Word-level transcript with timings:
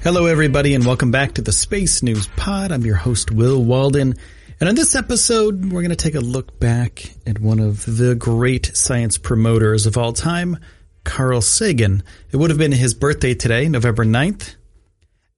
Hello, 0.00 0.26
everybody, 0.26 0.76
and 0.76 0.86
welcome 0.86 1.10
back 1.10 1.34
to 1.34 1.42
the 1.42 1.50
Space 1.50 2.04
News 2.04 2.28
Pod. 2.36 2.70
I'm 2.70 2.86
your 2.86 2.94
host, 2.94 3.32
Will 3.32 3.64
Walden. 3.64 4.14
And 4.60 4.68
on 4.68 4.76
this 4.76 4.94
episode, 4.94 5.72
we're 5.72 5.82
going 5.82 5.90
to 5.90 5.96
take 5.96 6.14
a 6.14 6.20
look 6.20 6.60
back 6.60 7.12
at 7.26 7.40
one 7.40 7.58
of 7.58 7.84
the 7.84 8.14
great 8.14 8.76
science 8.76 9.18
promoters 9.18 9.86
of 9.86 9.98
all 9.98 10.12
time, 10.12 10.58
Carl 11.02 11.40
Sagan. 11.40 12.04
It 12.30 12.36
would 12.36 12.50
have 12.50 12.60
been 12.60 12.70
his 12.70 12.94
birthday 12.94 13.34
today, 13.34 13.68
November 13.68 14.04
9th. 14.04 14.54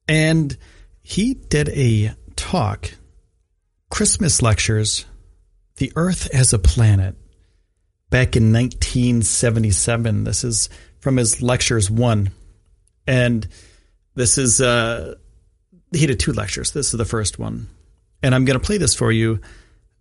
And 0.06 0.54
he 1.00 1.32
did 1.32 1.70
a 1.70 2.12
talk, 2.36 2.90
Christmas 3.88 4.42
lectures, 4.42 5.06
The 5.76 5.90
Earth 5.96 6.28
as 6.34 6.52
a 6.52 6.58
Planet, 6.58 7.16
back 8.10 8.36
in 8.36 8.52
1977. 8.52 10.24
This 10.24 10.44
is 10.44 10.68
from 10.98 11.16
his 11.16 11.40
lectures 11.40 11.90
one. 11.90 12.32
And 13.06 13.48
this 14.20 14.38
is 14.38 14.60
uh, 14.60 15.14
he 15.92 16.06
did 16.06 16.20
two 16.20 16.32
lectures. 16.32 16.72
This 16.72 16.92
is 16.92 16.98
the 16.98 17.04
first 17.04 17.38
one, 17.38 17.68
and 18.22 18.34
I'm 18.34 18.44
going 18.44 18.58
to 18.58 18.64
play 18.64 18.78
this 18.78 18.94
for 18.94 19.10
you, 19.10 19.40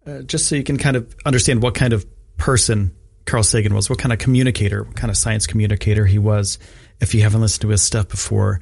uh, 0.06 0.22
just 0.22 0.48
so 0.48 0.56
you 0.56 0.64
can 0.64 0.78
kind 0.78 0.96
of 0.96 1.16
understand 1.26 1.64
what 1.64 1.74
kind 1.74 1.94
of 1.94 2.06
person 2.38 2.96
Carl 3.26 3.44
Sagan 3.44 3.74
was, 3.74 3.90
what 3.90 4.00
kind 4.00 4.12
of 4.12 4.20
communicator, 4.20 4.84
what 4.84 4.96
kind 4.96 5.10
of 5.10 5.18
science 5.18 5.48
communicator 5.48 6.06
he 6.06 6.20
was. 6.20 6.60
If 7.00 7.16
you 7.16 7.22
haven't 7.22 7.42
listened 7.42 7.62
to 7.62 7.70
his 7.70 7.82
stuff 7.82 8.10
before, 8.10 8.60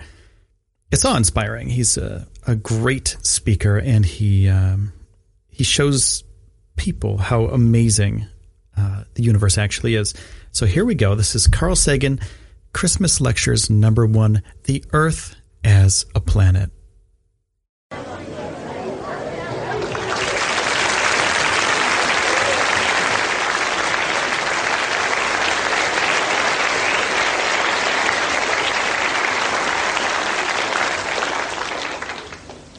it's 0.91 1.03
all 1.03 1.17
inspiring. 1.17 1.69
He's 1.69 1.97
a, 1.97 2.27
a 2.45 2.55
great 2.55 3.17
speaker, 3.23 3.77
and 3.77 4.05
he 4.05 4.47
um, 4.47 4.93
he 5.49 5.63
shows 5.63 6.23
people 6.75 7.17
how 7.17 7.45
amazing 7.45 8.27
uh, 8.77 9.05
the 9.15 9.23
universe 9.23 9.57
actually 9.57 9.95
is. 9.95 10.13
So 10.51 10.67
here 10.67 10.85
we 10.85 10.93
go. 10.93 11.15
This 11.15 11.33
is 11.33 11.47
Carl 11.47 11.75
Sagan. 11.75 12.19
Christmas 12.73 13.19
Lectures 13.19 13.71
number 13.71 14.05
one 14.05 14.43
The 14.65 14.83
Earth 14.93 15.35
as 15.67 16.05
a 16.15 16.21
Planet. 16.21 16.71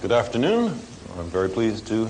Good 0.01 0.13
afternoon. 0.13 0.69
I'm 1.19 1.27
very 1.27 1.51
pleased 1.51 1.87
to 1.89 2.09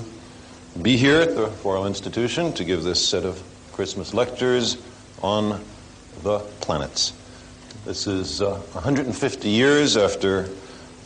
be 0.81 0.95
here 0.95 1.19
at 1.19 1.35
the 1.35 1.51
Royal 1.65 1.87
Institution 1.87 2.53
to 2.53 2.63
give 2.63 2.83
this 2.83 3.05
set 3.05 3.25
of 3.25 3.43
Christmas 3.73 4.13
lectures 4.13 4.77
on 5.21 5.61
the 6.23 6.39
planets. 6.61 7.11
This 7.83 8.07
is 8.07 8.41
uh, 8.41 8.59
150 8.71 9.49
years 9.49 9.97
after 9.97 10.47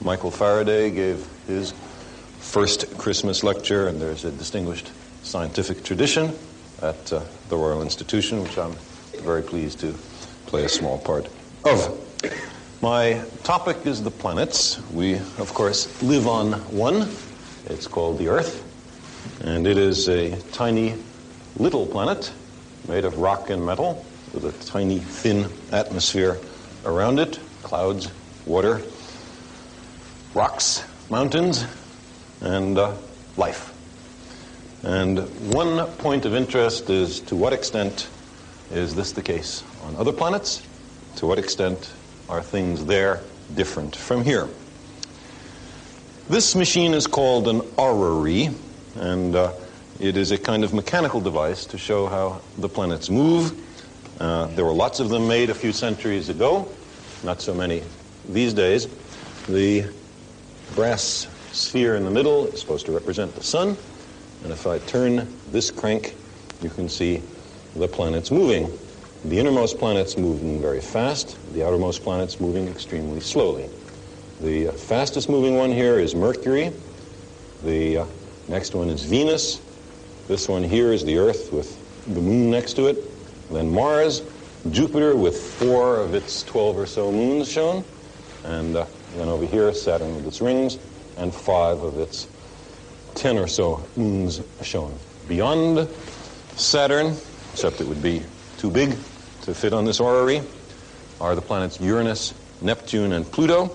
Michael 0.04 0.32
Faraday 0.32 0.90
gave 0.90 1.26
his 1.48 1.72
first 2.40 2.98
Christmas 2.98 3.42
lecture, 3.42 3.88
and 3.88 4.02
there's 4.02 4.26
a 4.26 4.32
distinguished 4.32 4.92
scientific 5.24 5.84
tradition 5.86 6.34
at 6.82 7.14
uh, 7.14 7.22
the 7.48 7.56
Royal 7.56 7.82
Institution, 7.82 8.44
which 8.44 8.58
I'm 8.58 8.76
very 9.22 9.42
pleased 9.42 9.80
to 9.80 9.94
play 10.48 10.66
a 10.66 10.70
small 10.70 10.98
part 10.98 11.30
of. 11.64 12.00
My 12.82 13.24
topic 13.44 13.86
is 13.86 14.04
the 14.04 14.12
planets. 14.12 14.82
We, 14.92 15.16
of 15.16 15.54
course, 15.54 16.04
live 16.04 16.28
on 16.28 16.52
one. 16.76 17.10
It's 17.68 17.88
called 17.88 18.18
the 18.18 18.28
Earth, 18.28 18.62
and 19.42 19.66
it 19.66 19.78
is 19.78 20.10
a 20.10 20.36
tiny 20.52 20.96
little 21.56 21.86
planet 21.86 22.34
made 22.90 23.06
of 23.06 23.20
rock 23.20 23.50
and 23.50 23.66
metal 23.66 24.06
with 24.34 24.44
a 24.44 24.52
tiny, 24.66 25.00
thin 25.00 25.50
atmosphere 25.72 26.40
around 26.84 27.20
it 27.20 27.40
clouds, 27.62 28.12
water, 28.46 28.82
rocks, 30.34 30.84
mountains, 31.10 31.66
and 32.42 32.78
uh, 32.78 32.94
life. 33.38 33.72
And 34.84 35.20
one 35.54 35.86
point 35.98 36.26
of 36.26 36.36
interest 36.36 36.90
is 36.90 37.20
to 37.22 37.36
what 37.36 37.54
extent 37.54 38.10
is 38.72 38.96
this 38.96 39.12
the 39.12 39.22
case 39.22 39.64
on 39.84 39.96
other 39.96 40.12
planets? 40.12 40.66
To 41.18 41.28
what 41.28 41.40
extent 41.40 41.94
are 42.28 42.42
things 42.42 42.86
there 42.86 43.22
different 43.56 43.96
from 43.96 44.24
here? 44.24 44.50
This 46.30 46.56
machine 46.56 46.94
is 46.94 47.08
called 47.08 47.48
an 47.48 47.62
orrery, 47.78 48.50
and 48.96 49.36
uh, 49.36 49.54
it 50.00 50.18
is 50.18 50.32
a 50.32 50.38
kind 50.38 50.64
of 50.64 50.74
mechanical 50.74 51.22
device 51.22 51.66
to 51.68 51.78
show 51.78 52.08
how 52.08 52.42
the 52.58 52.70
planets 52.70 53.10
move 53.10 53.54
uh, 54.20 54.48
there 54.48 54.66
were 54.66 54.74
lots 54.74 55.00
of 55.00 55.10
them 55.10 55.28
made 55.28 55.50
a 55.50 55.56
few 55.56 55.72
centuries 55.72 56.30
ago, 56.30 56.68
not 57.24 57.42
so 57.42 57.54
many 57.54 57.82
these 58.30 58.54
days. 58.54 58.88
The 59.48 59.90
brass 60.76 61.28
sphere 61.52 61.96
in 61.96 62.04
the 62.04 62.12
middle 62.12 62.48
is 62.48 62.60
supposed 62.60 62.86
to 62.88 62.92
represent 62.92 63.34
the 63.36 63.44
sun, 63.44 63.78
and 64.44 64.52
if 64.52 64.66
I 64.66 64.80
turn 64.80 65.28
this 65.52 65.70
crank, 65.70 66.16
you 66.62 66.70
can 66.70 66.90
see 66.90 67.22
the 67.76 67.88
planets 67.88 68.32
moving. 68.32 68.72
The 69.26 69.40
innermost 69.40 69.78
planets 69.78 70.18
moving 70.18 70.60
very 70.60 70.82
fast, 70.82 71.38
the 71.54 71.64
outermost 71.64 72.04
planets 72.04 72.40
moving 72.40 72.68
extremely 72.68 73.20
slowly. 73.20 73.70
The 74.42 74.68
fastest 74.72 75.30
moving 75.30 75.56
one 75.56 75.72
here 75.72 76.00
is 76.00 76.16
Mercury. 76.16 76.72
The 77.64 78.00
uh, 78.00 78.06
next 78.48 78.76
one 78.76 78.90
is 78.90 79.04
Venus. 79.04 79.62
This 80.28 80.50
one 80.50 80.64
here 80.64 80.92
is 80.92 81.06
the 81.06 81.18
Earth 81.18 81.54
with 81.54 81.80
the 82.14 82.20
moon 82.20 82.52
next 82.52 82.74
to 82.74 82.88
it. 82.88 82.98
Then 83.52 83.72
Mars, 83.72 84.22
Jupiter 84.72 85.16
with 85.16 85.38
four 85.38 85.98
of 85.98 86.16
its 86.16 86.44
12 86.44 86.78
or 86.78 86.86
so 86.86 87.12
moons 87.12 87.50
shown, 87.50 87.86
and 88.44 88.76
uh, 89.14 89.18
then 89.18 89.28
over 89.28 89.46
here 89.46 89.74
Saturn 89.74 90.16
with 90.16 90.28
its 90.28 90.42
rings, 90.42 90.78
and 91.18 91.34
five 91.34 91.82
of 91.82 91.98
its 91.98 92.28
10 93.16 93.38
or 93.38 93.48
so 93.48 93.84
moons 93.96 94.42
shown. 94.62 94.94
Beyond 95.28 95.88
Saturn, 96.56 97.16
except 97.52 97.82
it 97.82 97.88
would 97.88 98.02
be 98.02 98.24
too 98.58 98.70
big 98.70 98.92
to 99.44 99.54
fit 99.54 99.74
on 99.74 99.86
this 99.86 100.00
orrery, 100.00 100.42
are 101.22 101.36
the 101.36 101.42
planets 101.42 101.80
Uranus, 101.80 102.34
Neptune, 102.62 103.14
and 103.14 103.30
Pluto, 103.30 103.72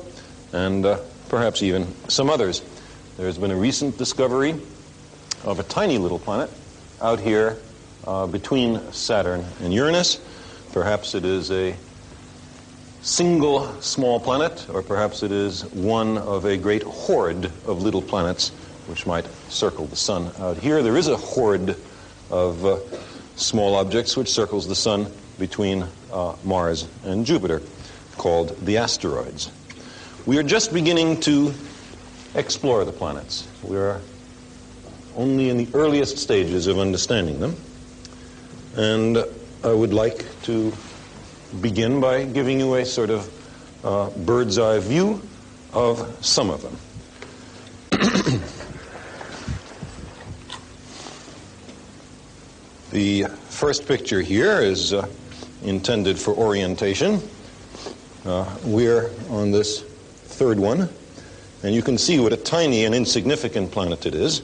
and 0.53 0.84
uh, 0.84 0.99
perhaps 1.28 1.62
even 1.62 1.87
some 2.09 2.31
others. 2.31 2.62
There's 3.16 3.38
been 3.38 3.50
a 3.50 3.56
recent 3.56 3.99
discovery 3.99 4.55
of 5.44 5.59
a 5.59 5.62
tiny 5.62 5.99
little 5.99 6.19
planet 6.19 6.50
out 7.00 7.20
here 7.20 7.56
uh, 8.06 8.26
between 8.26 8.93
Saturn 8.93 9.44
and 9.60 9.72
Uranus. 9.72 10.20
Perhaps 10.72 11.15
it 11.15 11.25
is 11.25 11.50
a 11.50 11.75
single 13.09 13.73
small 13.81 14.21
planet, 14.21 14.67
or 14.69 14.83
perhaps 14.83 15.23
it 15.23 15.33
is 15.33 15.65
one 15.73 16.19
of 16.19 16.45
a 16.45 16.59
great 16.59 16.83
horde 16.83 17.47
of 17.65 17.83
little 17.83 18.03
planets 18.03 18.51
which 18.87 19.07
might 19.07 19.27
circle 19.49 19.87
the 19.87 19.97
sun 19.97 20.31
out 20.39 20.59
here. 20.59 20.83
There 20.83 20.97
is 20.97 21.09
a 21.09 21.17
horde 21.17 21.75
of 22.31 22.67
uh, 22.67 22.79
small 23.35 23.77
objects 23.77 24.15
which 24.15 24.29
circles 24.29 24.69
the 24.69 24.75
sun 24.75 25.06
between 25.38 25.87
uh, 26.12 26.37
Mars 26.44 26.87
and 27.03 27.25
Jupiter, 27.25 27.62
called 28.19 28.55
the 28.67 28.77
asteroids. 28.77 29.50
We 30.27 30.37
are 30.37 30.43
just 30.43 30.75
beginning 30.75 31.21
to 31.21 31.55
explore 32.35 32.85
the 32.85 32.93
planets. 32.93 33.49
We 33.62 33.79
are 33.79 34.03
only 35.17 35.49
in 35.49 35.56
the 35.56 35.69
earliest 35.73 36.19
stages 36.19 36.67
of 36.67 36.79
understanding 36.79 37.41
them. 37.41 37.56
And 38.77 39.25
I 39.65 39.73
would 39.73 39.94
like 39.94 40.27
to 40.43 40.73
begin 41.61 42.00
by 42.00 42.25
giving 42.25 42.61
you 42.61 42.75
a 42.75 42.85
sort 42.85 43.11
of 43.11 43.33
uh, 43.85 44.11
bird's 44.11 44.59
eye 44.59 44.79
view 44.79 45.23
of 45.73 46.25
some 46.25 46.50
of 46.50 46.62
them. 46.62 46.77
the 52.91 53.25
first 53.49 53.87
picture 53.89 54.21
here 54.21 54.61
is 54.61 54.93
uh, 54.93 55.09
intended 55.62 56.19
for 56.19 56.35
orientation. 56.35 57.23
Uh, 58.25 58.44
we're 58.65 59.11
on 59.31 59.51
this 59.51 59.83
third 59.83 60.59
one, 60.59 60.89
and 61.62 61.75
you 61.75 61.83
can 61.83 61.99
see 61.99 62.19
what 62.19 62.33
a 62.33 62.37
tiny 62.37 62.85
and 62.85 62.94
insignificant 62.94 63.71
planet 63.71 64.06
it 64.06 64.15
is. 64.15 64.43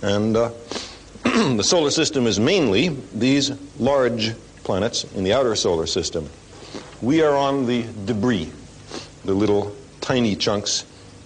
And 0.00 0.36
uh, 0.36 0.50
the 1.24 1.62
solar 1.62 1.90
system 1.90 2.26
is 2.26 2.40
mainly 2.40 2.88
these 3.14 3.52
large 3.78 4.32
planets 4.64 5.04
in 5.14 5.24
the 5.24 5.32
outer 5.32 5.54
solar 5.54 5.86
system. 5.86 6.28
We 7.00 7.22
are 7.22 7.36
on 7.36 7.66
the 7.66 7.84
debris, 8.04 8.50
the 9.24 9.34
little 9.34 9.74
tiny 10.00 10.36
chunks 10.36 10.84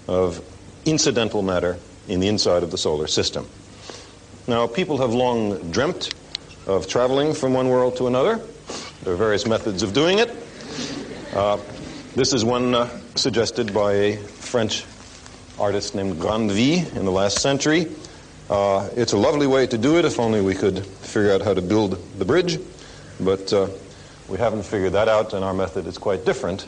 of 0.08 0.42
incidental 0.84 1.42
matter 1.42 1.78
in 2.08 2.20
the 2.20 2.28
inside 2.28 2.62
of 2.62 2.70
the 2.70 2.78
solar 2.78 3.06
system. 3.06 3.48
Now, 4.46 4.66
people 4.66 4.98
have 4.98 5.12
long 5.12 5.70
dreamt 5.70 6.14
of 6.66 6.86
traveling 6.86 7.34
from 7.34 7.52
one 7.52 7.68
world 7.68 7.96
to 7.96 8.06
another. 8.06 8.40
There 9.02 9.14
are 9.14 9.16
various 9.16 9.46
methods 9.46 9.82
of 9.82 9.92
doing 9.92 10.18
it. 10.18 10.30
Uh, 11.34 11.58
this 12.14 12.32
is 12.32 12.44
one 12.44 12.74
uh, 12.74 12.88
suggested 13.14 13.74
by 13.74 13.92
a 13.92 14.16
French 14.16 14.84
artist 15.58 15.94
named 15.94 16.20
Grandville 16.20 16.86
in 16.96 17.04
the 17.04 17.10
last 17.10 17.40
century. 17.40 17.88
Uh, 18.48 18.88
it's 18.94 19.12
a 19.12 19.18
lovely 19.18 19.46
way 19.46 19.66
to 19.66 19.76
do 19.76 19.98
it 19.98 20.04
if 20.04 20.20
only 20.20 20.40
we 20.40 20.54
could 20.54 20.84
figure 20.86 21.32
out 21.32 21.42
how 21.42 21.52
to 21.52 21.62
build 21.62 21.98
the 22.18 22.24
bridge, 22.24 22.58
but 23.20 23.52
uh, 23.52 23.68
we 24.28 24.38
haven't 24.38 24.64
figured 24.64 24.92
that 24.92 25.08
out, 25.08 25.32
and 25.32 25.44
our 25.44 25.54
method 25.54 25.86
is 25.86 25.98
quite 25.98 26.24
different. 26.24 26.66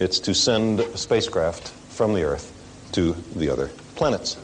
It's 0.00 0.18
to 0.20 0.34
send 0.34 0.80
spacecraft 0.98 1.68
from 1.68 2.14
the 2.14 2.24
Earth 2.24 2.52
to 2.92 3.14
the 3.36 3.50
other 3.50 3.68
planets. 3.94 4.36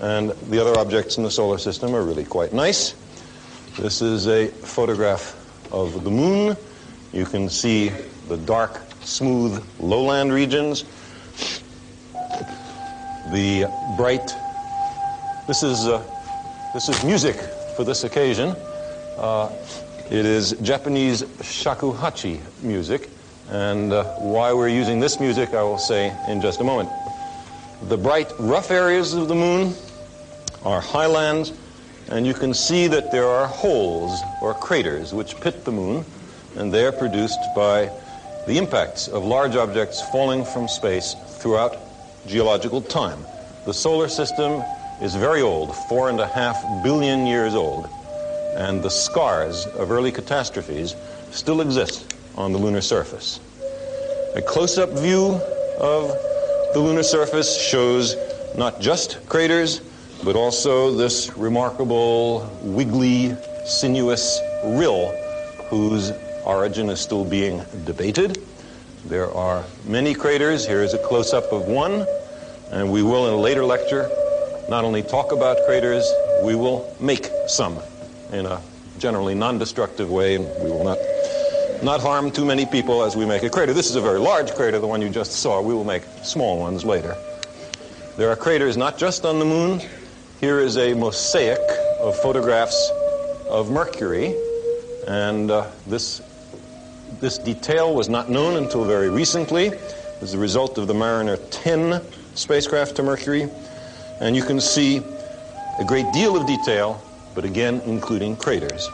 And 0.00 0.30
the 0.30 0.60
other 0.60 0.78
objects 0.78 1.16
in 1.16 1.22
the 1.22 1.30
solar 1.30 1.58
system 1.58 1.94
are 1.94 2.02
really 2.02 2.24
quite 2.24 2.52
nice. 2.52 2.94
This 3.78 4.02
is 4.02 4.26
a 4.26 4.48
photograph 4.48 5.36
of 5.72 6.04
the 6.04 6.10
moon. 6.10 6.56
You 7.12 7.26
can 7.26 7.48
see 7.48 7.90
the 8.28 8.36
dark, 8.36 8.80
smooth 9.02 9.64
lowland 9.78 10.32
regions, 10.32 10.84
the 13.32 13.66
bright 13.96 14.34
this 15.46 15.62
is, 15.62 15.86
uh, 15.86 16.02
this 16.72 16.88
is 16.88 17.04
music 17.04 17.36
for 17.76 17.84
this 17.84 18.04
occasion. 18.04 18.56
Uh, 19.18 19.50
it 20.10 20.26
is 20.26 20.52
Japanese 20.62 21.22
shakuhachi 21.22 22.38
music, 22.62 23.08
and 23.50 23.92
uh, 23.92 24.04
why 24.16 24.52
we're 24.52 24.68
using 24.68 25.00
this 25.00 25.18
music 25.18 25.54
I 25.54 25.62
will 25.62 25.78
say 25.78 26.14
in 26.28 26.40
just 26.40 26.60
a 26.60 26.64
moment. 26.64 26.90
The 27.88 27.96
bright, 27.96 28.30
rough 28.38 28.70
areas 28.70 29.14
of 29.14 29.28
the 29.28 29.34
moon 29.34 29.74
are 30.62 30.80
highlands, 30.80 31.52
and 32.08 32.26
you 32.26 32.34
can 32.34 32.52
see 32.52 32.86
that 32.88 33.12
there 33.12 33.26
are 33.26 33.46
holes 33.46 34.20
or 34.42 34.54
craters 34.54 35.14
which 35.14 35.40
pit 35.40 35.64
the 35.64 35.72
moon, 35.72 36.04
and 36.56 36.72
they 36.72 36.84
are 36.84 36.92
produced 36.92 37.40
by 37.56 37.90
the 38.46 38.58
impacts 38.58 39.08
of 39.08 39.24
large 39.24 39.56
objects 39.56 40.02
falling 40.10 40.44
from 40.44 40.68
space 40.68 41.14
throughout 41.38 41.76
geological 42.26 42.82
time. 42.82 43.24
The 43.64 43.72
solar 43.72 44.08
system 44.08 44.62
is 45.00 45.14
very 45.14 45.40
old, 45.40 45.74
four 45.88 46.10
and 46.10 46.20
a 46.20 46.26
half 46.26 46.62
billion 46.82 47.26
years 47.26 47.54
old, 47.54 47.88
and 48.56 48.82
the 48.82 48.90
scars 48.90 49.66
of 49.66 49.90
early 49.90 50.12
catastrophes 50.12 50.94
still 51.30 51.60
exist 51.60 52.14
on 52.36 52.52
the 52.52 52.58
lunar 52.58 52.80
surface. 52.80 53.40
A 54.34 54.42
close-up 54.42 54.90
view 54.90 55.40
of 55.78 56.08
the 56.72 56.80
lunar 56.80 57.02
surface 57.02 57.60
shows 57.60 58.16
not 58.56 58.80
just 58.80 59.26
craters, 59.28 59.80
but 60.24 60.36
also 60.36 60.92
this 60.92 61.36
remarkable, 61.36 62.50
wiggly, 62.62 63.36
sinuous 63.66 64.40
rill 64.64 65.08
whose 65.68 66.12
origin 66.44 66.88
is 66.90 67.00
still 67.00 67.24
being 67.24 67.62
debated. 67.84 68.42
There 69.06 69.30
are 69.32 69.64
many 69.84 70.14
craters. 70.14 70.66
Here 70.66 70.82
is 70.82 70.94
a 70.94 70.98
close-up 70.98 71.52
of 71.52 71.66
one, 71.66 72.06
and 72.70 72.90
we 72.90 73.02
will 73.02 73.26
in 73.28 73.34
a 73.34 73.40
later 73.40 73.64
lecture 73.64 74.10
not 74.68 74.84
only 74.84 75.02
talk 75.02 75.32
about 75.32 75.58
craters, 75.66 76.10
we 76.42 76.54
will 76.54 76.94
make 77.00 77.28
some 77.46 77.78
in 78.34 78.46
a 78.46 78.60
generally 78.98 79.34
non-destructive 79.34 80.10
way, 80.10 80.34
and 80.34 80.44
we 80.62 80.70
will 80.70 80.84
not, 80.84 80.98
not 81.82 82.00
harm 82.00 82.30
too 82.30 82.44
many 82.44 82.66
people 82.66 83.04
as 83.04 83.16
we 83.16 83.24
make 83.24 83.42
a 83.42 83.50
crater. 83.50 83.72
This 83.72 83.88
is 83.88 83.96
a 83.96 84.00
very 84.00 84.18
large 84.18 84.52
crater, 84.54 84.78
the 84.78 84.86
one 84.86 85.00
you 85.00 85.08
just 85.08 85.32
saw. 85.32 85.60
We 85.60 85.74
will 85.74 85.84
make 85.84 86.02
small 86.22 86.58
ones 86.58 86.84
later. 86.84 87.16
There 88.16 88.30
are 88.30 88.36
craters 88.36 88.76
not 88.76 88.98
just 88.98 89.24
on 89.24 89.38
the 89.38 89.44
moon. 89.44 89.80
Here 90.40 90.58
is 90.58 90.76
a 90.76 90.94
mosaic 90.94 91.60
of 92.00 92.16
photographs 92.16 92.90
of 93.48 93.70
Mercury, 93.70 94.34
and 95.06 95.50
uh, 95.50 95.70
this, 95.86 96.20
this 97.20 97.38
detail 97.38 97.94
was 97.94 98.08
not 98.08 98.30
known 98.30 98.56
until 98.56 98.84
very 98.84 99.10
recently 99.10 99.70
as 100.20 100.34
a 100.34 100.38
result 100.38 100.78
of 100.78 100.86
the 100.86 100.94
Mariner 100.94 101.36
10 101.36 102.02
spacecraft 102.34 102.96
to 102.96 103.02
Mercury. 103.02 103.48
And 104.20 104.34
you 104.34 104.42
can 104.42 104.60
see 104.60 104.98
a 105.78 105.84
great 105.84 106.10
deal 106.12 106.36
of 106.36 106.46
detail, 106.46 107.02
but 107.34 107.44
again, 107.44 107.80
including 107.86 108.36
craters. 108.36 108.88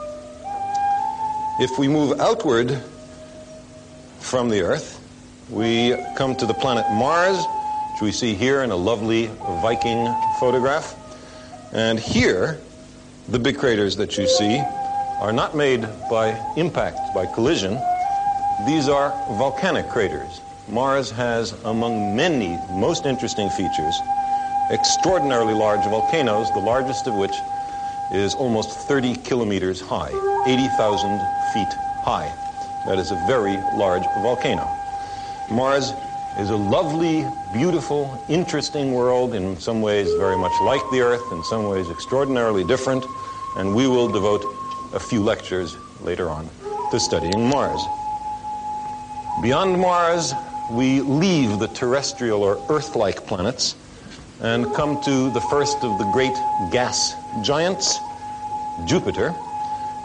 If 1.58 1.78
we 1.78 1.88
move 1.88 2.20
outward 2.20 2.82
from 4.18 4.48
the 4.48 4.62
Earth, 4.62 4.98
we 5.50 5.94
come 6.16 6.34
to 6.36 6.46
the 6.46 6.54
planet 6.54 6.84
Mars, 6.90 7.44
which 7.92 8.02
we 8.02 8.12
see 8.12 8.34
here 8.34 8.62
in 8.62 8.70
a 8.70 8.76
lovely 8.76 9.26
Viking 9.62 10.14
photograph. 10.38 10.96
And 11.72 11.98
here, 11.98 12.60
the 13.28 13.38
big 13.38 13.58
craters 13.58 13.96
that 13.96 14.16
you 14.16 14.26
see 14.26 14.62
are 15.20 15.32
not 15.32 15.54
made 15.54 15.82
by 16.08 16.30
impact, 16.56 16.98
by 17.14 17.26
collision. 17.26 17.78
These 18.66 18.88
are 18.88 19.10
volcanic 19.36 19.88
craters. 19.88 20.40
Mars 20.68 21.10
has, 21.10 21.52
among 21.64 22.16
many 22.16 22.58
most 22.70 23.04
interesting 23.04 23.50
features, 23.50 24.00
extraordinarily 24.70 25.52
large 25.52 25.84
volcanoes, 25.84 26.50
the 26.52 26.60
largest 26.60 27.06
of 27.06 27.14
which 27.14 27.34
is 28.12 28.34
almost 28.34 28.70
30 28.88 29.14
kilometers 29.16 29.80
high, 29.80 30.10
80,000 30.46 31.20
feet 31.52 31.72
high. 32.02 32.32
That 32.86 32.98
is 32.98 33.10
a 33.10 33.24
very 33.26 33.56
large 33.76 34.04
volcano. 34.22 34.68
Mars 35.50 35.92
is 36.38 36.50
a 36.50 36.56
lovely, 36.56 37.26
beautiful, 37.52 38.22
interesting 38.28 38.92
world, 38.92 39.34
in 39.34 39.58
some 39.58 39.82
ways 39.82 40.12
very 40.14 40.36
much 40.38 40.52
like 40.62 40.82
the 40.90 41.00
Earth, 41.00 41.22
in 41.32 41.42
some 41.44 41.68
ways 41.68 41.88
extraordinarily 41.90 42.64
different, 42.64 43.04
and 43.56 43.74
we 43.74 43.86
will 43.86 44.08
devote 44.08 44.44
a 44.92 45.00
few 45.00 45.22
lectures 45.22 45.76
later 46.02 46.30
on 46.30 46.48
to 46.90 46.98
studying 46.98 47.48
Mars. 47.48 47.80
Beyond 49.42 49.78
Mars, 49.78 50.34
we 50.70 51.00
leave 51.00 51.58
the 51.58 51.68
terrestrial 51.68 52.42
or 52.42 52.58
Earth-like 52.68 53.26
planets 53.26 53.74
and 54.42 54.72
come 54.74 55.00
to 55.02 55.30
the 55.30 55.40
first 55.40 55.84
of 55.84 55.98
the 55.98 56.04
great 56.12 56.34
gas 56.72 57.14
giants, 57.42 57.98
Jupiter. 58.86 59.34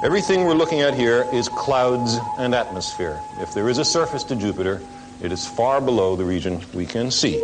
Everything 0.04 0.44
we're 0.44 0.54
looking 0.54 0.82
at 0.82 0.94
here 0.94 1.26
is 1.32 1.48
clouds 1.50 2.18
and 2.38 2.54
atmosphere. 2.54 3.20
If 3.40 3.54
there 3.54 3.70
is 3.70 3.78
a 3.78 3.86
surface 3.86 4.24
to 4.26 4.36
Jupiter, 4.36 4.82
it 5.22 5.32
is 5.32 5.48
far 5.48 5.80
below 5.80 6.16
the 6.16 6.26
region 6.26 6.62
we 6.74 6.86
can 6.86 7.10
see. 7.10 7.38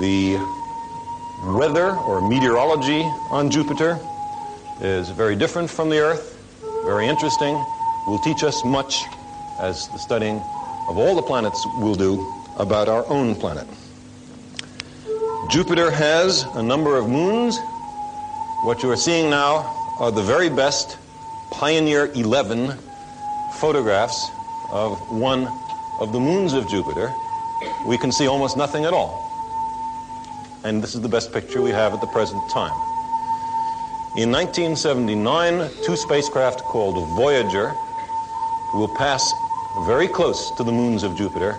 The 0.00 0.38
weather 1.44 1.90
or 1.90 2.26
meteorology 2.26 3.02
on 3.30 3.50
Jupiter 3.50 3.98
is 4.80 5.10
very 5.10 5.36
different 5.36 5.68
from 5.68 5.90
the 5.90 5.98
Earth, 5.98 6.38
very 6.84 7.06
interesting, 7.06 7.54
will 8.06 8.20
teach 8.24 8.42
us 8.42 8.64
much 8.64 9.04
as 9.60 9.88
the 9.88 9.98
studying 9.98 10.36
of 10.88 10.96
all 10.96 11.14
the 11.14 11.22
planets 11.22 11.64
will 11.78 11.94
do 11.94 12.26
about 12.56 12.88
our 12.88 13.06
own 13.08 13.34
planet. 13.34 13.66
Jupiter 15.50 15.90
has 15.90 16.44
a 16.54 16.62
number 16.62 16.96
of 16.96 17.08
moons. 17.08 17.58
What 18.62 18.84
you 18.84 18.90
are 18.92 18.96
seeing 18.96 19.28
now 19.30 19.96
are 19.98 20.12
the 20.12 20.22
very 20.22 20.48
best 20.48 20.96
Pioneer 21.50 22.06
11 22.14 22.78
photographs 23.54 24.30
of 24.70 24.96
one 25.10 25.48
of 25.98 26.12
the 26.12 26.20
moons 26.20 26.52
of 26.52 26.68
Jupiter. 26.68 27.12
We 27.84 27.98
can 27.98 28.12
see 28.12 28.28
almost 28.28 28.56
nothing 28.56 28.84
at 28.84 28.92
all. 28.92 29.26
And 30.62 30.80
this 30.80 30.94
is 30.94 31.00
the 31.00 31.08
best 31.08 31.32
picture 31.32 31.60
we 31.60 31.70
have 31.70 31.94
at 31.94 32.00
the 32.00 32.06
present 32.06 32.48
time. 32.48 32.76
In 34.16 34.30
1979, 34.30 35.68
two 35.84 35.96
spacecraft 35.96 36.60
called 36.60 36.94
Voyager 37.16 37.74
will 38.72 38.94
pass 38.96 39.32
very 39.84 40.06
close 40.06 40.52
to 40.52 40.62
the 40.62 40.70
moons 40.70 41.02
of 41.02 41.16
Jupiter, 41.16 41.58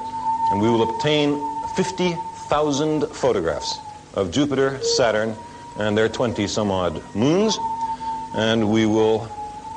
and 0.49 0.61
we 0.61 0.69
will 0.69 0.89
obtain 0.89 1.35
50 1.75 2.15
thousand 2.51 3.07
photographs 3.07 3.79
of 4.13 4.29
Jupiter, 4.29 4.77
Saturn, 4.83 5.33
and 5.79 5.97
their 5.97 6.09
20 6.09 6.47
some 6.47 6.69
odd 6.69 7.01
moons, 7.15 7.57
and 8.35 8.69
we 8.69 8.85
will 8.85 9.19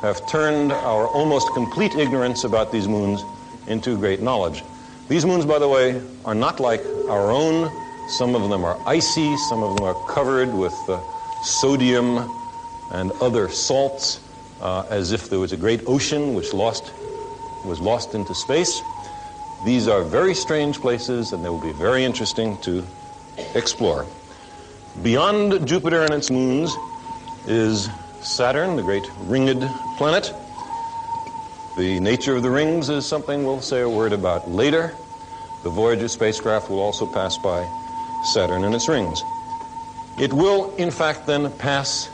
have 0.02 0.26
turned 0.28 0.73
our 0.73 1.07
almost 1.07 1.47
complete 1.54 1.95
ignorance 1.95 2.43
about 2.43 2.73
these 2.73 2.88
moons 2.88 3.23
into 3.69 3.97
great 3.97 4.21
knowledge. 4.21 4.64
These 5.09 5.25
moons, 5.25 5.47
by 5.47 5.61
the 5.61 5.69
way, 5.69 6.02
are 6.25 6.35
not 6.35 6.59
like 6.59 6.81
our 7.09 7.31
own. 7.31 7.71
Some 8.09 8.35
of 8.35 8.50
them 8.50 8.64
are 8.64 8.76
icy, 8.88 9.37
some 9.37 9.62
of 9.62 9.76
them 9.76 9.85
are 9.87 9.95
covered 10.12 10.52
with 10.52 10.75
uh, 10.88 10.99
sodium 11.45 12.28
and 12.90 13.12
other 13.23 13.49
salts, 13.49 14.19
uh, 14.61 14.85
as 14.90 15.12
if 15.12 15.31
there 15.31 15.38
was 15.38 15.52
a 15.52 15.57
great 15.57 15.81
ocean 15.87 16.35
which 16.35 16.52
lost, 16.52 16.93
was 17.64 17.78
lost 17.78 18.16
into 18.16 18.35
space. 18.35 18.83
These 19.64 19.88
are 19.88 20.02
very 20.02 20.35
strange 20.35 20.78
places, 20.78 21.33
and 21.33 21.42
they 21.42 21.49
will 21.49 21.59
be 21.59 21.73
very 21.73 22.04
interesting 22.04 22.59
to 22.59 22.85
explore. 23.54 24.04
Beyond 25.02 25.66
Jupiter 25.66 26.02
and 26.02 26.12
its 26.12 26.30
moons 26.30 26.76
is 27.47 27.88
Saturn, 28.21 28.76
the 28.76 28.83
great 28.83 29.09
ringed 29.21 29.62
planet. 29.97 30.35
The 31.78 31.99
nature 31.99 32.37
of 32.37 32.42
the 32.42 32.50
rings 32.50 32.90
is 32.90 33.06
something 33.06 33.44
we'll 33.44 33.62
say 33.62 33.80
a 33.80 33.88
word 33.88 34.12
about 34.12 34.50
later. 34.50 34.94
The 35.62 35.71
Voyager 35.71 36.09
spacecraft 36.09 36.68
will 36.68 36.80
also 36.80 37.06
pass 37.06 37.38
by 37.38 37.66
Saturn 38.23 38.64
and 38.64 38.75
its 38.75 38.87
rings. 38.87 39.23
It 40.21 40.33
will, 40.33 40.76
in 40.76 40.90
fact, 40.90 41.26
then 41.26 41.50
pass 41.59 42.11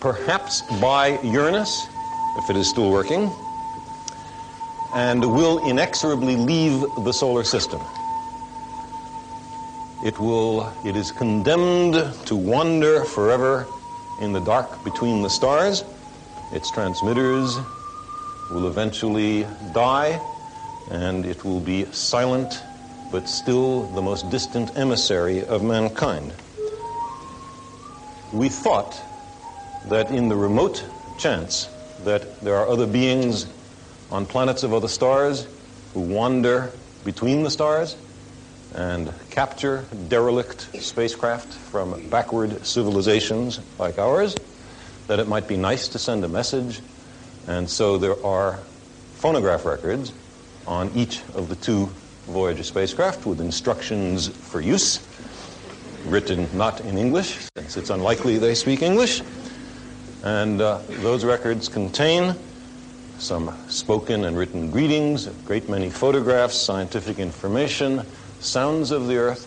perhaps 0.00 0.62
by 0.80 1.20
Uranus, 1.22 1.86
if 2.38 2.48
it 2.48 2.56
is 2.56 2.68
still 2.68 2.90
working, 2.90 3.30
and 4.92 5.24
will 5.24 5.58
inexorably 5.68 6.36
leave 6.36 6.80
the 7.04 7.12
solar 7.12 7.44
system. 7.44 7.80
It 10.02 10.18
will, 10.18 10.72
it 10.84 10.96
is 10.96 11.12
condemned 11.12 11.94
to 12.26 12.36
wander 12.36 13.04
forever 13.04 13.66
in 14.18 14.32
the 14.32 14.40
dark 14.40 14.82
between 14.82 15.22
the 15.22 15.30
stars. 15.30 15.84
Its 16.52 16.70
transmitters 16.70 17.58
will 18.50 18.66
eventually 18.66 19.46
die, 19.72 20.20
and 20.90 21.24
it 21.26 21.44
will 21.44 21.60
be 21.60 21.84
silent, 21.92 22.62
but 23.12 23.28
still 23.28 23.82
the 23.88 24.02
most 24.02 24.30
distant 24.30 24.76
emissary 24.76 25.44
of 25.44 25.62
mankind. 25.62 26.32
We 28.32 28.48
thought 28.48 29.00
that 29.88 30.10
in 30.10 30.28
the 30.28 30.36
remote 30.36 30.84
chance 31.18 31.68
that 32.04 32.40
there 32.40 32.56
are 32.56 32.68
other 32.68 32.86
beings 32.86 33.46
on 34.10 34.26
planets 34.26 34.62
of 34.62 34.72
other 34.74 34.88
stars 34.88 35.46
who 35.94 36.00
wander 36.00 36.72
between 37.04 37.42
the 37.42 37.50
stars 37.50 37.96
and 38.74 39.12
capture 39.30 39.84
derelict 40.08 40.68
spacecraft 40.80 41.52
from 41.52 42.08
backward 42.08 42.64
civilizations 42.64 43.60
like 43.78 43.98
ours, 43.98 44.34
that 45.06 45.18
it 45.18 45.28
might 45.28 45.48
be 45.48 45.56
nice 45.56 45.88
to 45.88 45.98
send 45.98 46.24
a 46.24 46.28
message. 46.28 46.80
And 47.48 47.68
so 47.68 47.98
there 47.98 48.24
are 48.24 48.58
phonograph 49.14 49.64
records 49.64 50.12
on 50.66 50.90
each 50.94 51.20
of 51.34 51.48
the 51.48 51.56
two 51.56 51.90
Voyager 52.26 52.62
spacecraft 52.62 53.26
with 53.26 53.40
instructions 53.40 54.28
for 54.28 54.60
use, 54.60 55.00
written 56.06 56.46
not 56.56 56.80
in 56.82 56.96
English, 56.96 57.38
since 57.56 57.76
it's 57.76 57.90
unlikely 57.90 58.38
they 58.38 58.54
speak 58.54 58.82
English. 58.82 59.20
And 60.22 60.60
uh, 60.60 60.78
those 61.00 61.24
records 61.24 61.68
contain 61.68 62.36
some 63.20 63.54
spoken 63.68 64.24
and 64.24 64.36
written 64.36 64.70
greetings, 64.70 65.26
a 65.26 65.30
great 65.44 65.68
many 65.68 65.90
photographs, 65.90 66.56
scientific 66.56 67.18
information, 67.18 68.02
sounds 68.40 68.90
of 68.90 69.08
the 69.08 69.16
earth, 69.18 69.46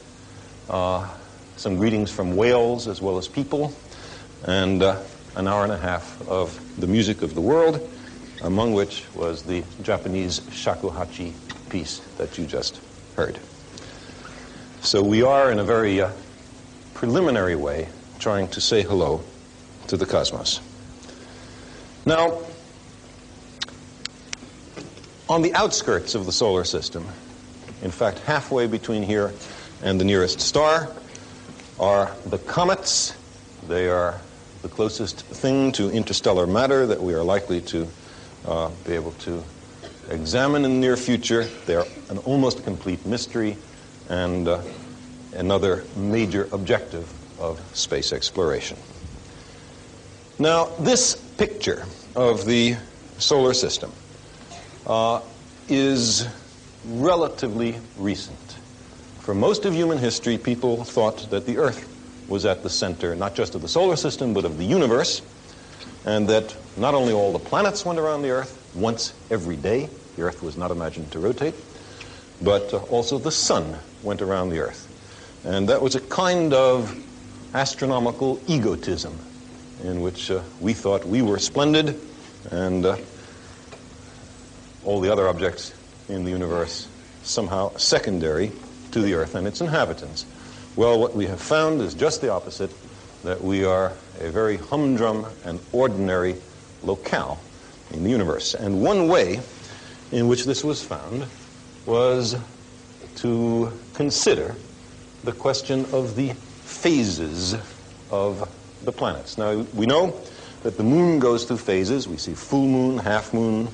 uh, 0.69 1.09
some 1.57 1.77
greetings 1.77 2.11
from 2.11 2.35
whales 2.35 2.87
as 2.87 3.01
well 3.01 3.17
as 3.17 3.27
people, 3.27 3.73
and 4.45 4.83
uh, 4.83 5.01
an 5.35 5.47
hour 5.47 5.63
and 5.63 5.73
a 5.73 5.77
half 5.77 6.21
of 6.27 6.79
the 6.79 6.85
music 6.85 7.23
of 7.23 7.33
the 7.33 7.41
world, 7.41 7.89
among 8.43 8.73
which 8.73 9.05
was 9.15 9.41
the 9.41 9.63
Japanese 9.81 10.39
shakuhachi 10.41 11.33
piece 11.69 11.97
that 12.17 12.37
you 12.37 12.45
just 12.45 12.79
heard. 13.15 13.39
So 14.81 15.01
we 15.01 15.23
are, 15.23 15.51
in 15.51 15.57
a 15.57 15.63
very 15.63 15.99
uh, 15.99 16.11
preliminary 16.93 17.55
way, 17.55 17.89
trying 18.19 18.49
to 18.49 18.61
say 18.61 18.83
hello 18.83 19.23
to 19.87 19.97
the 19.97 20.05
cosmos. 20.05 20.61
Now, 22.05 22.41
on 25.29 25.41
the 25.41 25.53
outskirts 25.53 26.15
of 26.15 26.25
the 26.25 26.31
solar 26.31 26.63
system, 26.63 27.07
in 27.81 27.91
fact, 27.91 28.19
halfway 28.19 28.67
between 28.67 29.03
here 29.03 29.33
and 29.81 29.99
the 29.99 30.05
nearest 30.05 30.39
star, 30.39 30.91
are 31.79 32.11
the 32.25 32.37
comets. 32.39 33.15
They 33.67 33.89
are 33.89 34.19
the 34.61 34.69
closest 34.69 35.21
thing 35.21 35.71
to 35.73 35.89
interstellar 35.89 36.47
matter 36.47 36.85
that 36.87 37.01
we 37.01 37.13
are 37.13 37.23
likely 37.23 37.61
to 37.61 37.87
uh, 38.45 38.69
be 38.85 38.93
able 38.93 39.11
to 39.11 39.43
examine 40.09 40.65
in 40.65 40.73
the 40.73 40.79
near 40.79 40.97
future. 40.97 41.43
They 41.65 41.75
are 41.75 41.85
an 42.09 42.19
almost 42.19 42.63
complete 42.63 43.05
mystery 43.05 43.57
and 44.09 44.47
uh, 44.47 44.61
another 45.33 45.83
major 45.95 46.47
objective 46.51 47.11
of 47.39 47.59
space 47.75 48.13
exploration. 48.13 48.77
Now, 50.39 50.65
this 50.79 51.15
picture 51.15 51.85
of 52.15 52.45
the 52.45 52.75
solar 53.17 53.53
system 53.53 53.91
uh, 54.85 55.21
is 55.67 56.27
relatively 56.85 57.75
recent. 57.97 58.37
For 59.19 59.33
most 59.33 59.65
of 59.65 59.73
human 59.73 59.97
history, 59.97 60.37
people 60.37 60.83
thought 60.83 61.29
that 61.29 61.45
the 61.45 61.57
Earth 61.57 61.89
was 62.27 62.45
at 62.45 62.63
the 62.63 62.69
center 62.69 63.15
not 63.15 63.35
just 63.35 63.55
of 63.55 63.61
the 63.61 63.67
solar 63.67 63.95
system, 63.95 64.33
but 64.33 64.45
of 64.45 64.57
the 64.57 64.65
universe, 64.65 65.21
and 66.05 66.27
that 66.27 66.55
not 66.77 66.93
only 66.93 67.13
all 67.13 67.31
the 67.31 67.39
planets 67.39 67.85
went 67.85 67.99
around 67.99 68.21
the 68.21 68.31
Earth 68.31 68.59
once 68.75 69.13
every 69.29 69.55
day, 69.55 69.89
the 70.15 70.23
Earth 70.23 70.43
was 70.43 70.57
not 70.57 70.71
imagined 70.71 71.11
to 71.11 71.19
rotate, 71.19 71.55
but 72.41 72.73
uh, 72.73 72.77
also 72.83 73.17
the 73.17 73.31
Sun 73.31 73.77
went 74.01 74.21
around 74.21 74.49
the 74.49 74.59
Earth. 74.59 74.89
And 75.45 75.69
that 75.69 75.81
was 75.81 75.95
a 75.95 76.01
kind 76.01 76.53
of 76.53 76.95
astronomical 77.53 78.41
egotism 78.47 79.17
in 79.83 80.01
which 80.01 80.31
uh, 80.31 80.41
we 80.59 80.73
thought 80.73 81.05
we 81.05 81.21
were 81.21 81.39
splendid 81.39 81.99
and 82.51 82.85
uh, 82.85 82.97
all 84.85 84.99
the 84.99 85.11
other 85.11 85.27
objects 85.27 85.73
in 86.09 86.23
the 86.23 86.31
universe 86.31 86.87
somehow 87.23 87.75
secondary 87.77 88.51
to 88.91 89.01
the 89.01 89.13
Earth 89.13 89.35
and 89.35 89.47
its 89.47 89.61
inhabitants. 89.61 90.25
Well, 90.75 90.99
what 90.99 91.15
we 91.15 91.25
have 91.27 91.41
found 91.41 91.81
is 91.81 91.93
just 91.93 92.21
the 92.21 92.31
opposite, 92.31 92.71
that 93.23 93.41
we 93.41 93.63
are 93.63 93.93
a 94.19 94.29
very 94.29 94.57
humdrum 94.57 95.25
and 95.45 95.59
ordinary 95.71 96.35
locale 96.83 97.39
in 97.91 98.03
the 98.03 98.09
universe. 98.09 98.53
And 98.53 98.81
one 98.81 99.07
way 99.07 99.39
in 100.11 100.27
which 100.27 100.45
this 100.45 100.63
was 100.63 100.83
found 100.83 101.25
was 101.85 102.35
to 103.17 103.71
consider 103.93 104.55
the 105.23 105.31
question 105.31 105.85
of 105.93 106.15
the 106.15 106.33
phases 106.33 107.55
of 108.11 108.49
the 108.83 108.91
planets. 108.91 109.37
Now, 109.37 109.65
we 109.73 109.85
know 109.85 110.19
that 110.63 110.77
the 110.77 110.83
moon 110.83 111.19
goes 111.19 111.45
through 111.45 111.57
phases. 111.57 112.07
We 112.07 112.17
see 112.17 112.33
full 112.33 112.67
moon, 112.67 112.97
half 112.97 113.33
moon, 113.33 113.69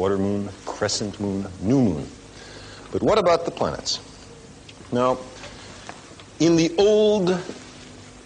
quarter 0.00 0.16
moon, 0.16 0.48
crescent 0.64 1.20
moon, 1.20 1.46
new 1.60 1.78
moon. 1.78 2.06
But 2.90 3.02
what 3.02 3.18
about 3.18 3.44
the 3.44 3.50
planets? 3.50 4.00
Now, 4.90 5.18
in 6.38 6.56
the 6.56 6.74
old 6.78 7.38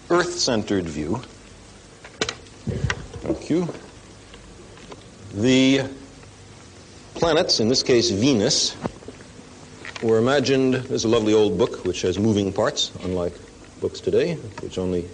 Earth-centered 0.09 0.85
view, 0.85 1.17
thank 3.23 3.49
you, 3.49 3.67
the 5.33 5.81
planets, 7.15 7.59
in 7.59 7.67
this 7.67 7.83
case 7.83 8.09
Venus, 8.09 8.77
were 10.01 10.17
imagined, 10.17 10.75
there's 10.75 11.03
a 11.03 11.09
lovely 11.09 11.33
old 11.33 11.57
book 11.57 11.83
which 11.83 12.03
has 12.03 12.17
moving 12.17 12.53
parts, 12.53 12.93
unlike 13.03 13.33
books 13.81 13.99
today, 13.99 14.35
which 14.61 14.77
only 14.77 15.09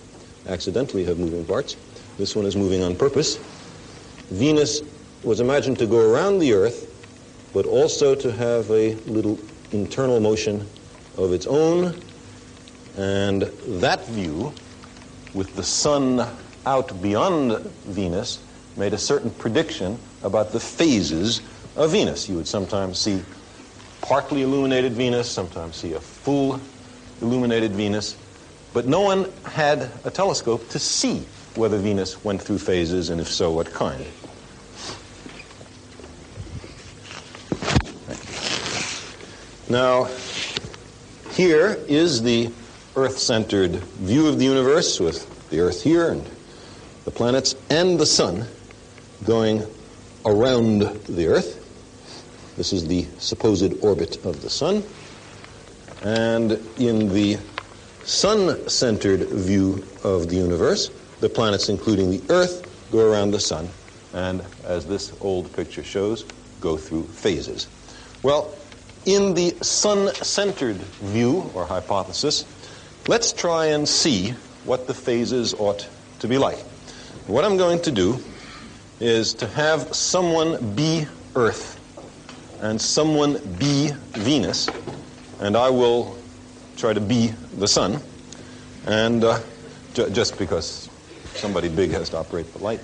accidentally 0.48 1.03
have 1.06 1.18
moving 1.18 1.44
parts. 1.44 1.75
This 2.20 2.36
one 2.36 2.46
is 2.46 2.56
moving 2.56 2.84
on 2.84 2.96
purpose. 2.96 3.38
Venus 4.30 4.82
was 5.24 5.40
imagined 5.40 5.78
to 5.80 5.86
go 5.86 6.00
around 6.00 6.40
the 6.40 6.54
Earth, 6.54 6.88
but 7.54 7.66
also 7.66 8.16
to 8.16 8.32
have 8.32 8.70
a 8.72 8.96
little 9.06 9.38
internal 9.72 10.20
motion 10.20 10.68
of 11.18 11.34
its 11.34 11.46
own. 11.48 12.01
And 12.98 13.44
that 13.44 14.06
view, 14.08 14.54
with 15.34 15.56
the 15.56 15.63
sun 15.63 16.28
out 16.66 17.01
beyond 17.01 17.58
Venus, 17.86 18.40
made 18.78 18.94
a 18.94 18.98
certain 18.98 19.32
prediction 19.32 19.98
about 20.24 20.51
the 20.51 20.60
phases 20.60 21.42
of 21.75 21.92
Venus. 21.92 22.28
You 22.28 22.36
would 22.36 22.48
sometimes 22.48 23.00
see 23.00 23.22
partly 24.01 24.42
illuminated 24.42 24.94
Venus, 24.94 25.30
sometimes 25.30 25.75
see 25.75 25.94
a 25.94 26.00
full 26.00 26.60
illuminated 27.22 27.72
Venus, 27.72 28.18
but 28.74 28.88
no 28.88 29.01
one 29.01 29.32
had 29.46 29.92
a 30.04 30.10
telescope 30.10 30.68
to 30.70 30.80
see 30.80 31.25
whether 31.56 31.78
Venus 31.78 32.24
went 32.24 32.42
through 32.42 32.58
phases, 32.58 33.10
and 33.10 33.22
if 33.22 33.30
so, 33.30 33.51
what 33.51 33.72
kind. 33.72 34.06
Now, 39.72 40.10
here 41.30 41.80
is 41.88 42.22
the 42.22 42.51
Earth-centered 42.98 43.75
view 43.75 44.28
of 44.28 44.38
the 44.38 44.44
universe 44.44 45.00
with 45.00 45.50
the 45.50 45.62
Earth 45.62 45.82
here 45.82 46.12
and 46.12 46.30
the 47.06 47.12
planets 47.12 47.56
and 47.70 47.98
the 47.98 48.06
Sun 48.06 48.48
going 49.24 49.63
around 50.25 50.82
the 50.82 51.28
Earth. 51.28 52.54
This 52.58 52.74
is 52.74 52.86
the 52.86 53.08
supposed 53.18 53.82
orbit 53.82 54.25
of 54.25 54.42
the 54.42 54.50
Sun. 54.50 54.84
And 56.04 56.51
in 56.78 57.13
the 57.13 57.38
Sun-centered 58.04 59.30
view 59.30 59.86
of 60.04 60.28
the 60.28 60.36
universe, 60.36 60.92
the 61.22 61.30
planets, 61.30 61.70
including 61.70 62.12
the 62.12 62.22
Earth, 62.30 62.90
go 62.92 63.10
around 63.10 63.32
the 63.32 63.40
Sun, 63.40 63.70
and 64.13 64.44
as 64.66 64.86
this 64.86 65.13
old 65.22 65.54
picture 65.54 65.84
shows, 65.84 66.25
go 66.60 66.75
through 66.75 67.04
phases. 67.04 67.68
Well, 68.22 68.54
in 69.05 69.34
the 69.34 69.55
sun-centered 69.62 70.77
view 71.01 71.51
or 71.53 71.65
hypothesis, 71.65 72.46
let's 73.08 73.34
try 73.34 73.67
and 73.67 73.88
see 73.88 74.31
what 74.63 74.88
the 74.88 74.93
phases 74.93 75.53
ought 75.55 75.89
to 76.20 76.27
be 76.27 76.38
like. 76.38 76.60
what 77.27 77.46
I'm 77.46 77.58
going 77.58 77.81
to 77.84 77.91
do 77.91 78.20
is 79.00 79.34
to 79.36 79.48
have 79.48 79.96
someone 79.96 80.75
be 80.75 81.05
Earth 81.36 81.79
and 82.60 82.79
someone 82.79 83.39
be 83.58 83.91
Venus, 84.13 84.70
and 85.39 85.58
I 85.58 85.70
will 85.70 86.22
try 86.77 86.93
to 86.93 87.01
be 87.01 87.34
the 87.58 87.67
sun, 87.67 88.00
and 88.86 89.24
uh, 89.24 89.39
ju- 89.93 90.10
just 90.12 90.38
because 90.38 90.89
somebody 91.34 91.70
big 91.70 91.91
has 91.91 92.10
to 92.12 92.17
operate 92.17 92.51
the 92.53 92.60
light. 92.60 92.81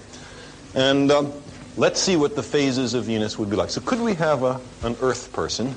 And 0.74 1.12
um, 1.12 1.34
let's 1.76 2.00
see 2.00 2.16
what 2.16 2.36
the 2.36 2.44
phases 2.44 2.96
of 2.96 3.06
Venus 3.06 3.38
would 3.38 3.50
be 3.50 3.56
like. 3.56 3.70
So 3.70 3.82
could 3.82 4.00
we 4.00 4.16
have 4.16 4.44
a, 4.44 4.60
an 4.82 4.98
Earth 5.00 5.32
person? 5.32 5.76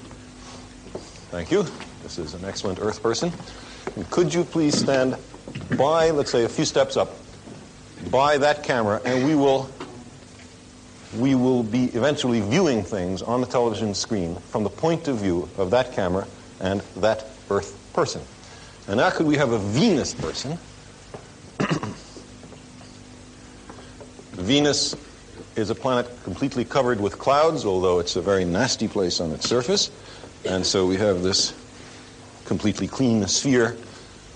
Thank 1.30 1.52
you. 1.52 1.64
This 2.02 2.18
is 2.18 2.34
an 2.34 2.44
excellent 2.44 2.80
Earth 2.80 3.00
person. 3.00 3.32
And 3.94 4.10
could 4.10 4.34
you 4.34 4.42
please 4.42 4.76
stand 4.76 5.16
by, 5.78 6.10
let's 6.10 6.32
say, 6.32 6.42
a 6.42 6.48
few 6.48 6.64
steps 6.64 6.96
up, 6.96 7.14
by 8.10 8.36
that 8.38 8.64
camera, 8.64 9.00
and 9.04 9.24
we 9.24 9.36
will 9.36 9.70
we 11.18 11.36
will 11.36 11.62
be 11.62 11.84
eventually 11.86 12.40
viewing 12.40 12.82
things 12.82 13.22
on 13.22 13.40
the 13.40 13.46
television 13.46 13.94
screen 13.94 14.34
from 14.36 14.64
the 14.64 14.70
point 14.70 15.06
of 15.06 15.18
view 15.18 15.48
of 15.56 15.70
that 15.70 15.92
camera 15.92 16.26
and 16.60 16.80
that 16.96 17.26
Earth 17.48 17.78
person. 17.92 18.22
And 18.88 18.96
now 18.96 19.10
could 19.10 19.26
we 19.26 19.36
have 19.36 19.52
a 19.52 19.58
Venus 19.58 20.14
person? 20.14 20.58
Venus 24.32 24.96
is 25.54 25.70
a 25.70 25.74
planet 25.76 26.08
completely 26.24 26.64
covered 26.64 27.00
with 27.00 27.18
clouds, 27.18 27.64
although 27.64 28.00
it's 28.00 28.16
a 28.16 28.22
very 28.22 28.44
nasty 28.44 28.88
place 28.88 29.20
on 29.20 29.30
its 29.32 29.48
surface. 29.48 29.90
And 30.44 30.64
so 30.64 30.86
we 30.86 30.96
have 30.96 31.22
this 31.22 31.54
completely 32.44 32.88
clean 32.88 33.26
sphere 33.28 33.76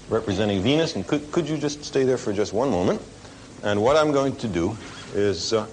representing 0.09 0.63
Venus. 0.63 0.97
And 0.97 1.07
could, 1.07 1.31
could 1.33 1.49
you 1.49 1.57
just 1.57 1.85
stay 1.85 2.05
there 2.05 2.19
for 2.19 2.33
just 2.33 2.53
one 2.53 2.71
moment? 2.71 3.01
And 3.63 3.83
what 3.83 3.97
I'm 3.97 4.13
going 4.13 4.37
to 4.37 4.49
do 4.49 4.77
is 5.15 5.53
uh, 5.53 5.67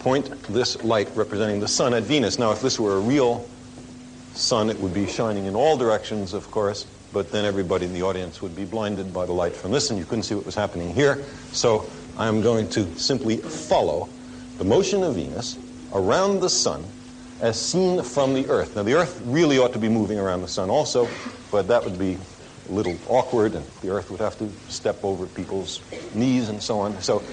point 0.00 0.30
this 0.44 0.82
light 0.84 1.08
representing 1.14 1.60
the 1.60 1.68
sun 1.68 1.94
at 1.94 2.02
Venus. 2.02 2.38
Now, 2.38 2.52
if 2.52 2.60
this 2.60 2.78
were 2.78 2.96
a 2.96 3.00
real 3.00 3.48
sun, 4.34 4.70
it 4.70 4.78
would 4.80 4.94
be 4.94 5.06
shining 5.06 5.46
in 5.46 5.54
all 5.54 5.76
directions, 5.76 6.34
of 6.34 6.50
course, 6.50 6.86
but 7.12 7.32
then 7.32 7.44
everybody 7.44 7.86
in 7.86 7.92
the 7.92 8.02
audience 8.02 8.42
would 8.42 8.54
be 8.54 8.64
blinded 8.64 9.12
by 9.12 9.26
the 9.26 9.32
light 9.32 9.54
from 9.54 9.72
this, 9.72 9.90
and 9.90 9.98
you 9.98 10.04
couldn't 10.04 10.24
see 10.24 10.34
what 10.34 10.46
was 10.46 10.54
happening 10.54 10.94
here. 10.94 11.24
So 11.52 11.88
I'm 12.18 12.40
going 12.42 12.68
to 12.70 12.86
simply 12.98 13.38
follow 13.38 14.08
the 14.58 14.64
motion 14.64 15.02
of 15.02 15.14
Venus 15.14 15.58
around 15.92 16.40
the 16.40 16.50
sun 16.50 16.84
as 17.40 17.60
seen 17.60 18.02
from 18.02 18.34
the 18.34 18.46
Earth. 18.48 18.76
Now, 18.76 18.82
the 18.82 18.94
Earth 18.94 19.20
really 19.24 19.58
ought 19.58 19.72
to 19.72 19.78
be 19.78 19.88
moving 19.88 20.18
around 20.18 20.42
the 20.42 20.48
sun 20.48 20.70
also, 20.70 21.06
but 21.50 21.68
that 21.68 21.84
would 21.84 21.98
be 21.98 22.18
a 22.68 22.72
little 22.72 22.98
awkward, 23.06 23.54
and 23.54 23.66
the 23.80 23.90
Earth 23.90 24.10
would 24.10 24.20
have 24.20 24.36
to 24.38 24.52
step 24.68 25.00
over 25.02 25.26
people's 25.26 25.80
knees 26.12 26.48
and 26.48 26.62
so 26.62 26.80
on. 26.80 27.00
So 27.00 27.24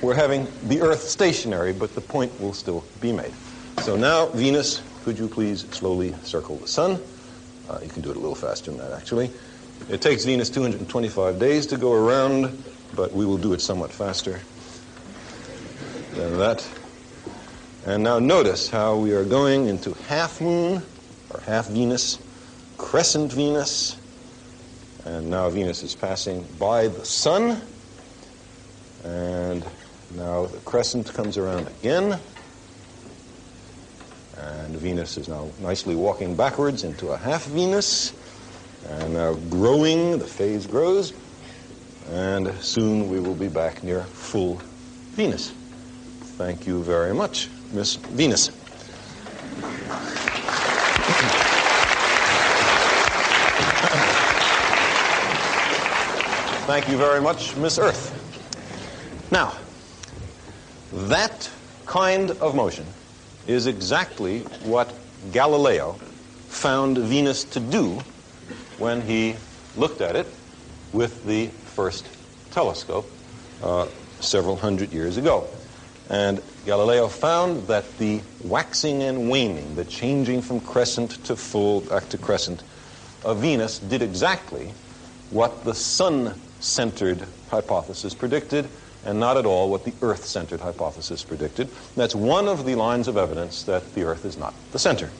we're 0.00 0.14
having 0.14 0.48
the 0.62 0.80
Earth 0.80 1.02
stationary, 1.02 1.72
but 1.72 1.94
the 1.94 2.00
point 2.00 2.40
will 2.40 2.52
still 2.52 2.84
be 3.00 3.12
made. 3.12 3.32
So 3.80 3.96
now, 3.96 4.28
Venus, 4.28 4.82
could 5.02 5.18
you 5.18 5.28
please 5.28 5.66
slowly 5.70 6.14
circle 6.22 6.56
the 6.56 6.66
sun? 6.66 7.00
Uh, 7.68 7.78
you 7.82 7.88
can 7.88 8.02
do 8.02 8.10
it 8.10 8.16
a 8.16 8.20
little 8.20 8.34
faster 8.34 8.70
than 8.70 8.78
that, 8.78 8.92
actually. 8.92 9.30
It 9.88 10.00
takes 10.00 10.24
Venus 10.24 10.48
225 10.48 11.38
days 11.38 11.66
to 11.66 11.76
go 11.76 11.92
around, 11.92 12.64
but 12.94 13.12
we 13.12 13.26
will 13.26 13.36
do 13.36 13.52
it 13.52 13.60
somewhat 13.60 13.92
faster 13.92 14.40
than 16.12 16.38
that. 16.38 16.66
And 17.86 18.02
now 18.02 18.18
notice 18.18 18.70
how 18.70 18.96
we 18.96 19.12
are 19.12 19.24
going 19.24 19.66
into 19.66 19.92
half 20.08 20.40
moon, 20.40 20.82
or 21.30 21.40
half 21.40 21.68
Venus, 21.68 22.18
crescent 22.78 23.30
Venus, 23.30 23.98
and 25.04 25.28
now 25.28 25.50
Venus 25.50 25.82
is 25.82 25.94
passing 25.94 26.46
by 26.58 26.88
the 26.88 27.04
sun, 27.04 27.60
and 29.04 29.62
now 30.16 30.46
the 30.46 30.56
crescent 30.60 31.12
comes 31.12 31.36
around 31.36 31.66
again, 31.66 32.18
and 34.38 34.76
Venus 34.76 35.18
is 35.18 35.28
now 35.28 35.50
nicely 35.60 35.94
walking 35.94 36.34
backwards 36.34 36.84
into 36.84 37.08
a 37.08 37.18
half 37.18 37.44
Venus, 37.44 38.14
and 38.88 39.12
now 39.12 39.34
growing, 39.50 40.18
the 40.18 40.26
phase 40.26 40.66
grows, 40.66 41.12
and 42.08 42.50
soon 42.62 43.10
we 43.10 43.20
will 43.20 43.34
be 43.34 43.48
back 43.48 43.82
near 43.82 44.04
full 44.04 44.54
Venus. 45.12 45.52
Thank 46.38 46.66
you 46.66 46.82
very 46.82 47.12
much, 47.12 47.48
Miss 47.74 47.96
Venus. 47.96 48.50
Thank 56.66 56.88
you 56.88 56.96
very 56.96 57.20
much, 57.20 57.56
Miss 57.56 57.78
Earth. 57.78 58.12
Now, 59.32 59.54
that 61.08 61.50
kind 61.84 62.30
of 62.30 62.54
motion 62.54 62.86
is 63.48 63.66
exactly 63.66 64.40
what 64.62 64.94
Galileo 65.32 65.94
found 66.48 66.96
Venus 66.96 67.42
to 67.44 67.60
do 67.60 68.00
when 68.78 69.02
he 69.02 69.34
looked 69.76 70.00
at 70.00 70.14
it 70.14 70.26
with 70.92 71.24
the 71.24 71.48
first 71.48 72.06
telescope 72.52 73.10
uh, 73.64 73.88
several 74.20 74.54
hundred 74.54 74.92
years 74.92 75.16
ago. 75.16 75.48
And 76.08 76.40
Galileo 76.64 77.08
found 77.08 77.66
that 77.66 77.98
the 77.98 78.20
waxing 78.42 79.02
and 79.02 79.30
waning, 79.30 79.74
the 79.74 79.84
changing 79.84 80.40
from 80.40 80.60
crescent 80.60 81.22
to 81.24 81.36
full 81.36 81.82
back 81.82 82.08
to 82.08 82.18
crescent 82.18 82.62
of 83.24 83.38
Venus 83.38 83.78
did 83.78 84.00
exactly 84.00 84.72
what 85.30 85.64
the 85.64 85.74
sun 85.74 86.34
centered 86.60 87.26
hypothesis 87.50 88.14
predicted 88.14 88.68
and 89.04 89.20
not 89.20 89.36
at 89.36 89.44
all 89.44 89.68
what 89.68 89.84
the 89.84 89.92
Earth 90.00 90.24
centered 90.24 90.60
hypothesis 90.60 91.22
predicted. 91.22 91.68
That's 91.96 92.14
one 92.14 92.48
of 92.48 92.64
the 92.64 92.74
lines 92.74 93.08
of 93.08 93.16
evidence 93.18 93.64
that 93.64 93.94
the 93.94 94.04
Earth 94.04 94.24
is 94.24 94.38
not 94.38 94.54
the 94.72 94.78
center. 94.78 95.10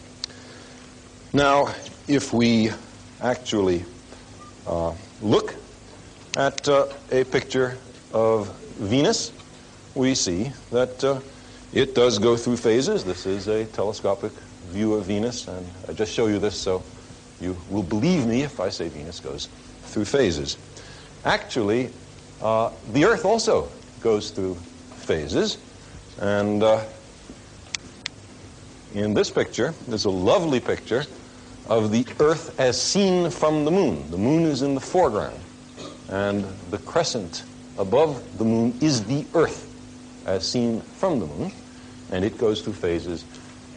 Now, 1.34 1.74
if 2.08 2.32
we 2.32 2.70
actually 3.20 3.84
uh, 4.66 4.94
look 5.20 5.54
at 6.36 6.66
uh, 6.68 6.86
a 7.10 7.24
picture 7.24 7.76
of 8.12 8.48
Venus, 8.78 9.32
we 9.94 10.14
see 10.14 10.50
that 10.70 11.04
uh, 11.04 11.20
it 11.74 11.94
does 11.94 12.18
go 12.18 12.36
through 12.36 12.56
phases. 12.56 13.04
This 13.04 13.26
is 13.26 13.48
a 13.48 13.64
telescopic 13.64 14.32
view 14.68 14.94
of 14.94 15.06
Venus, 15.06 15.48
and 15.48 15.66
I 15.88 15.92
just 15.92 16.12
show 16.12 16.28
you 16.28 16.38
this 16.38 16.56
so 16.56 16.82
you 17.40 17.56
will 17.68 17.82
believe 17.82 18.26
me 18.26 18.42
if 18.42 18.60
I 18.60 18.68
say 18.68 18.88
Venus 18.88 19.18
goes 19.18 19.48
through 19.82 20.04
phases. 20.04 20.56
Actually, 21.24 21.90
uh, 22.40 22.70
the 22.92 23.04
Earth 23.04 23.24
also 23.24 23.68
goes 24.00 24.30
through 24.30 24.54
phases, 24.54 25.58
and 26.20 26.62
uh, 26.62 26.84
in 28.94 29.12
this 29.12 29.30
picture, 29.30 29.74
there's 29.88 30.04
a 30.04 30.10
lovely 30.10 30.60
picture 30.60 31.04
of 31.68 31.90
the 31.90 32.06
Earth 32.20 32.58
as 32.60 32.80
seen 32.80 33.30
from 33.30 33.64
the 33.64 33.70
moon. 33.72 34.08
The 34.12 34.18
moon 34.18 34.44
is 34.44 34.62
in 34.62 34.76
the 34.76 34.80
foreground, 34.80 35.40
and 36.08 36.44
the 36.70 36.78
crescent 36.78 37.42
above 37.78 38.38
the 38.38 38.44
moon 38.44 38.78
is 38.80 39.04
the 39.04 39.26
Earth 39.34 39.72
as 40.26 40.48
seen 40.48 40.80
from 40.80 41.18
the 41.18 41.26
moon, 41.26 41.52
and 42.14 42.24
it 42.24 42.38
goes 42.38 42.62
through 42.62 42.72
phases 42.72 43.24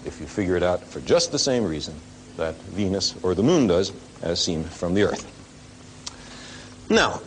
if 0.05 0.19
you 0.19 0.27
figure 0.27 0.55
it 0.55 0.61
out 0.61 0.83
for 0.83 1.01
just 1.01 1.31
the 1.31 1.39
same 1.39 1.65
reason 1.65 1.95
that 2.37 2.53
Venus 2.77 3.15
or 3.23 3.33
the 3.33 3.41
moon 3.41 3.65
does 3.65 3.91
as 4.21 4.41
seen 4.41 4.63
from 4.63 4.93
the 4.93 5.01
Earth. 5.01 5.25
Now, 6.87 7.19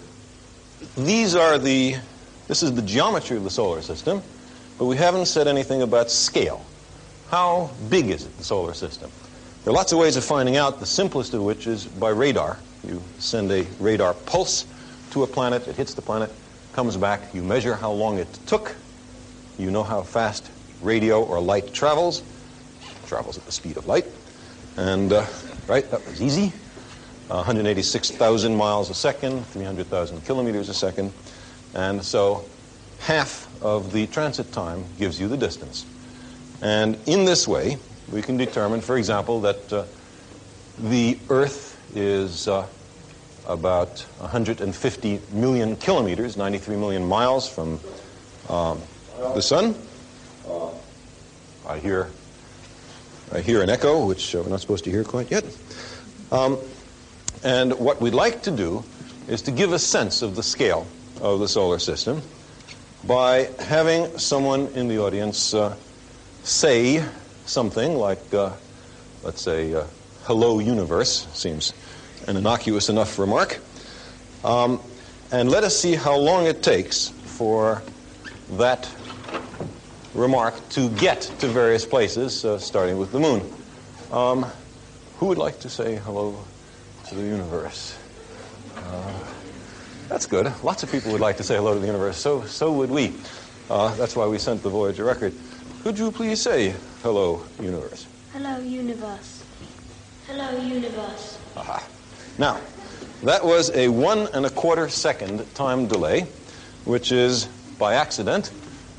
these 0.97 1.35
are 1.35 1.59
the, 1.59 1.97
this 2.47 2.63
is 2.63 2.73
the 2.73 2.83
geometry 2.83 3.37
of 3.37 3.43
the 3.43 3.51
solar 3.51 3.83
system, 3.83 4.23
but 4.79 4.85
we 4.85 4.97
haven't 4.97 5.27
said 5.27 5.49
anything 5.49 5.83
about 5.83 6.13
scale. 6.13 6.65
How 7.29 7.71
big 7.89 8.09
is 8.11 8.25
it, 8.25 8.39
the 8.39 8.45
solar 8.45 8.73
system? 8.73 9.11
There 9.65 9.73
are 9.73 9.77
lots 9.77 9.91
of 9.91 9.99
ways 9.99 10.17
of 10.17 10.25
finding 10.25 10.57
out, 10.57 10.79
the 10.79 10.87
simplest 10.87 11.35
of 11.35 11.43
which 11.43 11.67
is 11.67 11.87
by 11.87 12.11
radar. 12.11 12.57
You 12.87 13.03
send 13.19 13.51
a 13.51 13.67
radar 13.81 14.15
pulse 14.15 14.65
to 15.11 15.25
a 15.25 15.27
planet, 15.27 15.67
it 15.67 15.75
hits 15.75 15.93
the 15.93 16.03
planet, 16.03 16.33
comes 16.73 16.97
back, 16.97 17.35
you 17.35 17.43
measure 17.43 17.75
how 17.75 17.91
long 17.91 18.19
it 18.19 18.33
took, 18.47 18.77
you 19.59 19.73
know 19.73 19.83
how 19.83 20.03
fast 20.03 20.49
radio 20.83 21.23
or 21.23 21.41
light 21.41 21.73
travels, 21.73 22.23
travels 23.07 23.39
at 23.39 23.45
the 23.47 23.53
speed 23.53 23.77
of 23.77 23.87
light, 23.87 24.07
and, 24.77 25.13
uh, 25.13 25.27
right, 25.67 25.89
that 25.91 26.07
was 26.07 26.23
easy. 26.23 26.53
186,000 27.29 28.57
miles 28.57 28.91
a 28.91 28.95
second, 28.95 29.47
300,000 29.47 30.25
kilometers 30.25 30.69
a 30.69 30.75
second. 30.75 31.13
And 31.75 32.05
so 32.05 32.45
half 32.99 33.47
of 33.63 33.93
the 33.93 34.07
transit 34.09 34.53
time 34.53 34.85
gives 34.99 35.21
you 35.21 35.29
the 35.29 35.37
distance. 35.37 35.87
And 36.61 36.99
in 37.07 37.25
this 37.25 37.47
way, 37.47 37.79
we 38.11 38.23
can 38.23 38.37
determine, 38.37 38.81
for 38.81 38.97
example, 38.97 39.41
that 39.43 39.73
uh, 39.73 39.85
the 40.79 41.19
Earth 41.29 41.79
is 41.95 42.49
uh, 42.49 42.67
about 43.47 44.01
150 44.19 45.21
million 45.33 45.77
kilometers, 45.77 46.37
93 46.37 46.77
million 46.77 47.07
miles 47.07 47.49
from 47.49 47.81
um, 48.49 48.81
the 49.35 49.41
Sun. 49.41 49.75
I 51.67 51.79
hear, 51.79 52.11
I 53.33 53.41
hear 53.41 53.63
an 53.63 53.71
echo, 53.71 54.07
which 54.07 54.35
uh, 54.35 54.43
we're 54.43 54.51
not 54.51 54.61
supposed 54.61 54.85
to 54.85 54.91
hear 54.91 55.05
quite 55.05 55.31
yet. 55.31 55.45
Um, 56.33 56.59
and 57.45 57.79
what 57.79 58.01
we'd 58.01 58.15
like 58.15 58.43
to 58.43 58.51
do 58.51 58.85
is 59.29 59.43
to 59.43 59.51
give 59.53 59.73
a 59.73 59.79
sense 59.79 60.23
of 60.23 60.35
the 60.35 60.43
scale 60.43 60.87
of 61.21 61.41
the 61.41 61.49
solar 61.49 61.79
system. 61.79 62.23
by 63.05 63.49
having 63.59 64.19
someone 64.19 64.67
in 64.75 64.89
the 64.89 64.99
audience 64.99 65.55
uh, 65.55 65.75
say 66.43 67.03
something 67.47 67.95
like, 67.95 68.35
uh, 68.35 68.51
let's 69.23 69.41
say, 69.41 69.73
uh, 69.75 69.85
hello, 70.25 70.59
universe, 70.59 71.27
seems 71.33 71.73
an 72.27 72.37
innocuous 72.37 72.89
enough 72.89 73.19
remark. 73.19 73.59
Um, 74.45 74.81
and 75.33 75.51
let 75.51 75.65
us 75.65 75.79
see 75.79 75.95
how 75.95 76.17
long 76.17 76.47
it 76.47 76.63
takes 76.63 77.09
for 77.09 77.83
that 78.53 78.85
remark 80.15 80.55
to 80.71 80.91
get 80.91 81.23
to 81.39 81.47
various 81.47 81.87
places, 81.87 82.45
uh, 82.45 82.59
starting 82.59 82.99
with 82.99 83.13
the 83.13 83.21
moon. 83.21 83.53
Um, 84.13 84.47
who 85.19 85.27
would 85.27 85.39
like 85.39 85.61
to 85.61 85.71
say 85.71 85.97
hello 85.97 86.37
to 87.09 87.15
the 87.15 87.23
universe? 87.23 87.97
Uh, 88.77 89.13
that's 90.09 90.27
good. 90.27 90.53
Lots 90.65 90.83
of 90.83 90.91
people 90.91 91.13
would 91.13 91.21
like 91.21 91.37
to 91.37 91.43
say 91.43 91.57
hello 91.57 91.75
to 91.75 91.81
the 91.81 91.87
universe. 91.87 92.17
So, 92.17 92.43
so 92.45 92.73
would 92.73 92.91
we. 92.91 93.15
Uh, 93.69 93.95
that's 93.95 94.17
why 94.17 94.27
we 94.27 94.39
sent 94.39 94.63
the 94.63 94.71
Voyager 94.71 95.05
record. 95.05 95.33
Could 95.83 95.99
you 95.99 96.11
please 96.11 96.43
say 96.43 96.75
hello, 97.03 97.45
universe? 97.61 98.07
Hello, 98.33 98.59
universe. 98.59 99.45
Hello, 100.27 100.61
universe. 100.61 101.39
Aha. 101.57 101.87
Now, 102.39 102.61
that 103.23 103.45
was 103.45 103.71
a 103.71 103.89
one 103.89 104.29
and 104.35 104.47
a 104.47 104.51
quarter 104.51 104.89
second 104.89 105.55
time 105.55 105.87
delay, 105.87 106.23
which 106.85 107.13
is, 107.13 107.47
by 107.79 107.95
accident, 107.95 108.51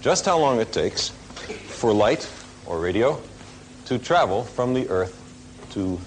just 0.01 0.25
how 0.25 0.37
long 0.37 0.59
it 0.59 0.71
takes 0.71 1.09
for 1.67 1.93
light 1.93 2.29
or 2.65 2.79
radio 2.79 3.21
to 3.85 3.99
travel 3.99 4.43
from 4.43 4.73
the 4.73 4.89
Earth 4.89 5.17
to 5.71 5.99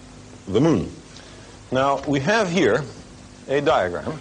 the 0.48 0.60
moon. 0.60 0.90
Now, 1.70 2.02
we 2.06 2.20
have 2.20 2.50
here 2.50 2.82
a 3.48 3.60
diagram 3.60 4.18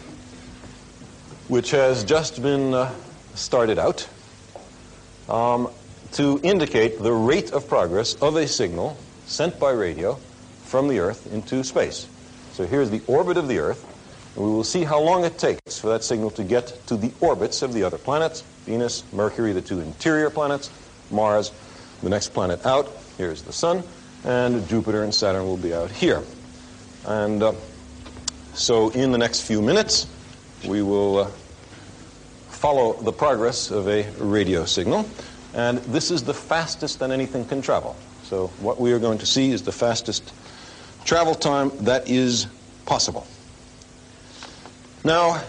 which 1.48 1.72
has 1.72 2.04
just 2.04 2.42
been 2.42 2.74
uh, 2.74 2.94
started 3.34 3.80
out 3.80 4.08
um, 5.28 5.70
to 6.14 6.40
indicate 6.44 7.00
the 7.00 7.12
rate 7.12 7.52
of 7.52 7.68
progress 7.68 8.16
of 8.16 8.36
a 8.36 8.48
signal 8.48 8.98
sent 9.26 9.60
by 9.60 9.72
radio 9.72 10.16
from 10.64 10.88
the 10.88 11.00
Earth 11.00 11.32
into 11.34 11.64
space. 11.64 12.08
So 12.54 12.66
here's 12.66 12.92
the 12.92 13.02
orbit 13.08 13.38
of 13.38 13.48
the 13.48 13.58
Earth, 13.58 13.84
and 14.36 14.46
we 14.46 14.52
will 14.52 14.64
see 14.64 14.84
how 14.84 15.00
long 15.00 15.26
it 15.26 15.38
takes 15.40 15.80
for 15.80 15.88
that 15.88 16.04
signal 16.04 16.30
to 16.32 16.44
get 16.44 16.68
to 16.88 16.96
the 16.96 17.12
orbits 17.20 17.62
of 17.62 17.74
the 17.74 17.84
other 17.84 17.98
planets, 17.98 18.44
Venus, 18.66 19.04
Mercury, 19.14 19.54
the 19.54 19.62
two 19.62 19.80
interior 19.80 20.30
planets, 20.30 20.70
Mars, 21.12 21.52
the 22.02 22.10
next 22.10 22.30
planet 22.30 22.66
out, 22.66 22.90
here's 23.18 23.42
the 23.42 23.54
Sun, 23.54 23.84
and 24.24 24.68
Jupiter 24.68 25.04
and 25.04 25.14
Saturn 25.14 25.46
will 25.46 25.58
be 25.58 25.74
out 25.74 25.92
here. 25.92 26.24
And 27.06 27.44
uh, 27.44 27.54
so 28.54 28.90
in 28.90 29.12
the 29.12 29.18
next 29.18 29.42
few 29.42 29.62
minutes, 29.62 30.08
we 30.66 30.82
will 30.82 31.20
uh, 31.20 31.32
follow 32.50 32.94
the 32.94 33.12
progress 33.12 33.72
of 33.72 33.88
a 33.88 34.10
radio 34.20 34.66
signal. 34.66 35.08
And 35.54 35.80
this 35.80 36.12
is 36.12 36.24
the 36.24 36.34
fastest 36.34 37.00
that 37.00 37.12
anything 37.12 37.46
can 37.46 37.62
travel. 37.62 37.96
So 38.24 38.48
what 38.60 38.80
we 38.80 38.94
are 38.94 39.00
going 39.00 39.20
to 39.20 39.26
see 39.26 39.52
is 39.52 39.62
the 39.62 39.72
fastest 39.72 40.34
travel 41.04 41.36
time 41.36 41.72
that 41.82 42.10
is 42.10 42.48
possible. 42.86 43.28
Now, 45.04 45.44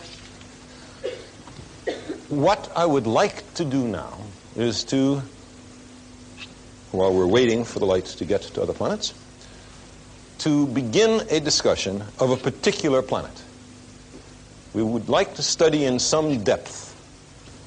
what 2.42 2.70
I 2.76 2.86
would 2.86 3.06
like 3.06 3.54
to 3.54 3.64
do 3.64 3.86
now 3.86 4.18
is 4.56 4.84
to, 4.84 5.22
while 6.92 7.12
we're 7.12 7.26
waiting 7.26 7.64
for 7.64 7.78
the 7.78 7.86
light 7.86 8.06
to 8.06 8.24
get 8.24 8.42
to 8.42 8.62
other 8.62 8.72
planets, 8.72 9.14
to 10.38 10.66
begin 10.68 11.26
a 11.30 11.40
discussion 11.40 12.02
of 12.18 12.30
a 12.30 12.36
particular 12.36 13.02
planet. 13.02 13.42
We 14.72 14.82
would 14.82 15.08
like 15.08 15.34
to 15.36 15.42
study 15.42 15.84
in 15.84 15.98
some 15.98 16.42
depth 16.42 16.94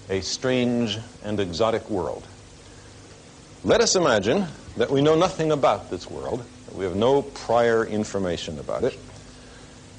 a 0.10 0.22
strange 0.22 0.98
and 1.24 1.40
exotic 1.40 1.90
world. 1.90 2.28
Let 3.64 3.82
us 3.82 3.96
imagine 3.96 4.46
that 4.78 4.92
we 4.92 5.02
know 5.02 5.16
nothing 5.16 5.52
about 5.52 5.90
this 5.90 6.10
world, 6.10 6.44
that 6.68 6.76
we 6.76 6.86
have 6.86 6.96
no 6.96 7.22
prior 7.22 7.86
information 7.86 8.60
about 8.60 8.84
it, 8.84 8.98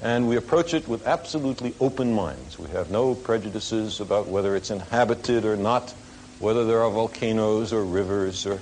and 0.01 0.27
we 0.27 0.37
approach 0.37 0.73
it 0.73 0.87
with 0.87 1.05
absolutely 1.05 1.73
open 1.79 2.13
minds. 2.13 2.57
We 2.57 2.69
have 2.69 2.89
no 2.89 3.15
prejudices 3.15 3.99
about 3.99 4.27
whether 4.27 4.55
it's 4.55 4.71
inhabited 4.71 5.43
or 5.43 5.57
not, 5.57 5.91
whether 6.39 6.63
there 6.65 6.81
are 6.81 6.89
volcanoes 6.89 7.73
or 7.73 7.83
rivers, 7.83 8.45
or 8.45 8.61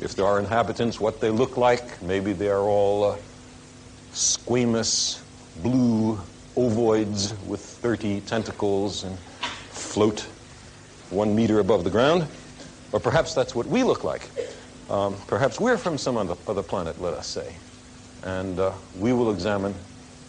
if 0.00 0.14
there 0.16 0.24
are 0.24 0.38
inhabitants, 0.38 0.98
what 0.98 1.20
they 1.20 1.30
look 1.30 1.56
like. 1.56 2.02
Maybe 2.02 2.32
they 2.32 2.48
are 2.48 2.62
all 2.62 3.04
uh, 3.04 3.16
squamous 4.12 5.20
blue 5.62 6.18
ovoids 6.56 7.38
with 7.46 7.60
30 7.60 8.22
tentacles 8.22 9.04
and 9.04 9.18
float 9.18 10.20
one 11.10 11.34
meter 11.34 11.58
above 11.58 11.84
the 11.84 11.90
ground. 11.90 12.26
Or 12.92 13.00
perhaps 13.00 13.34
that's 13.34 13.54
what 13.54 13.66
we 13.66 13.82
look 13.82 14.04
like. 14.04 14.30
Um, 14.88 15.16
perhaps 15.26 15.60
we're 15.60 15.76
from 15.76 15.98
some 15.98 16.16
other, 16.16 16.36
other 16.46 16.62
planet, 16.62 17.00
let 17.00 17.12
us 17.14 17.26
say. 17.26 17.56
And 18.22 18.58
uh, 18.58 18.72
we 18.98 19.12
will 19.12 19.30
examine 19.30 19.74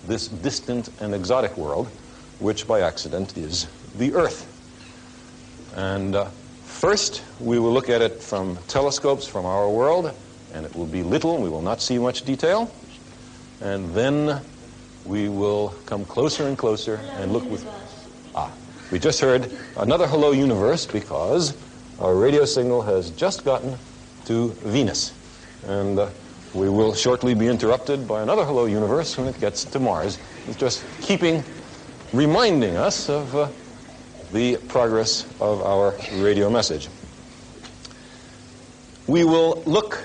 this 0.07 0.27
distant 0.27 0.89
and 1.01 1.13
exotic 1.13 1.55
world, 1.57 1.87
which 2.39 2.67
by 2.67 2.81
accident 2.81 3.37
is 3.37 3.67
the 3.97 4.13
Earth. 4.13 4.51
And 5.75 6.15
uh, 6.15 6.25
first, 6.63 7.23
we 7.39 7.59
will 7.59 7.73
look 7.73 7.89
at 7.89 8.01
it 8.01 8.21
from 8.21 8.57
telescopes 8.67 9.27
from 9.27 9.45
our 9.45 9.69
world, 9.69 10.13
and 10.53 10.65
it 10.65 10.75
will 10.75 10.85
be 10.85 11.03
little, 11.03 11.35
and 11.35 11.43
we 11.43 11.49
will 11.49 11.61
not 11.61 11.81
see 11.81 11.97
much 11.97 12.23
detail. 12.23 12.71
And 13.61 13.93
then 13.93 14.41
we 15.05 15.29
will 15.29 15.73
come 15.85 16.05
closer 16.05 16.47
and 16.47 16.57
closer 16.57 16.99
and 17.19 17.31
look 17.31 17.49
with. 17.49 17.65
Ah, 18.35 18.51
we 18.91 18.99
just 18.99 19.19
heard 19.21 19.51
another 19.77 20.07
hello 20.07 20.31
universe 20.31 20.85
because 20.85 21.55
our 21.99 22.15
radio 22.15 22.45
signal 22.45 22.81
has 22.81 23.11
just 23.11 23.45
gotten 23.45 23.77
to 24.25 24.49
Venus. 24.63 25.13
And 25.67 25.99
uh, 25.99 26.09
we 26.55 26.69
will 26.69 26.93
shortly 26.93 27.33
be 27.33 27.47
interrupted 27.47 28.07
by 28.07 28.23
another 28.23 28.45
hello 28.45 28.65
universe 28.65 29.17
when 29.17 29.27
it 29.27 29.37
gets 29.41 29.65
to 29.65 29.79
Mars. 29.79 30.17
It's 30.47 30.55
just 30.55 30.85
keeping 31.01 31.43
reminding 32.13 32.77
us 32.77 33.09
of 33.09 33.35
uh, 33.35 33.49
the 34.31 34.55
progress 34.69 35.25
of 35.41 35.61
our 35.61 35.93
radio 36.13 36.49
message. 36.49 36.87
We 39.05 39.25
will 39.25 39.61
look 39.65 40.01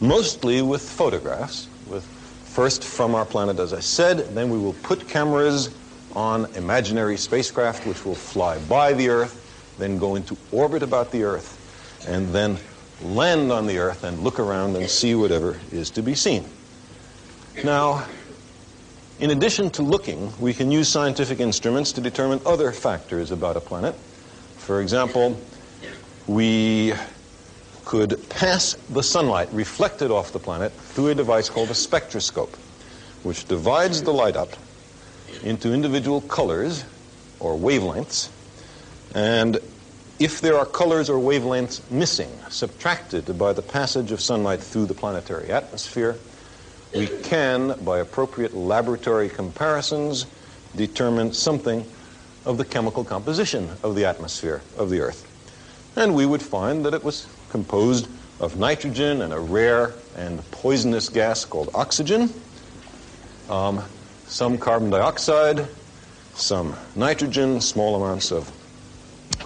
mostly 0.00 0.62
with 0.62 0.88
photographs, 0.88 1.68
with 1.88 2.04
first 2.04 2.84
from 2.84 3.16
our 3.16 3.24
planet, 3.24 3.58
as 3.58 3.72
I 3.72 3.80
said, 3.80 4.18
then 4.34 4.48
we 4.48 4.58
will 4.58 4.74
put 4.74 5.08
cameras 5.08 5.74
on 6.14 6.46
imaginary 6.54 7.16
spacecraft 7.16 7.84
which 7.84 8.04
will 8.04 8.14
fly 8.14 8.58
by 8.60 8.92
the 8.92 9.08
Earth, 9.08 9.74
then 9.78 9.98
go 9.98 10.14
into 10.14 10.36
orbit 10.52 10.84
about 10.84 11.10
the 11.10 11.24
Earth, 11.24 12.06
and 12.08 12.28
then 12.28 12.56
land 13.02 13.52
on 13.52 13.66
the 13.66 13.78
earth 13.78 14.04
and 14.04 14.20
look 14.20 14.38
around 14.38 14.76
and 14.76 14.88
see 14.88 15.14
whatever 15.14 15.58
is 15.72 15.90
to 15.90 16.02
be 16.02 16.14
seen. 16.14 16.44
Now, 17.64 18.06
in 19.18 19.30
addition 19.30 19.70
to 19.70 19.82
looking, 19.82 20.32
we 20.38 20.52
can 20.52 20.70
use 20.70 20.88
scientific 20.88 21.40
instruments 21.40 21.92
to 21.92 22.00
determine 22.00 22.40
other 22.44 22.72
factors 22.72 23.30
about 23.30 23.56
a 23.56 23.60
planet. 23.60 23.94
For 24.58 24.80
example, 24.80 25.40
we 26.26 26.92
could 27.84 28.28
pass 28.28 28.74
the 28.90 29.02
sunlight 29.02 29.48
reflected 29.52 30.10
off 30.10 30.32
the 30.32 30.38
planet 30.38 30.72
through 30.72 31.08
a 31.08 31.14
device 31.14 31.48
called 31.48 31.70
a 31.70 31.74
spectroscope, 31.74 32.54
which 33.22 33.46
divides 33.46 34.02
the 34.02 34.12
light 34.12 34.36
up 34.36 34.50
into 35.42 35.72
individual 35.72 36.20
colors 36.20 36.84
or 37.40 37.56
wavelengths 37.56 38.28
and 39.14 39.58
if 40.18 40.40
there 40.40 40.58
are 40.58 40.64
colors 40.64 41.10
or 41.10 41.18
wavelengths 41.18 41.88
missing, 41.90 42.30
subtracted 42.48 43.36
by 43.38 43.52
the 43.52 43.62
passage 43.62 44.12
of 44.12 44.20
sunlight 44.20 44.60
through 44.60 44.86
the 44.86 44.94
planetary 44.94 45.50
atmosphere, 45.50 46.16
we 46.94 47.06
can, 47.06 47.78
by 47.84 47.98
appropriate 47.98 48.54
laboratory 48.54 49.28
comparisons, 49.28 50.26
determine 50.74 51.32
something 51.32 51.84
of 52.46 52.56
the 52.56 52.64
chemical 52.64 53.04
composition 53.04 53.68
of 53.82 53.94
the 53.94 54.04
atmosphere 54.04 54.62
of 54.78 54.88
the 54.88 55.00
Earth. 55.00 55.26
And 55.96 56.14
we 56.14 56.24
would 56.24 56.42
find 56.42 56.84
that 56.86 56.94
it 56.94 57.04
was 57.04 57.26
composed 57.50 58.08
of 58.40 58.58
nitrogen 58.58 59.22
and 59.22 59.32
a 59.32 59.40
rare 59.40 59.94
and 60.16 60.48
poisonous 60.50 61.08
gas 61.08 61.44
called 61.44 61.70
oxygen, 61.74 62.32
um, 63.50 63.82
some 64.26 64.56
carbon 64.56 64.90
dioxide, 64.90 65.66
some 66.34 66.74
nitrogen, 66.94 67.60
small 67.60 68.02
amounts 68.02 68.30
of 68.30 68.50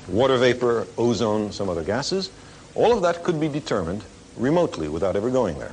water 0.09 0.37
vapor, 0.37 0.87
ozone, 0.99 1.53
some 1.53 1.69
other 1.69 1.83
gases. 1.83 2.31
All 2.75 2.93
of 2.93 3.03
that 3.03 3.25
could 3.25 3.41
be 3.41 3.49
determined 3.49 4.05
remotely 4.37 4.89
without 4.89 5.17
ever 5.17 5.31
going 5.31 5.59
there. 5.59 5.73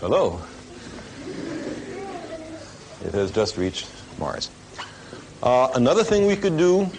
Hello. 0.00 0.40
It 3.04 3.12
has 3.12 3.30
just 3.30 3.56
reached 3.56 3.88
Mars. 4.18 4.50
Uh, 5.42 5.70
another 5.74 6.04
thing 6.04 6.26
we 6.26 6.36
could 6.36 6.56
do, 6.56 6.90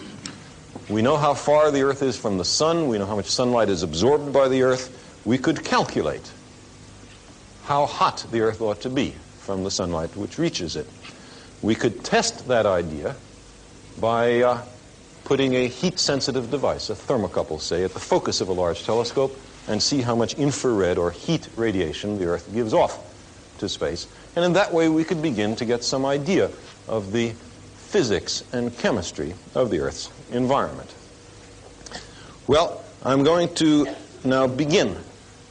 we 0.89 1.01
know 1.01 1.17
how 1.17 1.34
far 1.34 1.71
the 1.71 1.82
Earth 1.82 2.04
is 2.04 2.17
from 2.17 2.38
the 2.38 2.45
Sun, 2.45 2.88
we 2.88 2.97
know 2.97 3.06
how 3.06 3.15
much 3.15 3.25
sunlight 3.25 3.69
is 3.69 3.82
absorbed 3.82 4.32
by 4.32 4.47
the 4.47 4.62
Earth. 4.62 5.21
We 5.25 5.39
could 5.39 5.63
calculate 5.63 6.32
how 7.63 7.88
hot 7.88 8.25
the 8.32 8.41
Earth 8.41 8.62
ought 8.62 8.82
to 8.82 8.89
be 8.89 9.15
from 9.39 9.63
the 9.63 9.71
sunlight 9.71 10.15
which 10.15 10.38
reaches 10.38 10.75
it. 10.75 10.88
We 11.62 11.73
could 11.73 12.04
test 12.04 12.47
that 12.47 12.67
idea 12.67 13.15
by 13.99 14.41
uh, 14.41 14.65
putting 15.23 15.55
a 15.55 15.67
heat-sensitive 15.67 16.51
device, 16.51 16.89
a 16.89 16.93
thermocouple, 16.93 17.60
say, 17.60 17.84
at 17.84 17.93
the 17.93 17.99
focus 17.99 18.41
of 18.41 18.49
a 18.49 18.53
large 18.53 18.84
telescope 18.84 19.38
and 19.67 19.81
see 19.81 20.01
how 20.01 20.15
much 20.15 20.36
infrared 20.36 20.97
or 20.97 21.12
heat 21.12 21.49
radiation 21.55 22.19
the 22.19 22.25
Earth 22.25 22.51
gives 22.53 22.73
off 22.73 22.99
to 23.60 23.67
space. 23.67 24.08
And 24.36 24.45
in 24.45 24.53
that 24.53 24.73
way, 24.73 24.89
we 24.89 25.03
could 25.03 25.21
begin 25.21 25.55
to 25.55 25.65
get 25.65 25.84
some 25.84 26.05
idea 26.05 26.51
of 26.88 27.12
the 27.12 27.34
physics 27.75 28.43
and 28.51 28.77
chemistry 28.77 29.34
of 29.55 29.69
the 29.69 29.79
Earth's 29.79 30.12
environment. 30.31 30.93
Well, 32.47 32.84
I'm 33.03 33.23
going 33.23 33.53
to 33.55 33.88
now 34.23 34.47
begin 34.47 34.97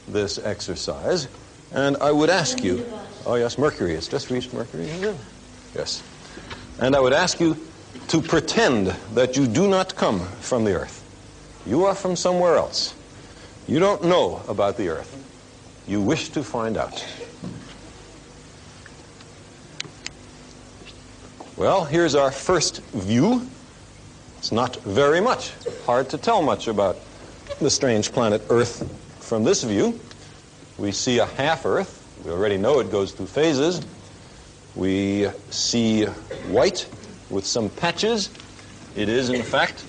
this 0.07 0.37
exercise, 0.37 1.27
and 1.73 1.97
I 1.97 2.11
would 2.11 2.29
ask 2.29 2.63
you, 2.63 2.85
oh 3.25 3.35
yes, 3.35 3.57
Mercury, 3.57 3.95
it's 3.95 4.07
just 4.07 4.29
reached 4.29 4.53
Mercury, 4.53 4.87
Yes. 5.73 6.03
And 6.79 6.95
I 6.95 6.99
would 6.99 7.13
ask 7.13 7.39
you 7.39 7.57
to 8.07 8.21
pretend 8.21 8.87
that 9.13 9.35
you 9.35 9.47
do 9.47 9.67
not 9.67 9.95
come 9.95 10.19
from 10.41 10.63
the 10.63 10.73
earth. 10.73 11.01
You 11.65 11.85
are 11.85 11.95
from 11.95 12.15
somewhere 12.15 12.55
else. 12.55 12.93
You 13.67 13.79
don't 13.79 14.03
know 14.03 14.43
about 14.47 14.77
the 14.77 14.89
earth. 14.89 15.11
You 15.87 16.01
wish 16.01 16.29
to 16.29 16.43
find 16.43 16.77
out. 16.77 17.05
Well, 21.57 21.85
here's 21.85 22.15
our 22.15 22.31
first 22.31 22.81
view. 22.91 23.47
It's 24.39 24.51
not 24.51 24.75
very 24.83 25.21
much. 25.21 25.53
Hard 25.85 26.09
to 26.09 26.17
tell 26.17 26.41
much 26.41 26.67
about 26.67 26.97
the 27.59 27.69
strange 27.69 28.11
planet 28.11 28.41
Earth 28.49 28.87
from 29.21 29.43
this 29.43 29.63
view. 29.63 29.99
We 30.77 30.91
see 30.91 31.19
a 31.19 31.25
half 31.25 31.65
Earth. 31.65 32.03
We 32.25 32.31
already 32.31 32.57
know 32.57 32.79
it 32.81 32.91
goes 32.91 33.13
through 33.13 33.27
phases. 33.27 33.81
We 34.75 35.29
see 35.49 36.05
white 36.51 36.87
with 37.29 37.45
some 37.45 37.69
patches. 37.69 38.29
It 38.95 39.09
is, 39.09 39.29
in 39.29 39.43
fact, 39.43 39.83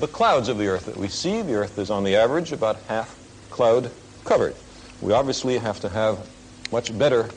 the 0.00 0.08
clouds 0.08 0.48
of 0.48 0.58
the 0.58 0.66
Earth 0.66 0.86
that 0.86 0.96
we 0.96 1.08
see. 1.08 1.42
The 1.42 1.54
Earth 1.54 1.78
is, 1.78 1.90
on 1.90 2.04
the 2.04 2.16
average, 2.16 2.52
about 2.52 2.76
half 2.88 3.16
cloud 3.50 3.90
covered. 4.24 4.54
We 5.00 5.12
obviously 5.12 5.58
have 5.58 5.80
to 5.80 5.88
have 5.88 6.28
much 6.72 6.96
better 6.96 7.30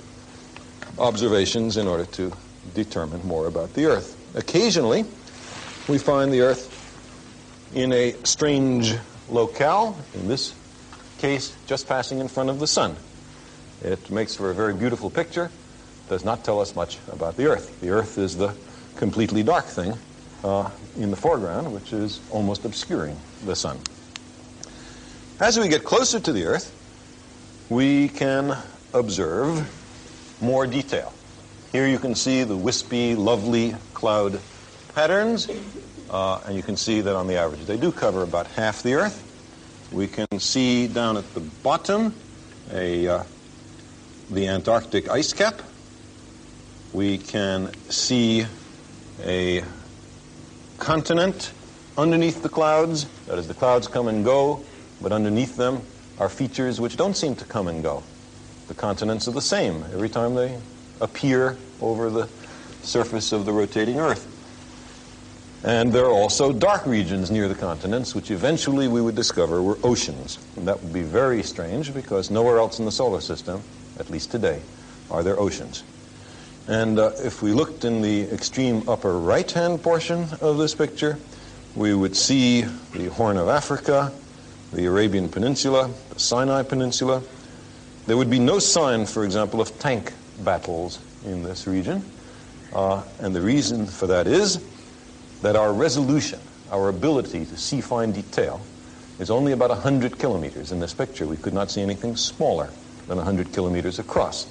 observations 0.98 1.78
in 1.78 1.88
order 1.88 2.06
to 2.06 2.32
determine 2.74 3.26
more 3.26 3.48
about 3.48 3.74
the 3.74 3.86
Earth. 3.86 4.16
Occasionally, 4.36 5.06
we 5.88 5.98
find 5.98 6.34
the 6.34 6.42
Earth 6.42 6.74
in 7.76 7.92
a 7.94 8.14
strange 8.24 8.96
locale, 9.30 9.98
in 10.14 10.28
this 10.28 10.54
case, 11.20 11.56
just 11.68 11.88
passing 11.88 12.20
in 12.20 12.28
front 12.28 12.50
of 12.50 12.60
the 12.60 12.68
Sun. 12.68 12.96
It 13.84 14.10
makes 14.10 14.36
for 14.36 14.50
a 14.50 14.54
very 14.54 14.74
beautiful 14.74 15.10
picture, 15.10 15.52
does 16.10 16.26
not 16.26 16.44
tell 16.44 16.60
us 16.60 16.76
much 16.76 16.98
about 17.12 17.38
the 17.38 17.48
Earth. 17.48 17.80
The 17.82 17.90
Earth 17.90 18.18
is 18.18 18.38
the 18.38 18.54
completely 18.98 19.44
dark 19.44 19.66
thing 19.66 19.94
uh, 20.44 20.70
in 20.98 21.12
the 21.12 21.16
foreground, 21.16 21.74
which 21.74 21.94
is 21.94 22.20
almost 22.32 22.66
obscuring 22.66 23.18
the 23.46 23.56
sun. 23.56 23.78
As 25.40 25.60
we 25.60 25.68
get 25.68 25.84
closer 25.84 26.20
to 26.20 26.34
the 26.34 26.46
Earth, 26.46 26.74
we 27.70 28.10
can 28.10 28.58
observe 28.94 29.70
more 30.42 30.66
detail. 30.66 31.14
Here 31.72 31.88
you 31.88 32.00
can 32.00 32.16
see 32.16 32.44
the 32.44 32.56
wispy, 32.56 33.14
lovely 33.16 33.76
cloud 33.94 34.40
patterns, 34.96 35.48
uh, 36.10 36.42
and 36.46 36.56
you 36.56 36.64
can 36.64 36.78
see 36.78 37.02
that 37.02 37.16
on 37.16 37.28
the 37.28 37.36
average 37.36 37.66
they 37.66 37.78
do 37.78 37.92
cover 37.92 38.24
about 38.24 38.48
half 38.48 38.82
the 38.82 38.96
Earth. 38.96 39.24
We 39.92 40.08
can 40.08 40.40
see 40.40 40.88
down 40.88 41.18
at 41.18 41.34
the 41.34 41.40
bottom 41.40 42.14
a, 42.72 43.08
uh, 43.08 43.24
the 44.32 44.48
Antarctic 44.48 45.10
ice 45.10 45.34
cap. 45.34 45.62
We 46.94 47.18
can 47.18 47.74
see 47.90 48.46
a 49.24 49.64
continent 50.78 51.52
underneath 51.98 52.44
the 52.44 52.50
clouds. 52.50 53.06
That 53.26 53.38
is, 53.38 53.48
the 53.48 53.54
clouds 53.54 53.88
come 53.88 54.08
and 54.08 54.24
go, 54.24 54.64
but 55.02 55.12
underneath 55.12 55.56
them 55.56 55.82
are 56.20 56.30
features 56.30 56.80
which 56.80 56.98
don't 56.98 57.16
seem 57.16 57.36
to 57.36 57.46
come 57.46 57.68
and 57.68 57.84
go. 57.84 58.04
The 58.68 58.74
continents 58.74 59.28
are 59.28 59.32
the 59.32 59.42
same 59.42 59.84
every 59.94 60.10
time 60.10 60.36
they 60.36 60.58
appear 61.00 61.58
over 61.82 62.10
the 62.10 62.28
surface 62.82 63.32
of 63.32 63.46
the 63.46 63.52
rotating 63.54 64.00
Earth. 64.00 64.34
And 65.64 65.92
there 65.92 66.06
are 66.06 66.12
also 66.12 66.54
dark 66.54 66.86
regions 66.86 67.32
near 67.32 67.48
the 67.48 67.56
continents, 67.56 68.14
which 68.14 68.30
eventually 68.30 68.88
we 68.88 69.02
would 69.02 69.16
discover 69.16 69.62
were 69.62 69.78
oceans. 69.84 70.38
And 70.56 70.68
that 70.68 70.82
would 70.82 70.94
be 70.94 71.02
very 71.02 71.42
strange 71.44 71.94
because 71.94 72.30
nowhere 72.30 72.60
else 72.60 72.80
in 72.80 72.86
the 72.86 72.92
solar 72.92 73.22
system, 73.22 73.64
at 74.00 74.10
least 74.10 74.32
today, 74.32 74.62
are 75.10 75.24
there 75.24 75.40
oceans. 75.40 75.84
And 76.68 77.00
uh, 77.00 77.12
if 77.24 77.42
we 77.42 77.54
looked 77.54 77.86
in 77.86 78.02
the 78.02 78.24
extreme 78.24 78.88
upper 78.90 79.18
right-hand 79.18 79.82
portion 79.82 80.28
of 80.42 80.58
this 80.58 80.76
picture, 80.76 81.18
we 81.76 81.94
would 81.94 82.16
see 82.16 82.64
the 82.94 83.10
Horn 83.10 83.38
of 83.38 83.48
Africa, 83.48 84.12
the 84.74 84.86
Arabian 84.86 85.30
Peninsula, 85.30 85.90
the 86.10 86.20
Sinai 86.20 86.64
Peninsula. 86.64 87.24
There 88.06 88.18
would 88.18 88.30
be 88.30 88.40
no 88.40 88.60
sign, 88.60 89.06
for 89.06 89.24
example, 89.24 89.62
of 89.62 89.80
tank 89.80 90.12
battles 90.44 91.00
in 91.26 91.42
this 91.42 91.68
region. 91.68 92.04
Uh, 92.74 93.02
and 93.20 93.34
the 93.34 93.42
reason 93.42 93.86
for 93.86 94.08
that 94.08 94.28
is 94.28 94.62
that 95.42 95.56
our 95.56 95.72
resolution, 95.72 96.40
our 96.70 96.90
ability 96.90 97.46
to 97.46 97.56
see 97.56 97.80
fine 97.80 98.12
detail, 98.12 98.60
is 99.20 99.30
only 99.30 99.54
about 99.54 99.70
100 99.70 100.20
kilometers 100.20 100.74
in 100.74 100.82
this 100.82 100.94
picture. 100.94 101.26
We 101.26 101.38
could 101.38 101.54
not 101.54 101.72
see 101.72 101.82
anything 101.82 102.18
smaller 102.18 102.70
than 103.08 103.16
100 103.18 103.54
kilometers 103.54 104.00
across. 104.00 104.48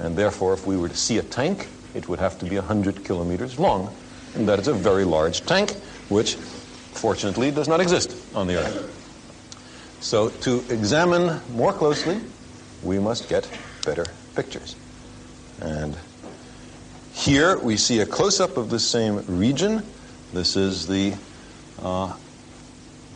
And 0.00 0.16
therefore, 0.16 0.54
if 0.54 0.66
we 0.66 0.76
were 0.76 0.88
to 0.88 0.96
see 0.96 1.18
a 1.18 1.22
tank, 1.22 1.68
it 1.94 2.08
would 2.08 2.18
have 2.18 2.38
to 2.40 2.44
be 2.44 2.56
100 2.56 3.04
kilometers 3.04 3.58
long. 3.58 3.94
And 4.34 4.48
that 4.48 4.58
is 4.58 4.68
a 4.68 4.74
very 4.74 5.04
large 5.04 5.46
tank, 5.46 5.72
which 6.08 6.34
fortunately 6.34 7.50
does 7.50 7.68
not 7.68 7.80
exist 7.80 8.16
on 8.34 8.46
the 8.46 8.56
Earth. 8.56 9.98
So 10.00 10.28
to 10.28 10.64
examine 10.68 11.40
more 11.52 11.72
closely, 11.72 12.20
we 12.82 12.98
must 12.98 13.28
get 13.28 13.48
better 13.84 14.04
pictures. 14.34 14.76
And 15.60 15.96
here 17.14 17.58
we 17.58 17.76
see 17.76 18.00
a 18.00 18.06
close-up 18.06 18.56
of 18.56 18.70
the 18.70 18.80
same 18.80 19.24
region. 19.26 19.82
This 20.32 20.56
is 20.56 20.86
the 20.86 21.14
uh, 21.80 22.12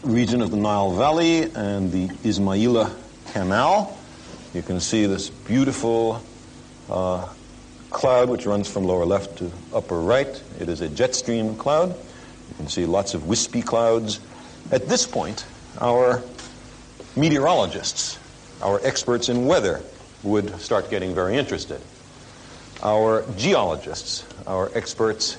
region 0.03 0.41
of 0.41 0.51
the 0.51 0.57
Nile 0.57 0.93
Valley 0.93 1.43
and 1.55 1.91
the 1.91 2.09
Ismailia 2.25 2.95
Canal. 3.33 3.99
You 4.55 4.63
can 4.63 4.81
see 4.81 5.07
this 5.07 5.29
beautiful 5.29 6.23
uh, 6.91 7.29
cloud 7.91 8.29
which 8.29 8.47
runs 8.47 8.69
from 8.69 8.85
lower 8.85 9.05
left 9.05 9.39
to 9.39 9.51
upper 9.75 9.99
right. 9.99 10.43
It 10.61 10.69
is 10.69 10.81
a 10.81 10.89
jet 10.89 11.15
stream 11.15 11.57
cloud. 11.57 11.91
You 11.91 12.55
can 12.57 12.69
see 12.69 12.87
lots 12.87 13.15
of 13.15 13.27
wispy 13.27 13.63
clouds. 13.63 14.21
At 14.71 14.89
this 14.89 15.07
point, 15.07 15.47
our 15.81 16.23
meteorologists, 17.17 18.19
our 18.63 18.81
experts 18.85 19.29
in 19.29 19.47
weather, 19.47 19.83
would 20.23 20.61
start 20.61 20.91
getting 20.91 21.15
very 21.15 21.37
interested. 21.37 21.81
Our 22.83 23.25
geologists, 23.37 24.25
our 24.47 24.71
experts 24.75 25.37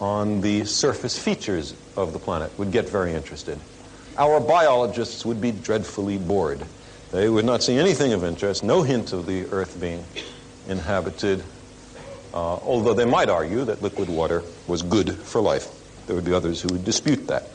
on 0.00 0.40
the 0.40 0.64
surface 0.64 1.18
features 1.18 1.74
of 1.96 2.12
the 2.12 2.18
planet, 2.18 2.56
would 2.58 2.72
get 2.72 2.88
very 2.88 3.14
interested. 3.14 3.58
Our 4.18 4.40
biologists 4.40 5.24
would 5.24 5.40
be 5.40 5.52
dreadfully 5.52 6.18
bored. 6.18 6.64
They 7.12 7.28
would 7.28 7.44
not 7.44 7.62
see 7.62 7.78
anything 7.78 8.12
of 8.12 8.24
interest, 8.24 8.64
no 8.64 8.82
hint 8.82 9.12
of 9.12 9.26
the 9.26 9.46
Earth 9.46 9.80
being 9.80 10.04
inhabited, 10.68 11.42
uh, 12.34 12.56
although 12.56 12.94
they 12.94 13.04
might 13.04 13.28
argue 13.28 13.64
that 13.64 13.82
liquid 13.82 14.08
water 14.08 14.42
was 14.66 14.82
good 14.82 15.14
for 15.14 15.40
life. 15.40 15.68
There 16.06 16.16
would 16.16 16.24
be 16.24 16.34
others 16.34 16.60
who 16.60 16.68
would 16.68 16.84
dispute 16.84 17.28
that. 17.28 17.48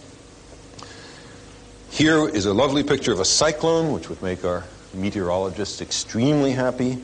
Here 1.90 2.28
is 2.28 2.46
a 2.46 2.54
lovely 2.54 2.84
picture 2.84 3.12
of 3.12 3.20
a 3.20 3.26
cyclone, 3.26 3.92
which 3.92 4.10
would 4.10 4.22
make 4.22 4.46
our 4.46 4.64
meteorologists 4.94 5.82
extremely 5.82 6.52
happy. 6.52 6.98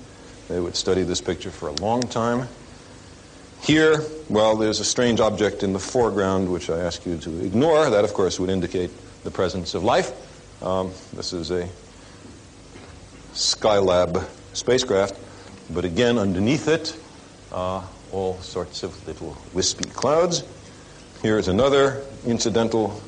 They 0.48 0.60
would 0.60 0.76
study 0.76 1.04
this 1.04 1.20
picture 1.20 1.52
for 1.52 1.68
a 1.68 1.74
long 1.74 2.02
time. 2.04 2.48
Here, 3.62 4.02
well, 4.30 4.56
there's 4.56 4.80
a 4.80 4.86
strange 4.86 5.20
object 5.20 5.64
in 5.64 5.74
the 5.74 5.80
foreground 5.80 6.52
which 6.52 6.70
I 6.70 6.80
ask 6.80 7.06
you 7.06 7.18
to 7.18 7.46
ignore. 7.46 7.90
That, 7.90 8.06
of 8.06 8.14
course, 8.14 8.40
would 8.40 8.50
indicate 8.50 8.92
the 9.24 9.32
presence 9.32 9.74
of 9.74 9.84
life. 9.84 10.12
Um, 10.64 10.92
this 11.14 11.34
is 11.34 11.52
a 11.52 11.68
Skylab 13.38 14.26
spacecraft, 14.54 15.16
but 15.70 15.86
again, 15.86 16.18
underneath 16.18 16.68
it, 16.68 16.98
uh, 17.52 17.86
all 18.12 18.40
sorts 18.40 18.82
of 18.82 19.08
little 19.08 19.38
wispy 19.54 19.88
clouds. 19.92 20.44
Here's 21.22 21.48
another 21.48 22.04
incidental 22.26 23.00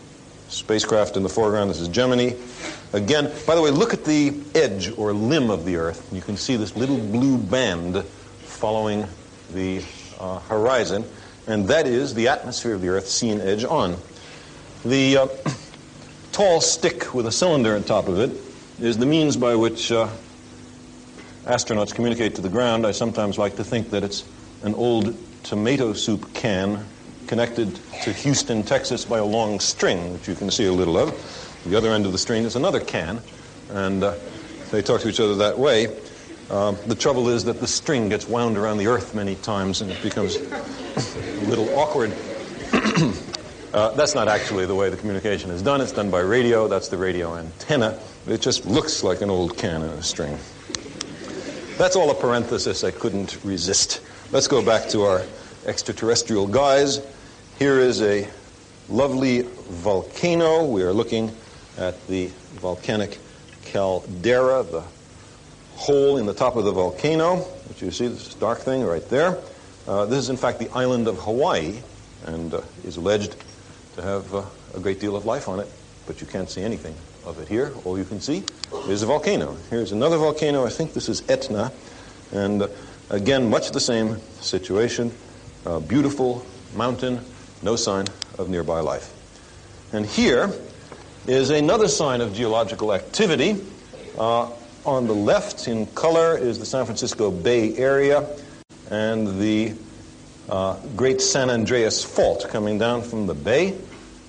spacecraft 0.48 1.18
in 1.18 1.24
the 1.24 1.30
foreground. 1.30 1.72
This 1.72 1.80
is 1.80 1.88
Gemini. 1.88 2.36
Again, 2.94 3.32
by 3.48 3.56
the 3.56 3.62
way, 3.64 3.72
look 3.72 3.92
at 3.92 4.06
the 4.06 4.36
edge 4.54 4.96
or 5.00 5.14
limb 5.14 5.50
of 5.50 5.66
the 5.66 5.78
Earth. 5.78 6.08
You 6.14 6.22
can 6.22 6.38
see 6.38 6.56
this 6.58 6.76
little 6.76 7.00
blue 7.00 7.40
band 7.40 8.04
following 8.04 9.08
the 9.56 9.84
uh, 10.20 10.38
horizon, 10.42 11.06
and 11.48 11.68
that 11.70 11.88
is 11.88 12.14
the 12.14 12.28
atmosphere 12.28 12.76
of 12.76 12.82
the 12.82 12.90
Earth 12.90 13.08
seen 13.08 13.42
edge 13.42 13.64
on. 13.64 13.98
The 14.86 15.18
uh, 15.18 15.28
tall 16.32 16.62
stick 16.62 17.16
with 17.16 17.26
a 17.26 17.32
cylinder 17.32 17.76
on 17.76 17.82
top 17.82 18.08
of 18.08 18.20
it 18.20 18.30
is 18.82 18.98
the 18.98 19.06
means 19.06 19.36
by 19.36 19.56
which 19.56 19.92
uh, 19.92 20.10
astronauts 21.46 21.94
communicate 21.94 22.36
to 22.36 22.42
the 22.42 22.50
ground. 22.50 22.86
I 22.86 22.92
sometimes 22.92 23.38
like 23.38 23.58
to 23.58 23.64
think 23.64 23.90
that 23.92 24.04
it's 24.04 24.24
an 24.64 24.74
old 24.76 25.16
tomato 25.44 25.94
soup 25.94 26.34
can 26.34 26.86
connected 27.28 27.80
to 28.04 28.12
Houston, 28.12 28.64
Texas 28.64 29.06
by 29.06 29.20
a 29.20 29.26
long 29.26 29.60
string, 29.60 30.14
which 30.14 30.28
you 30.28 30.34
can 30.34 30.50
see 30.50 30.66
a 30.66 30.74
little 30.74 30.98
of. 30.98 31.62
The 31.66 31.78
other 31.78 31.92
end 31.92 32.08
of 32.08 32.12
the 32.12 32.18
string 32.18 32.44
is 32.44 32.56
another 32.56 32.80
can, 32.80 33.22
and 33.70 34.04
uh, 34.04 34.16
they 34.72 34.82
talk 34.82 35.02
to 35.02 35.10
each 35.10 35.20
other 35.20 35.36
that 35.36 35.60
way. 35.60 35.96
Um, 36.50 36.76
the 36.88 36.96
trouble 36.96 37.30
is 37.30 37.44
that 37.44 37.60
the 37.60 37.68
string 37.68 38.10
gets 38.10 38.28
wound 38.28 38.58
around 38.58 38.80
the 38.80 38.88
earth 38.88 39.14
many 39.14 39.36
times 39.36 39.82
and 39.82 39.92
it 39.92 40.02
becomes 40.02 40.38
a 40.38 41.46
little 41.46 41.70
awkward. 41.78 42.12
uh, 43.74 43.92
that's 43.92 44.16
not 44.16 44.28
actually 44.28 44.66
the 44.66 44.74
way 44.74 44.90
the 44.90 44.98
communication 44.98 45.52
is 45.52 45.62
done. 45.62 45.82
It's 45.82 45.92
done 45.92 46.10
by 46.10 46.22
radio. 46.22 46.68
That's 46.68 46.88
the 46.88 46.98
radio 46.98 47.36
antenna. 47.36 48.00
It 48.28 48.42
just 48.42 48.66
looks 48.66 49.04
like 49.04 49.22
an 49.22 49.30
old 49.30 49.58
can 49.58 49.82
in 49.82 49.90
a 49.90 50.04
string. 50.04 50.38
That's 51.78 51.96
all 51.96 52.12
a 52.12 52.14
parenthesis 52.14 52.84
I 52.84 52.92
couldn't 52.92 53.40
resist. 53.44 54.02
Let's 54.32 54.48
go 54.48 54.64
back 54.64 54.90
to 54.90 55.04
our 55.04 55.24
extraterrestrial 55.66 56.46
guys. 56.46 57.02
Here 57.58 57.80
is 57.80 58.02
a 58.02 58.28
lovely 58.90 59.44
volcano. 59.70 60.66
We 60.66 60.84
are 60.84 60.92
looking 60.92 61.32
at 61.78 62.06
the 62.08 62.28
volcanic 62.56 63.18
caldera, 63.66 64.64
the 64.64 64.84
hole 65.76 66.18
in 66.18 66.26
the 66.26 66.34
top 66.34 66.58
of 66.58 66.66
the 66.66 66.74
volcano, 66.74 67.38
which 67.38 67.82
you 67.82 67.90
see, 67.90 68.08
this 68.08 68.36
dark 68.36 68.60
thing 68.60 68.84
right 68.84 69.08
there. 69.10 69.38
Uh, 69.88 70.06
this 70.06 70.20
is, 70.20 70.30
in 70.30 70.38
fact, 70.38 70.60
the 70.60 70.70
island 70.72 71.08
of 71.08 71.18
Hawaii 71.20 71.80
and 72.26 72.54
uh, 72.54 72.62
is 72.84 72.98
alleged 72.98 73.38
to 73.96 74.02
have 74.02 74.36
uh, 74.36 74.44
a 74.76 74.80
great 74.80 75.00
deal 75.00 75.16
of 75.16 75.26
life 75.26 75.48
on 75.48 75.60
it, 75.60 75.68
but 76.06 76.20
you 76.20 76.28
can't 76.28 76.50
see 76.50 76.62
anything 76.62 76.94
of 77.26 77.40
it 77.40 77.48
here. 77.48 77.74
All 77.86 77.98
you 77.98 78.06
can 78.06 78.22
see 78.22 78.44
is 78.88 79.04
a 79.04 79.06
volcano. 79.06 79.56
Here's 79.70 79.92
another 79.92 80.18
volcano. 80.18 80.66
I 80.66 80.70
think 80.70 80.94
this 80.94 81.10
is 81.10 81.28
Etna. 81.30 81.72
And 82.32 82.64
uh, 82.64 82.68
again, 83.10 83.50
much 83.50 83.72
the 83.72 83.80
same 83.80 84.20
situation. 84.42 85.12
beautiful 85.88 86.46
mountain, 86.76 87.20
no 87.62 87.76
sign 87.76 88.06
of 88.38 88.50
nearby 88.50 88.80
life. 88.80 89.14
And 89.92 90.06
here 90.06 90.52
is 91.28 91.50
another 91.50 91.88
sign 91.88 92.22
of 92.22 92.34
geological 92.34 92.94
activity. 92.94 93.56
Uh, 94.18 94.52
on 94.86 95.08
the 95.08 95.14
left 95.14 95.68
in 95.68 95.86
color 95.88 96.38
is 96.38 96.60
the 96.60 96.66
San 96.66 96.86
Francisco 96.86 97.30
Bay 97.32 97.76
Area 97.76 98.28
and 98.90 99.40
the 99.40 99.74
uh, 100.50 100.80
Great 100.96 101.22
San 101.22 101.50
Andreas 101.50 102.04
Fault 102.04 102.48
coming 102.50 102.78
down 102.78 103.02
from 103.02 103.28
the 103.28 103.36
bay, 103.36 103.72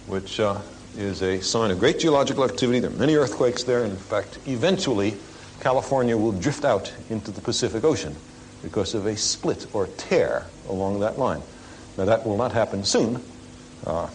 which 0.07 0.41
uh, 0.41 0.61
is 0.97 1.23
a 1.23 1.41
sign 1.41 1.71
of 1.71 1.79
great 1.79 1.99
geological 1.99 2.45
activity. 2.45 2.81
There 2.81 2.91
are 2.91 2.95
many 2.95 3.17
earthquakes 3.17 3.63
there. 3.63 3.85
In 3.85 3.97
fact, 3.97 4.39
eventually, 4.47 5.17
California 5.61 6.17
will 6.17 6.33
drift 6.33 6.65
out 6.65 6.93
into 7.11 7.31
the 7.31 7.41
Pacific 7.41 7.85
Ocean 7.85 8.17
because 8.63 8.95
of 8.95 9.07
a 9.07 9.17
split 9.17 9.67
or 9.73 9.87
tear 9.97 10.47
along 10.69 11.01
that 11.01 11.19
line. 11.19 11.43
Now, 11.97 12.05
that 12.07 12.27
will 12.27 12.37
not 12.37 12.53
happen 12.53 12.85
soon, 12.85 13.23
uh, 13.87 14.09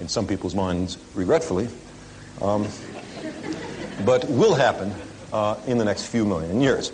in 0.00 0.08
some 0.08 0.26
people's 0.26 0.54
minds, 0.54 0.98
regretfully, 1.14 1.68
um, 2.42 2.66
but 4.04 4.28
will 4.28 4.54
happen 4.54 4.94
uh, 5.32 5.56
in 5.66 5.78
the 5.78 5.84
next 5.84 6.06
few 6.06 6.24
million 6.24 6.60
years. 6.60 6.92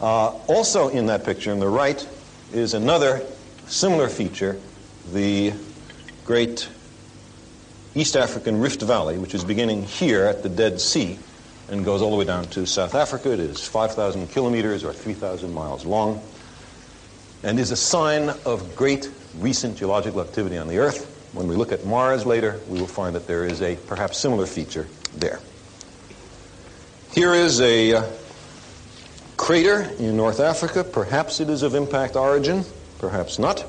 Uh, 0.00 0.30
also 0.48 0.88
in 0.88 1.06
that 1.06 1.24
picture 1.24 1.52
on 1.52 1.60
the 1.60 1.68
right 1.68 2.06
is 2.52 2.74
another 2.74 3.22
similar 3.66 4.08
feature, 4.08 4.58
the 5.12 5.52
great 6.24 6.68
East 7.94 8.16
African 8.16 8.60
Rift 8.60 8.82
Valley, 8.82 9.18
which 9.18 9.34
is 9.34 9.44
beginning 9.44 9.84
here 9.84 10.24
at 10.24 10.42
the 10.42 10.48
Dead 10.48 10.80
Sea 10.80 11.18
and 11.68 11.84
goes 11.84 12.02
all 12.02 12.10
the 12.10 12.16
way 12.16 12.24
down 12.24 12.44
to 12.46 12.66
South 12.66 12.94
Africa. 12.94 13.32
It 13.32 13.40
is 13.40 13.66
5,000 13.66 14.28
kilometers 14.28 14.84
or 14.84 14.92
3,000 14.92 15.52
miles 15.52 15.84
long 15.84 16.20
and 17.44 17.60
is 17.60 17.70
a 17.70 17.76
sign 17.76 18.30
of 18.44 18.74
great 18.74 19.08
recent 19.38 19.76
geological 19.76 20.20
activity 20.20 20.58
on 20.58 20.66
the 20.66 20.78
Earth. 20.78 21.10
When 21.32 21.46
we 21.46 21.56
look 21.56 21.72
at 21.72 21.84
Mars 21.84 22.26
later, 22.26 22.60
we 22.68 22.80
will 22.80 22.86
find 22.86 23.14
that 23.14 23.26
there 23.26 23.44
is 23.44 23.62
a 23.62 23.76
perhaps 23.76 24.18
similar 24.18 24.46
feature 24.46 24.88
there. 25.16 25.40
Here 27.12 27.34
is 27.34 27.60
a 27.60 27.94
uh, 27.94 28.10
crater 29.36 29.82
in 29.98 30.16
North 30.16 30.40
Africa. 30.40 30.82
Perhaps 30.82 31.40
it 31.40 31.48
is 31.48 31.62
of 31.62 31.74
impact 31.74 32.16
origin, 32.16 32.64
perhaps 32.98 33.38
not. 33.38 33.64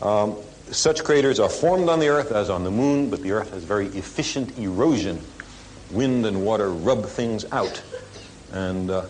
Um, 0.00 0.36
such 0.72 1.04
craters 1.04 1.38
are 1.38 1.48
formed 1.48 1.88
on 1.88 2.00
the 2.00 2.08
Earth 2.08 2.32
as 2.32 2.50
on 2.50 2.64
the 2.64 2.70
Moon, 2.70 3.10
but 3.10 3.22
the 3.22 3.32
Earth 3.32 3.52
has 3.52 3.62
very 3.62 3.86
efficient 3.88 4.58
erosion. 4.58 5.20
Wind 5.90 6.24
and 6.26 6.44
water 6.44 6.70
rub 6.70 7.04
things 7.04 7.44
out. 7.52 7.82
And 8.52 8.90
uh, 8.90 9.02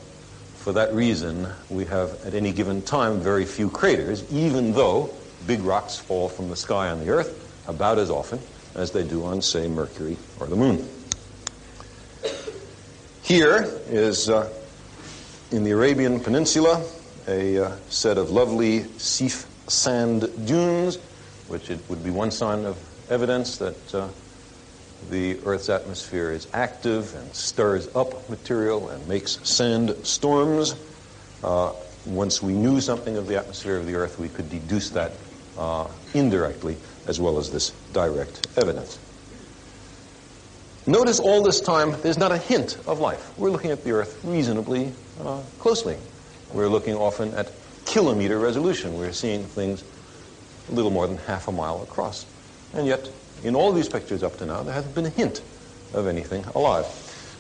for 0.57 0.73
that 0.73 0.93
reason, 0.93 1.49
we 1.71 1.85
have 1.87 2.25
at 2.27 2.35
any 2.35 2.53
given 2.53 2.83
time 2.83 3.21
very 3.21 3.45
few 3.45 3.71
craters, 3.71 4.31
even 4.33 4.73
though 4.73 5.11
big 5.47 5.61
rocks 5.61 5.97
fall 5.97 6.29
from 6.29 6.49
the 6.49 6.57
sky 6.57 6.91
on 6.91 7.01
the 7.01 7.11
Earth 7.11 7.39
about 7.69 7.99
as 7.99 8.11
often 8.11 8.41
as 8.75 8.91
they 8.91 9.05
do 9.05 9.25
on, 9.25 9.43
say, 9.43 9.69
Mercury 9.69 10.17
or 10.41 10.47
the 10.47 10.57
Moon. 10.57 10.89
Here 13.23 13.69
is 13.89 14.29
uh, 14.29 14.53
in 15.51 15.65
the 15.65 15.71
Arabian 15.71 16.19
Peninsula 16.19 16.85
a 17.29 17.59
uh, 17.59 17.77
set 17.89 18.19
of 18.19 18.31
lovely 18.31 18.81
seif 18.81 19.47
sand 19.69 20.29
dunes, 20.47 20.99
which 21.49 21.71
it 21.71 21.81
would 21.89 22.03
be 22.05 22.11
one 22.11 22.31
sign 22.31 22.65
of 22.65 22.79
evidence 23.11 23.59
that 23.59 23.95
uh, 23.95 24.09
the 25.11 25.39
Earth's 25.45 25.69
atmosphere 25.69 26.31
is 26.31 26.47
active 26.53 27.15
and 27.15 27.35
stirs 27.35 27.89
up 27.95 28.29
material 28.29 28.89
and 28.91 29.07
makes 29.09 29.39
sand 29.49 29.95
storms. 30.03 30.75
Uh, 31.43 31.73
once 32.07 32.43
we 32.43 32.53
knew 32.53 32.81
something 32.81 33.17
of 33.17 33.27
the 33.27 33.37
atmosphere 33.37 33.77
of 33.77 33.87
the 33.87 33.95
Earth, 33.95 34.19
we 34.19 34.29
could 34.29 34.49
deduce 34.51 34.91
that 34.91 35.13
uh, 35.59 35.87
indirectly 36.15 36.77
as 37.07 37.21
well 37.21 37.39
as 37.39 37.51
this 37.51 37.71
direct 37.93 38.47
evidence. 38.57 38.99
Notice 40.87 41.21
all 41.21 41.43
this 41.43 41.61
time, 41.61 41.95
there's 42.03 42.19
not 42.19 42.33
a 42.33 42.39
hint 42.39 42.77
of 42.87 42.99
life. 42.99 43.39
We're 43.39 43.51
looking 43.51 43.71
at 43.71 43.85
the 43.85 43.93
Earth 43.93 44.21
reasonably 44.25 44.93
uh, 45.21 45.41
closely. 45.59 45.97
We're 46.53 46.69
looking 46.69 46.95
often 46.95 47.33
at 47.35 47.53
kilometer 47.87 48.39
resolution. 48.39 48.99
We're 48.99 49.13
seeing 49.13 49.45
things 49.45 49.85
a 50.73 50.75
little 50.75 50.91
more 50.91 51.07
than 51.07 51.19
half 51.19 51.49
a 51.49 51.53
mile 51.53 51.83
across. 51.83 52.27
And 52.75 52.87
yet, 52.87 53.09
in 53.45 53.55
all 53.55 53.73
these 53.73 53.89
pictures 53.89 54.23
up 54.23 54.39
to 54.39 54.47
now, 54.47 54.63
there 54.63 54.75
hasn't 54.75 54.95
been 54.95 55.07
a 55.07 55.11
hint 55.11 55.43
of 55.93 56.07
anything 56.07 56.45
alive. 56.55 56.87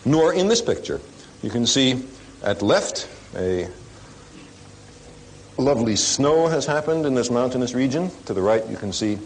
Nor 0.04 0.34
in 0.34 0.48
this 0.48 0.60
picture. 0.60 1.00
You 1.42 1.50
can 1.50 1.66
see 1.66 2.04
at 2.42 2.62
left 2.62 3.08
a 3.36 3.68
lovely 5.56 5.96
snow 5.96 6.48
has 6.48 6.66
happened 6.66 7.06
in 7.06 7.14
this 7.14 7.30
mountainous 7.30 7.74
region. 7.74 8.10
To 8.26 8.34
the 8.34 8.42
right, 8.42 8.66
you 8.68 8.76
can 8.76 8.92
see 8.92 9.18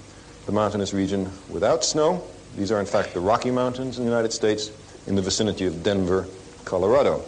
the 0.46 0.52
mountainous 0.52 0.92
region 0.92 1.30
without 1.50 1.84
snow. 1.84 2.22
These 2.56 2.70
are, 2.72 2.80
in 2.80 2.86
fact, 2.86 3.14
the 3.14 3.20
Rocky 3.20 3.50
Mountains 3.50 3.98
in 3.98 4.04
the 4.04 4.10
United 4.10 4.32
States 4.32 4.70
in 5.06 5.14
the 5.14 5.22
vicinity 5.22 5.66
of 5.66 5.82
Denver, 5.82 6.26
Colorado. 6.64 7.22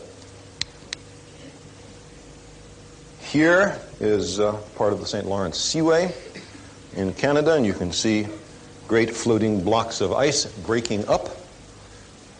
Here 3.20 3.78
is 4.00 4.40
uh, 4.40 4.52
part 4.76 4.92
of 4.92 5.00
the 5.00 5.06
St. 5.06 5.26
Lawrence 5.26 5.58
Seaway 5.58 6.14
in 6.98 7.14
Canada, 7.14 7.54
and 7.54 7.64
you 7.64 7.72
can 7.72 7.92
see 7.92 8.26
great 8.88 9.14
floating 9.14 9.62
blocks 9.62 10.00
of 10.00 10.12
ice 10.12 10.46
breaking 10.66 11.06
up. 11.06 11.28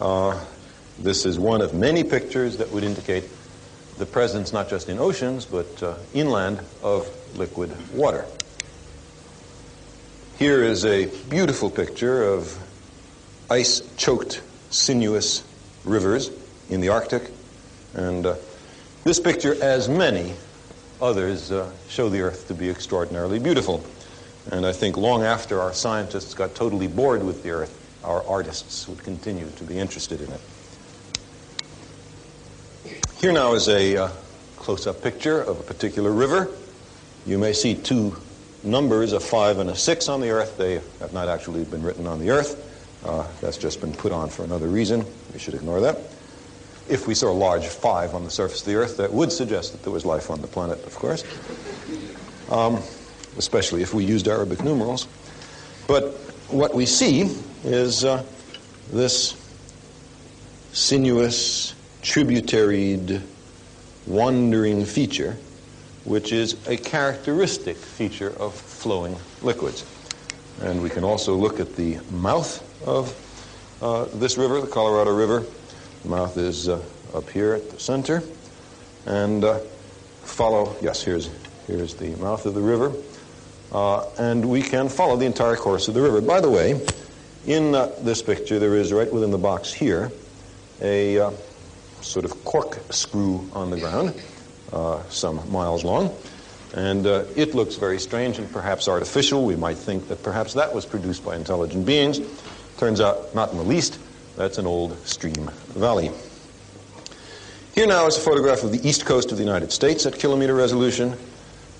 Uh, 0.01 0.37
this 0.99 1.25
is 1.25 1.39
one 1.39 1.61
of 1.61 1.73
many 1.73 2.03
pictures 2.03 2.57
that 2.57 2.69
would 2.71 2.83
indicate 2.83 3.23
the 3.97 4.05
presence 4.05 4.51
not 4.51 4.69
just 4.69 4.89
in 4.89 4.99
oceans, 4.99 5.45
but 5.45 5.81
uh, 5.81 5.95
inland 6.13 6.59
of 6.83 7.07
liquid 7.37 7.73
water. 7.93 8.25
Here 10.37 10.61
is 10.61 10.83
a 10.85 11.05
beautiful 11.29 11.69
picture 11.69 12.23
of 12.23 12.57
ice 13.49 13.81
choked, 13.95 14.41
sinuous 14.71 15.43
rivers 15.85 16.31
in 16.69 16.81
the 16.81 16.89
Arctic. 16.89 17.31
And 17.93 18.25
uh, 18.25 18.35
this 19.05 19.21
picture, 19.21 19.55
as 19.63 19.87
many 19.87 20.33
others, 21.01 21.49
uh, 21.49 21.71
show 21.87 22.09
the 22.09 22.21
Earth 22.21 22.49
to 22.49 22.53
be 22.53 22.69
extraordinarily 22.69 23.39
beautiful. 23.39 23.83
And 24.51 24.65
I 24.65 24.71
think 24.71 24.97
long 24.97 25.23
after 25.23 25.61
our 25.61 25.73
scientists 25.73 26.33
got 26.33 26.55
totally 26.55 26.87
bored 26.87 27.23
with 27.23 27.43
the 27.43 27.51
Earth, 27.51 27.75
our 28.03 28.25
artists 28.25 28.87
would 28.87 29.03
continue 29.03 29.47
to 29.57 29.63
be 29.63 29.77
interested 29.77 30.21
in 30.21 30.31
it. 30.31 30.41
Here 33.19 33.31
now 33.31 33.53
is 33.53 33.67
a 33.67 33.97
uh, 33.97 34.09
close 34.55 34.87
up 34.87 35.01
picture 35.03 35.41
of 35.41 35.59
a 35.59 35.63
particular 35.63 36.11
river. 36.11 36.49
You 37.25 37.37
may 37.37 37.53
see 37.53 37.75
two 37.75 38.15
numbers, 38.63 39.13
a 39.13 39.19
five 39.19 39.59
and 39.59 39.69
a 39.69 39.75
six, 39.75 40.09
on 40.09 40.21
the 40.21 40.29
Earth. 40.29 40.57
They 40.57 40.75
have 40.99 41.13
not 41.13 41.27
actually 41.27 41.63
been 41.65 41.83
written 41.83 42.07
on 42.07 42.19
the 42.19 42.31
Earth. 42.31 42.65
Uh, 43.05 43.27
that's 43.41 43.57
just 43.57 43.81
been 43.81 43.93
put 43.93 44.11
on 44.11 44.29
for 44.29 44.43
another 44.43 44.67
reason. 44.67 45.05
We 45.33 45.39
should 45.39 45.53
ignore 45.53 45.79
that. 45.81 45.97
If 46.89 47.07
we 47.07 47.13
saw 47.13 47.31
a 47.31 47.33
large 47.33 47.67
five 47.67 48.15
on 48.15 48.23
the 48.23 48.31
surface 48.31 48.61
of 48.61 48.65
the 48.65 48.75
Earth, 48.75 48.97
that 48.97 49.13
would 49.13 49.31
suggest 49.31 49.73
that 49.73 49.83
there 49.83 49.93
was 49.93 50.05
life 50.05 50.31
on 50.31 50.41
the 50.41 50.47
planet, 50.47 50.83
of 50.85 50.95
course, 50.95 51.23
um, 52.49 52.81
especially 53.39 53.81
if 53.81 53.93
we 53.93 54.03
used 54.03 54.27
Arabic 54.27 54.63
numerals. 54.63 55.07
But 55.87 56.11
what 56.49 56.75
we 56.75 56.85
see 56.85 57.35
is 57.63 58.05
uh, 58.05 58.23
this 58.91 59.35
sinuous, 60.73 61.73
tributaried, 62.03 63.21
wandering 64.05 64.85
feature, 64.85 65.37
which 66.03 66.31
is 66.31 66.67
a 66.67 66.75
characteristic 66.77 67.77
feature 67.77 68.33
of 68.39 68.53
flowing 68.53 69.15
liquids. 69.41 69.85
And 70.61 70.83
we 70.83 70.89
can 70.89 71.05
also 71.05 71.33
look 71.33 71.59
at 71.61 71.75
the 71.75 71.97
mouth 72.11 72.61
of 72.85 73.15
uh, 73.81 74.05
this 74.15 74.37
river, 74.37 74.59
the 74.59 74.67
Colorado 74.67 75.15
River. 75.15 75.45
The 76.03 76.09
mouth 76.09 76.37
is 76.37 76.67
uh, 76.67 76.83
up 77.13 77.29
here 77.29 77.53
at 77.53 77.71
the 77.71 77.79
center. 77.79 78.21
And 79.05 79.45
uh, 79.45 79.59
follow, 80.23 80.75
yes, 80.81 81.01
here's, 81.01 81.29
here's 81.67 81.95
the 81.95 82.09
mouth 82.17 82.45
of 82.45 82.53
the 82.53 82.61
river. 82.61 82.91
Uh, 83.71 84.05
and 84.17 84.49
we 84.49 84.61
can 84.61 84.89
follow 84.89 85.15
the 85.15 85.25
entire 85.25 85.55
course 85.55 85.87
of 85.87 85.93
the 85.93 86.01
river. 86.01 86.21
By 86.21 86.41
the 86.41 86.49
way, 86.49 86.81
in 87.45 87.75
uh, 87.75 87.91
this 88.01 88.21
picture, 88.21 88.59
there 88.59 88.75
is 88.75 88.91
right 88.91 89.11
within 89.11 89.31
the 89.31 89.37
box 89.37 89.71
here 89.71 90.11
a 90.81 91.19
uh, 91.19 91.31
sort 92.01 92.25
of 92.25 92.43
corkscrew 92.45 93.47
on 93.53 93.69
the 93.69 93.77
ground, 93.77 94.13
some 95.09 95.51
miles 95.51 95.83
long. 95.83 96.15
And 96.73 97.07
uh, 97.07 97.25
it 97.35 97.55
looks 97.55 97.75
very 97.75 97.99
strange 97.99 98.37
and 98.37 98.51
perhaps 98.51 98.87
artificial. 98.87 99.45
We 99.45 99.55
might 99.55 99.77
think 99.77 100.07
that 100.07 100.21
perhaps 100.21 100.53
that 100.53 100.73
was 100.73 100.85
produced 100.85 101.25
by 101.25 101.35
intelligent 101.35 101.85
beings. 101.85 102.19
Turns 102.77 103.01
out, 103.01 103.33
not 103.33 103.51
in 103.51 103.57
the 103.57 103.63
least, 103.63 103.99
that's 104.35 104.57
an 104.57 104.67
old 104.67 104.97
stream 105.05 105.49
valley. 105.69 106.11
Here 107.73 107.87
now 107.87 108.07
is 108.07 108.17
a 108.17 108.21
photograph 108.21 108.63
of 108.63 108.71
the 108.71 108.87
east 108.87 109.05
coast 109.05 109.31
of 109.31 109.37
the 109.37 109.43
United 109.43 109.71
States 109.71 110.05
at 110.05 110.19
kilometer 110.19 110.53
resolution. 110.53 111.15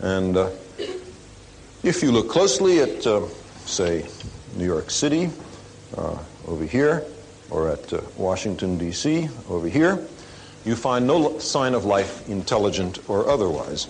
And 0.01 0.37
uh, 0.37 0.49
if 1.83 2.03
you 2.03 2.11
look 2.11 2.29
closely 2.29 2.79
at, 2.79 3.05
uh, 3.07 3.25
say, 3.65 4.05
New 4.55 4.65
York 4.65 4.89
City 4.89 5.29
uh, 5.97 6.17
over 6.47 6.65
here, 6.65 7.05
or 7.49 7.69
at 7.69 7.93
uh, 7.93 8.01
Washington, 8.17 8.77
D.C. 8.77 9.29
over 9.49 9.67
here, 9.67 10.05
you 10.65 10.75
find 10.75 11.07
no 11.07 11.39
sign 11.39 11.73
of 11.73 11.85
life, 11.85 12.27
intelligent 12.29 13.09
or 13.09 13.29
otherwise 13.29 13.87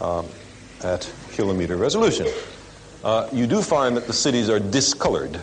um, 0.00 0.26
at 0.82 1.10
kilometer 1.32 1.76
resolution. 1.76 2.26
Uh, 3.04 3.28
you 3.32 3.46
do 3.46 3.62
find 3.62 3.96
that 3.96 4.06
the 4.06 4.12
cities 4.12 4.48
are 4.48 4.58
discolored. 4.58 5.40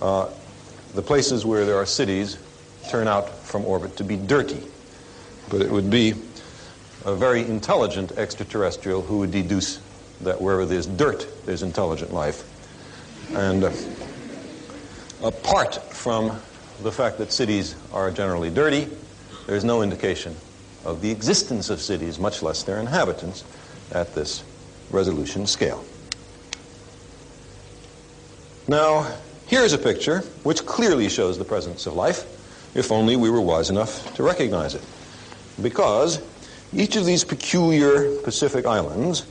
Uh, 0.00 0.28
the 0.94 1.02
places 1.02 1.46
where 1.46 1.64
there 1.64 1.76
are 1.76 1.86
cities 1.86 2.38
turn 2.90 3.08
out 3.08 3.28
from 3.30 3.64
orbit 3.64 3.96
to 3.96 4.04
be 4.04 4.16
dirty. 4.16 4.60
But 5.48 5.62
it 5.62 5.70
would 5.70 5.88
be 5.88 6.14
a 7.04 7.14
very 7.14 7.42
intelligent 7.42 8.12
extraterrestrial 8.12 9.02
who 9.02 9.18
would 9.18 9.30
deduce 9.30 9.78
that 10.22 10.40
wherever 10.40 10.64
there's 10.64 10.86
dirt, 10.86 11.26
there's 11.46 11.62
intelligent 11.62 12.12
life. 12.12 12.48
And 13.34 13.64
uh, 13.64 13.72
apart 15.22 15.76
from 15.92 16.40
the 16.82 16.92
fact 16.92 17.18
that 17.18 17.32
cities 17.32 17.76
are 17.92 18.10
generally 18.10 18.50
dirty, 18.50 18.88
there's 19.46 19.64
no 19.64 19.82
indication 19.82 20.36
of 20.84 21.00
the 21.00 21.10
existence 21.10 21.70
of 21.70 21.80
cities, 21.80 22.18
much 22.18 22.42
less 22.42 22.62
their 22.62 22.78
inhabitants 22.78 23.44
at 23.92 24.14
this 24.14 24.42
resolution 24.90 25.46
scale. 25.46 25.84
Now, 28.68 29.12
here's 29.46 29.72
a 29.72 29.78
picture 29.78 30.20
which 30.44 30.64
clearly 30.64 31.08
shows 31.08 31.38
the 31.38 31.44
presence 31.44 31.86
of 31.86 31.94
life, 31.94 32.24
if 32.76 32.90
only 32.90 33.16
we 33.16 33.30
were 33.30 33.40
wise 33.40 33.70
enough 33.70 34.14
to 34.14 34.22
recognize 34.22 34.74
it. 34.74 34.82
Because 35.60 36.22
each 36.72 36.96
of 36.96 37.04
these 37.04 37.24
peculiar 37.24 38.16
Pacific 38.22 38.66
islands 38.66 39.26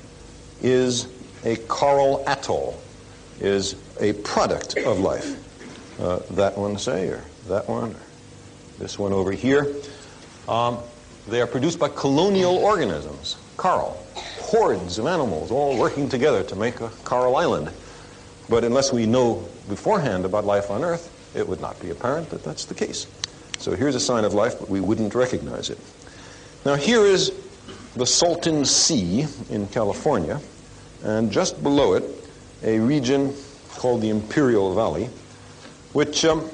is 0.62 1.07
a 1.43 1.55
coral 1.55 2.24
atoll, 2.28 2.80
is 3.39 3.76
a 3.99 4.14
product 4.14 4.78
of 4.78 4.99
life. 4.99 5.38
Uh, 5.99 6.20
that 6.32 6.57
one, 6.57 6.78
say, 6.78 7.07
or 7.07 7.24
that 7.47 7.68
one, 7.68 7.95
this 8.80 8.97
one 8.97 9.14
over 9.14 9.32
here. 9.32 9.68
Um, 10.47 10.80
they 11.28 11.41
are 11.41 11.47
produced 11.47 11.80
by 11.80 11.89
colonial 11.89 12.57
organisms, 12.57 13.38
coral 13.57 14.01
hordes 14.51 14.97
of 14.97 15.05
animals 15.05 15.49
all 15.49 15.78
working 15.78 16.09
together 16.09 16.43
to 16.43 16.55
make 16.55 16.82
a 16.82 16.89
coral 17.05 17.38
island. 17.38 17.72
But 18.49 18.66
unless 18.66 18.91
we 18.91 19.05
know 19.05 19.47
beforehand 19.70 20.26
about 20.26 20.45
life 20.45 20.70
on 20.70 20.84
Earth, 20.84 21.09
it 21.36 21.47
would 21.47 21.62
not 21.62 21.80
be 21.80 21.89
apparent 21.89 22.30
that 22.32 22.43
that's 22.43 22.66
the 22.66 22.74
case. 22.74 23.07
So 23.59 23.76
here's 23.76 23.95
a 23.95 23.99
sign 23.99 24.26
of 24.26 24.34
life, 24.34 24.59
but 24.59 24.70
we 24.70 24.82
wouldn't 24.82 25.16
recognize 25.16 25.70
it. 25.70 25.78
Now 26.66 26.76
here 26.76 27.05
is 27.05 27.32
the 27.95 28.05
Salton 28.05 28.66
Sea 28.66 29.26
in 29.49 29.68
California, 29.68 30.41
and 31.04 31.32
just 31.32 31.62
below 31.62 31.93
it, 31.93 32.04
a 32.64 32.80
region 32.80 33.34
called 33.76 34.02
the 34.02 34.10
Imperial 34.10 34.76
Valley, 34.76 35.10
which 35.93 36.26
um, 36.26 36.49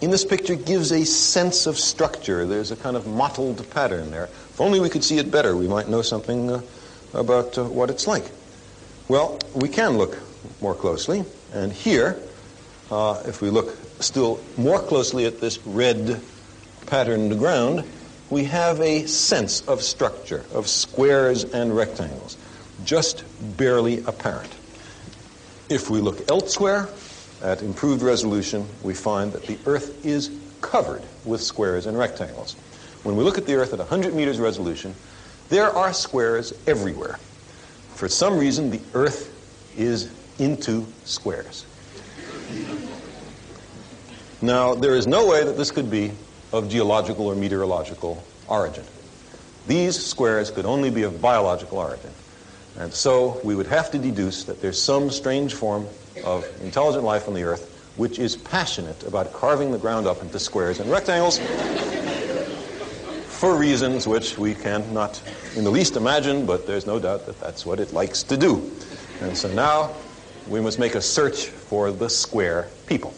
in 0.00 0.10
this 0.10 0.24
picture 0.24 0.56
gives 0.56 0.92
a 0.92 1.04
sense 1.04 1.66
of 1.66 1.78
structure. 1.78 2.46
There's 2.46 2.70
a 2.70 2.76
kind 2.76 2.96
of 2.96 3.06
mottled 3.06 3.68
pattern 3.70 4.10
there. 4.10 4.24
If 4.24 4.60
only 4.60 4.80
we 4.80 4.88
could 4.88 5.04
see 5.04 5.18
it 5.18 5.30
better, 5.30 5.56
we 5.56 5.68
might 5.68 5.88
know 5.88 6.02
something 6.02 6.50
uh, 6.50 6.62
about 7.14 7.56
uh, 7.56 7.64
what 7.64 7.90
it's 7.90 8.06
like. 8.06 8.24
Well, 9.08 9.38
we 9.54 9.68
can 9.68 9.96
look 9.98 10.18
more 10.60 10.74
closely, 10.74 11.24
and 11.52 11.72
here, 11.72 12.18
uh, 12.90 13.22
if 13.26 13.40
we 13.40 13.50
look 13.50 13.76
still 14.00 14.40
more 14.56 14.80
closely 14.80 15.26
at 15.26 15.40
this 15.40 15.58
red 15.66 16.20
patterned 16.86 17.38
ground, 17.38 17.84
we 18.30 18.44
have 18.44 18.80
a 18.80 19.06
sense 19.06 19.62
of 19.68 19.82
structure, 19.82 20.44
of 20.52 20.66
squares 20.66 21.44
and 21.44 21.76
rectangles, 21.76 22.35
just 22.86 23.24
barely 23.58 23.98
apparent. 24.04 24.54
If 25.68 25.90
we 25.90 26.00
look 26.00 26.30
elsewhere 26.30 26.88
at 27.42 27.60
improved 27.60 28.00
resolution, 28.00 28.66
we 28.82 28.94
find 28.94 29.32
that 29.32 29.44
the 29.46 29.58
Earth 29.66 30.06
is 30.06 30.30
covered 30.60 31.02
with 31.24 31.42
squares 31.42 31.86
and 31.86 31.98
rectangles. 31.98 32.54
When 33.02 33.16
we 33.16 33.24
look 33.24 33.36
at 33.36 33.46
the 33.46 33.54
Earth 33.54 33.72
at 33.72 33.78
100 33.80 34.14
meters 34.14 34.38
resolution, 34.38 34.94
there 35.48 35.70
are 35.70 35.92
squares 35.92 36.54
everywhere. 36.66 37.18
For 37.94 38.08
some 38.08 38.38
reason, 38.38 38.70
the 38.70 38.80
Earth 38.94 39.32
is 39.76 40.10
into 40.38 40.86
squares. 41.04 41.66
Now, 44.40 44.74
there 44.74 44.94
is 44.94 45.06
no 45.06 45.26
way 45.26 45.44
that 45.44 45.56
this 45.56 45.70
could 45.70 45.90
be 45.90 46.12
of 46.52 46.68
geological 46.68 47.26
or 47.26 47.34
meteorological 47.34 48.22
origin. 48.48 48.84
These 49.66 50.04
squares 50.04 50.50
could 50.50 50.64
only 50.66 50.90
be 50.90 51.02
of 51.02 51.20
biological 51.20 51.78
origin. 51.78 52.12
And 52.78 52.92
so 52.92 53.40
we 53.42 53.54
would 53.54 53.66
have 53.66 53.90
to 53.92 53.98
deduce 53.98 54.44
that 54.44 54.60
there's 54.60 54.80
some 54.80 55.10
strange 55.10 55.54
form 55.54 55.86
of 56.24 56.46
intelligent 56.62 57.04
life 57.04 57.28
on 57.28 57.34
the 57.34 57.42
Earth 57.42 57.72
which 57.96 58.18
is 58.18 58.36
passionate 58.36 59.02
about 59.04 59.32
carving 59.32 59.70
the 59.70 59.78
ground 59.78 60.06
up 60.06 60.20
into 60.20 60.38
squares 60.38 60.80
and 60.80 60.90
rectangles 60.90 61.38
for 63.26 63.56
reasons 63.56 64.06
which 64.06 64.38
we 64.38 64.54
cannot 64.54 64.92
not 64.92 65.22
in 65.56 65.64
the 65.64 65.70
least 65.70 65.96
imagine, 65.96 66.44
but 66.44 66.66
there's 66.66 66.86
no 66.86 66.98
doubt 66.98 67.26
that 67.26 67.40
that's 67.40 67.64
what 67.64 67.80
it 67.80 67.92
likes 67.92 68.22
to 68.22 68.36
do. 68.36 68.70
And 69.20 69.36
so 69.36 69.52
now 69.52 69.94
we 70.48 70.60
must 70.60 70.78
make 70.78 70.94
a 70.94 71.00
search 71.00 71.46
for 71.46 71.90
the 71.90 72.08
square 72.08 72.68
people. 72.86 73.14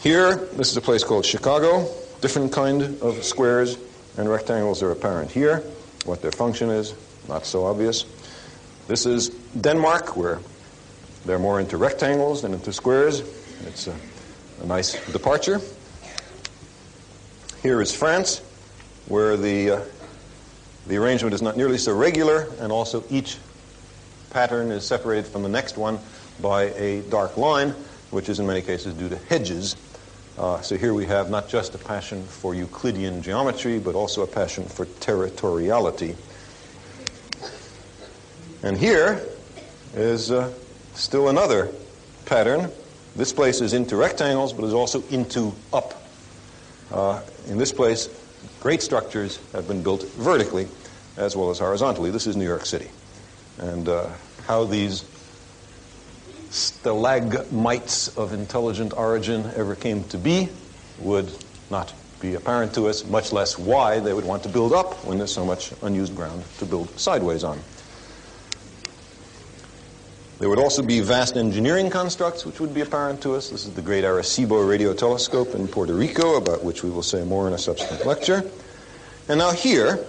Here, 0.00 0.36
this 0.36 0.70
is 0.70 0.76
a 0.76 0.80
place 0.80 1.02
called 1.02 1.26
Chicago. 1.26 1.88
Different 2.20 2.52
kind 2.52 2.82
of 3.02 3.24
squares 3.24 3.78
and 4.16 4.28
rectangles 4.28 4.82
are 4.82 4.92
apparent 4.92 5.30
here. 5.30 5.64
What 6.08 6.22
their 6.22 6.32
function 6.32 6.70
is, 6.70 6.94
not 7.28 7.44
so 7.44 7.66
obvious. 7.66 8.06
This 8.86 9.04
is 9.04 9.28
Denmark, 9.60 10.16
where 10.16 10.38
they're 11.26 11.38
more 11.38 11.60
into 11.60 11.76
rectangles 11.76 12.40
than 12.40 12.54
into 12.54 12.72
squares. 12.72 13.20
It's 13.66 13.88
a, 13.88 13.94
a 14.62 14.66
nice 14.66 14.94
departure. 15.12 15.60
Here 17.62 17.82
is 17.82 17.94
France, 17.94 18.38
where 19.08 19.36
the, 19.36 19.70
uh, 19.70 19.80
the 20.86 20.96
arrangement 20.96 21.34
is 21.34 21.42
not 21.42 21.58
nearly 21.58 21.76
so 21.76 21.94
regular, 21.94 22.48
and 22.58 22.72
also 22.72 23.04
each 23.10 23.36
pattern 24.30 24.70
is 24.70 24.86
separated 24.86 25.26
from 25.26 25.42
the 25.42 25.50
next 25.50 25.76
one 25.76 25.98
by 26.40 26.70
a 26.76 27.02
dark 27.10 27.36
line, 27.36 27.74
which 28.12 28.30
is 28.30 28.40
in 28.40 28.46
many 28.46 28.62
cases 28.62 28.94
due 28.94 29.10
to 29.10 29.16
hedges. 29.28 29.76
Uh, 30.38 30.60
so 30.60 30.76
here 30.76 30.94
we 30.94 31.04
have 31.04 31.30
not 31.30 31.48
just 31.48 31.74
a 31.74 31.78
passion 31.78 32.22
for 32.22 32.54
Euclidean 32.54 33.22
geometry, 33.22 33.80
but 33.80 33.96
also 33.96 34.22
a 34.22 34.26
passion 34.26 34.64
for 34.64 34.86
territoriality. 34.86 36.14
And 38.62 38.78
here 38.78 39.20
is 39.94 40.30
uh, 40.30 40.52
still 40.94 41.28
another 41.28 41.72
pattern. 42.24 42.70
This 43.16 43.32
place 43.32 43.60
is 43.60 43.72
into 43.72 43.96
rectangles, 43.96 44.52
but 44.52 44.64
is 44.64 44.74
also 44.74 45.02
into 45.10 45.52
up. 45.72 46.00
Uh, 46.92 47.20
in 47.48 47.58
this 47.58 47.72
place, 47.72 48.08
great 48.60 48.80
structures 48.80 49.40
have 49.52 49.66
been 49.66 49.82
built 49.82 50.04
vertically 50.10 50.68
as 51.16 51.34
well 51.34 51.50
as 51.50 51.58
horizontally. 51.58 52.12
This 52.12 52.28
is 52.28 52.36
New 52.36 52.46
York 52.46 52.64
City. 52.64 52.88
And 53.58 53.88
uh, 53.88 54.08
how 54.46 54.64
these 54.64 55.02
stalagmites 56.50 58.16
of 58.16 58.32
intelligent 58.32 58.92
origin 58.96 59.50
ever 59.54 59.74
came 59.74 60.04
to 60.04 60.18
be 60.18 60.48
would 61.00 61.30
not 61.70 61.92
be 62.20 62.34
apparent 62.34 62.74
to 62.74 62.88
us, 62.88 63.04
much 63.04 63.32
less 63.32 63.58
why 63.58 64.00
they 64.00 64.12
would 64.12 64.24
want 64.24 64.42
to 64.42 64.48
build 64.48 64.72
up 64.72 65.04
when 65.04 65.18
there's 65.18 65.32
so 65.32 65.44
much 65.44 65.72
unused 65.82 66.16
ground 66.16 66.42
to 66.58 66.64
build 66.64 66.90
sideways 66.98 67.44
on. 67.44 67.58
There 70.38 70.48
would 70.48 70.58
also 70.58 70.82
be 70.82 71.00
vast 71.00 71.36
engineering 71.36 71.90
constructs 71.90 72.46
which 72.46 72.60
would 72.60 72.72
be 72.72 72.80
apparent 72.80 73.20
to 73.22 73.34
us. 73.34 73.50
This 73.50 73.66
is 73.66 73.74
the 73.74 73.82
great 73.82 74.04
Arecibo 74.04 74.68
radio 74.68 74.94
telescope 74.94 75.54
in 75.54 75.66
Puerto 75.66 75.94
Rico, 75.94 76.36
about 76.36 76.62
which 76.62 76.84
we 76.84 76.90
will 76.90 77.02
say 77.02 77.24
more 77.24 77.48
in 77.48 77.54
a 77.54 77.58
subsequent 77.58 78.06
lecture. 78.06 78.48
And 79.28 79.38
now 79.38 79.50
here 79.50 80.04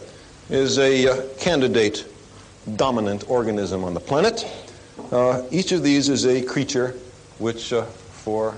is 0.50 0.78
a 0.78 1.08
uh, 1.08 1.28
candidate 1.40 2.06
dominant 2.76 3.28
organism 3.28 3.84
on 3.84 3.96
the 3.96 4.00
planet. 4.00 4.46
Uh, 5.12 5.42
each 5.50 5.72
of 5.72 5.82
these 5.82 6.08
is 6.08 6.28
a 6.28 6.40
creature 6.40 6.96
which, 7.40 7.74
uh, 7.74 7.82
for 7.84 8.54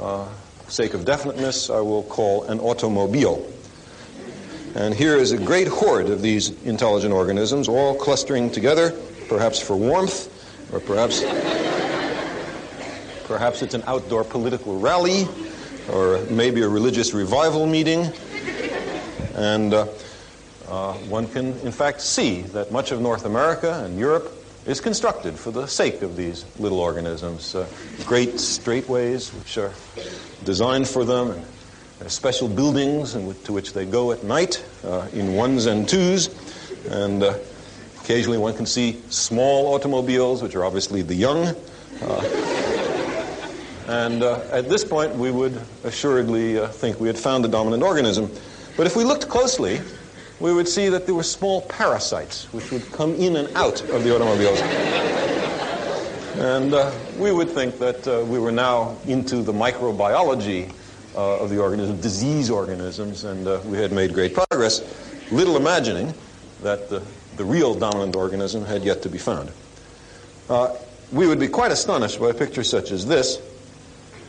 uh, 0.00 0.26
sake 0.68 0.94
of 0.94 1.04
definiteness, 1.04 1.68
I 1.68 1.80
will 1.80 2.02
call 2.04 2.44
an 2.44 2.60
automobile. 2.60 3.46
And 4.74 4.94
here 4.94 5.16
is 5.16 5.32
a 5.32 5.36
great 5.36 5.68
horde 5.68 6.08
of 6.08 6.22
these 6.22 6.50
intelligent 6.64 7.12
organisms, 7.12 7.68
all 7.68 7.94
clustering 7.94 8.50
together, 8.50 8.94
perhaps 9.28 9.60
for 9.60 9.76
warmth, 9.76 10.32
or 10.72 10.80
perhaps, 10.80 11.20
perhaps 13.26 13.60
it's 13.60 13.74
an 13.74 13.82
outdoor 13.86 14.24
political 14.24 14.78
rally, 14.80 15.28
or 15.92 16.20
maybe 16.30 16.62
a 16.62 16.68
religious 16.68 17.12
revival 17.12 17.66
meeting. 17.66 18.10
And 19.34 19.74
uh, 19.74 19.88
uh, 20.68 20.94
one 20.94 21.28
can, 21.28 21.48
in 21.60 21.72
fact, 21.72 22.00
see 22.00 22.40
that 22.40 22.72
much 22.72 22.92
of 22.92 23.02
North 23.02 23.26
America 23.26 23.84
and 23.84 23.98
Europe 23.98 24.32
is 24.66 24.80
constructed 24.80 25.38
for 25.38 25.52
the 25.52 25.66
sake 25.66 26.02
of 26.02 26.16
these 26.16 26.44
little 26.58 26.80
organisms. 26.80 27.54
Uh, 27.54 27.66
great 28.04 28.40
straightways, 28.40 29.32
which 29.34 29.58
are 29.58 29.72
designed 30.44 30.88
for 30.88 31.04
them, 31.04 31.40
and 32.00 32.10
special 32.10 32.48
buildings 32.48 33.12
to 33.12 33.52
which 33.52 33.72
they 33.72 33.86
go 33.86 34.12
at 34.12 34.24
night 34.24 34.64
uh, 34.84 35.06
in 35.12 35.34
ones 35.34 35.66
and 35.66 35.88
twos. 35.88 36.28
And 36.90 37.22
uh, 37.22 37.38
occasionally 38.02 38.38
one 38.38 38.54
can 38.54 38.66
see 38.66 39.00
small 39.08 39.74
automobiles, 39.74 40.42
which 40.42 40.54
are 40.56 40.64
obviously 40.64 41.02
the 41.02 41.14
young. 41.14 41.54
Uh, 42.02 42.72
and 43.88 44.24
uh, 44.24 44.40
at 44.50 44.68
this 44.68 44.84
point, 44.84 45.14
we 45.14 45.30
would 45.30 45.60
assuredly 45.84 46.58
uh, 46.58 46.66
think 46.66 46.98
we 46.98 47.06
had 47.06 47.16
found 47.16 47.44
the 47.44 47.48
dominant 47.48 47.84
organism. 47.84 48.30
But 48.76 48.86
if 48.86 48.96
we 48.96 49.04
looked 49.04 49.28
closely, 49.28 49.80
we 50.40 50.52
would 50.52 50.68
see 50.68 50.88
that 50.90 51.06
there 51.06 51.14
were 51.14 51.22
small 51.22 51.62
parasites 51.62 52.52
which 52.52 52.70
would 52.70 52.90
come 52.92 53.14
in 53.14 53.36
and 53.36 53.48
out 53.56 53.80
of 53.90 54.04
the 54.04 54.14
automobiles. 54.14 54.60
and 56.38 56.74
uh, 56.74 56.92
we 57.18 57.32
would 57.32 57.48
think 57.48 57.78
that 57.78 58.06
uh, 58.06 58.22
we 58.26 58.38
were 58.38 58.52
now 58.52 58.96
into 59.06 59.36
the 59.42 59.52
microbiology 59.52 60.70
uh, 61.14 61.38
of 61.38 61.48
the 61.48 61.58
organism, 61.58 61.98
disease 62.00 62.50
organisms, 62.50 63.24
and 63.24 63.46
uh, 63.48 63.60
we 63.64 63.78
had 63.78 63.92
made 63.92 64.12
great 64.12 64.34
progress, 64.34 64.82
little 65.32 65.56
imagining 65.56 66.12
that 66.62 66.90
the, 66.90 67.02
the 67.36 67.44
real 67.44 67.74
dominant 67.74 68.14
organism 68.14 68.64
had 68.64 68.84
yet 68.84 69.00
to 69.02 69.08
be 69.08 69.18
found. 69.18 69.50
Uh, 70.50 70.74
we 71.12 71.26
would 71.26 71.40
be 71.40 71.48
quite 71.48 71.72
astonished 71.72 72.20
by 72.20 72.28
a 72.28 72.34
picture 72.34 72.62
such 72.62 72.90
as 72.90 73.06
this, 73.06 73.40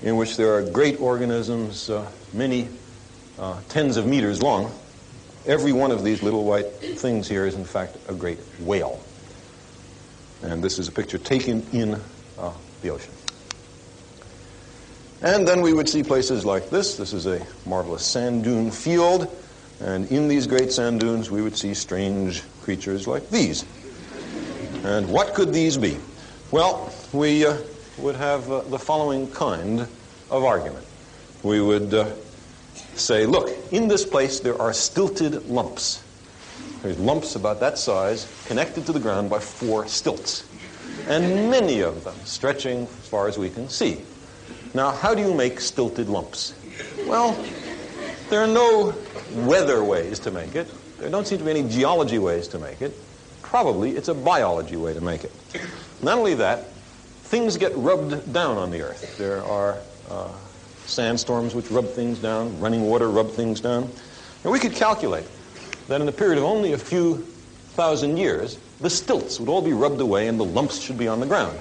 in 0.04 0.16
which 0.16 0.38
there 0.38 0.54
are 0.54 0.62
great 0.62 1.02
organisms, 1.02 1.90
uh, 1.90 2.10
many 2.32 2.70
tens 3.68 3.98
of 3.98 4.08
meters 4.08 4.42
long, 4.42 4.72
Every 5.48 5.72
one 5.72 5.92
of 5.92 6.04
these 6.04 6.22
little 6.22 6.44
white 6.44 6.66
things 6.66 7.28
here 7.28 7.46
is, 7.46 7.56
in 7.56 7.64
fact, 7.64 7.96
a 8.10 8.14
great 8.14 8.38
whale. 8.60 9.00
And 10.44 10.62
this 10.62 10.78
is 10.78 10.90
a 10.90 10.92
picture 10.92 11.18
taken 11.18 11.66
in 11.72 12.00
uh, 12.38 12.54
the 12.82 12.90
ocean. 12.90 13.14
And 15.22 15.48
then 15.48 15.62
we 15.62 15.72
would 15.72 15.88
see 15.88 16.04
places 16.04 16.46
like 16.46 16.70
this. 16.70 16.98
This 16.98 17.14
is 17.14 17.26
a 17.26 17.46
marvelous 17.66 18.06
sand 18.06 18.44
dune 18.44 18.72
field. 18.72 19.34
And 19.80 20.12
in 20.12 20.28
these 20.28 20.48
great 20.48 20.72
sand 20.72 21.00
dunes, 21.00 21.32
we 21.32 21.42
would 21.42 21.56
see 21.56 21.74
strange 21.74 22.44
creatures 22.62 23.08
like 23.08 23.30
these. 23.30 23.64
And 24.84 25.10
what 25.10 25.34
could 25.34 25.54
these 25.54 25.78
be? 25.78 25.98
Well, 26.52 26.94
we 27.14 27.46
uh, 27.46 27.58
would 27.98 28.16
have 28.16 28.52
uh, 28.52 28.62
the 28.62 28.80
following 28.80 29.32
kind 29.32 29.88
of 30.30 30.44
argument. 30.44 30.86
We 31.42 31.62
would 31.62 31.94
uh, 31.94 32.14
say, 33.00 33.26
look, 33.26 33.50
in 33.72 33.88
this 33.88 34.06
place 34.06 34.40
there 34.40 34.60
are 34.62 34.74
stilted 34.74 35.48
lumps. 35.50 36.04
There's 36.82 37.00
lumps 37.00 37.36
about 37.36 37.60
that 37.60 37.78
size 37.78 38.28
connected 38.48 38.86
to 38.86 38.92
the 38.92 39.00
ground 39.00 39.30
by 39.30 39.40
four 39.40 39.88
stilts, 39.88 40.44
and 41.08 41.50
many 41.50 41.82
of 41.82 42.04
them 42.04 42.16
stretching 42.24 42.84
as 42.84 43.08
far 43.08 43.28
as 43.28 43.38
we 43.38 43.50
can 43.50 43.68
see. 43.70 44.02
Now, 44.74 44.92
how 44.92 45.16
do 45.16 45.22
you 45.22 45.34
make 45.34 45.60
stilted 45.60 46.10
lumps? 46.10 46.54
Well, 47.08 47.34
there 48.30 48.42
are 48.42 48.48
no 48.48 48.94
weather 49.34 49.84
ways 49.84 50.20
to 50.20 50.32
make 50.32 50.56
it. 50.56 50.68
There 51.00 51.10
don't 51.10 51.26
seem 51.26 51.38
to 51.40 51.44
be 51.44 51.52
any 51.52 51.68
geology 51.68 52.20
ways 52.20 52.48
to 52.50 52.60
make 52.60 52.82
it. 52.82 52.94
Probably 53.42 53.92
it's 53.92 54.10
a 54.10 54.14
biology 54.14 54.76
way 54.76 54.94
to 54.94 55.02
make 55.02 55.24
it. 55.24 55.32
Not 56.02 56.18
only 56.18 56.36
that, 56.36 56.68
things 57.24 57.58
get 57.58 57.76
rubbed 57.76 58.34
down 58.34 58.58
on 58.58 58.72
the 58.72 58.82
earth. 58.82 59.18
There 59.18 59.44
are 59.44 59.78
uh, 60.10 60.32
sandstorms 60.88 61.54
which 61.54 61.70
rub 61.70 61.86
things 61.86 62.20
down, 62.20 62.60
running 62.60 62.82
water 62.82 63.10
rub 63.10 63.30
things 63.30 63.62
down. 63.62 63.90
And 64.44 64.52
we 64.52 64.60
could 64.60 64.74
calculate 64.74 65.26
that 65.88 66.02
in 66.02 66.08
a 66.08 66.12
period 66.12 66.38
of 66.38 66.44
only 66.44 66.74
a 66.74 66.78
few 66.78 67.18
thousand 67.76 68.18
years, 68.18 68.58
the 68.80 68.90
stilts 68.90 69.40
would 69.40 69.50
all 69.50 69.62
be 69.62 69.74
rubbed 69.74 70.02
away 70.02 70.28
and 70.28 70.40
the 70.40 70.46
lumps 70.46 70.80
should 70.80 70.98
be 70.98 71.08
on 71.08 71.20
the 71.20 71.26
ground. 71.26 71.58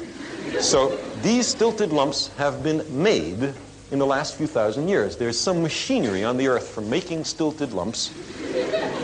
So 0.60 0.96
these 1.22 1.46
stilted 1.46 1.92
lumps 1.92 2.28
have 2.36 2.62
been 2.62 2.84
made 3.02 3.54
in 3.90 3.98
the 3.98 4.06
last 4.06 4.36
few 4.36 4.46
thousand 4.46 4.88
years. 4.88 5.16
There's 5.16 5.38
some 5.38 5.62
machinery 5.62 6.24
on 6.24 6.36
the 6.36 6.48
earth 6.48 6.68
for 6.68 6.80
making 6.80 7.24
stilted 7.24 7.72
lumps 7.72 8.12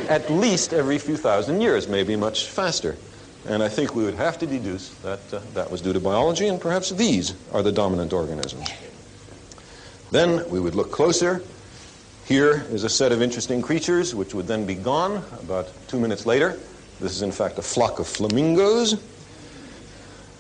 at 0.09 0.31
least 0.31 0.73
every 0.73 0.99
few 0.99 1.16
thousand 1.16 1.61
years, 1.61 1.89
maybe 1.89 2.16
much 2.16 2.47
faster. 2.47 2.97
And 3.47 3.62
I 3.62 3.68
think 3.68 3.95
we 3.95 4.05
would 4.05 4.14
have 4.14 4.39
to 4.39 4.47
deduce 4.47 4.91
that 5.01 5.20
uh, 5.33 5.41
that 5.55 5.70
was 5.70 5.81
due 5.81 5.93
to 5.93 6.01
biology, 6.01 6.47
and 6.47 6.61
perhaps 6.61 6.91
these 6.91 7.35
are 7.53 7.62
the 7.62 7.73
dominant 7.73 8.12
organisms. 8.12 8.68
Then 10.13 10.47
we 10.51 10.61
would 10.61 10.75
look 10.75 10.93
closer. 10.93 11.43
Here 12.27 12.67
is 12.71 12.85
a 12.85 12.89
set 12.91 13.13
of 13.13 13.23
interesting 13.23 13.63
creatures 13.63 14.15
which 14.15 14.35
would 14.35 14.47
then 14.47 14.67
be 14.67 14.75
gone 14.75 15.25
about 15.41 15.73
two 15.89 15.99
minutes 15.99 16.27
later. 16.27 16.59
This 17.01 17.13
is, 17.13 17.23
in 17.23 17.33
fact, 17.33 17.59
a 17.59 17.63
flock 17.63 17.99
of 17.99 18.07
flamingos. 18.07 19.03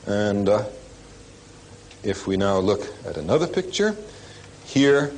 And 0.06 0.50
uh, 0.50 0.66
if 2.02 2.26
we 2.26 2.36
now 2.36 2.58
look 2.58 2.82
at 3.06 3.16
another 3.16 3.46
picture, 3.46 3.96
here 4.66 5.10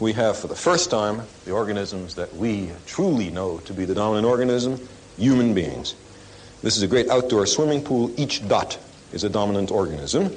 we 0.00 0.14
have 0.14 0.38
for 0.38 0.46
the 0.46 0.56
first 0.56 0.90
time 0.90 1.20
the 1.44 1.50
organisms 1.50 2.14
that 2.14 2.34
we 2.34 2.70
truly 2.86 3.28
know 3.28 3.58
to 3.58 3.74
be 3.74 3.84
the 3.84 3.94
dominant 3.94 4.26
organism, 4.26 4.80
human 5.18 5.52
beings. 5.52 5.94
This 6.62 6.78
is 6.78 6.82
a 6.82 6.88
great 6.88 7.10
outdoor 7.10 7.44
swimming 7.44 7.84
pool. 7.84 8.10
Each 8.18 8.48
dot 8.48 8.78
is 9.12 9.24
a 9.24 9.28
dominant 9.28 9.70
organism. 9.70 10.34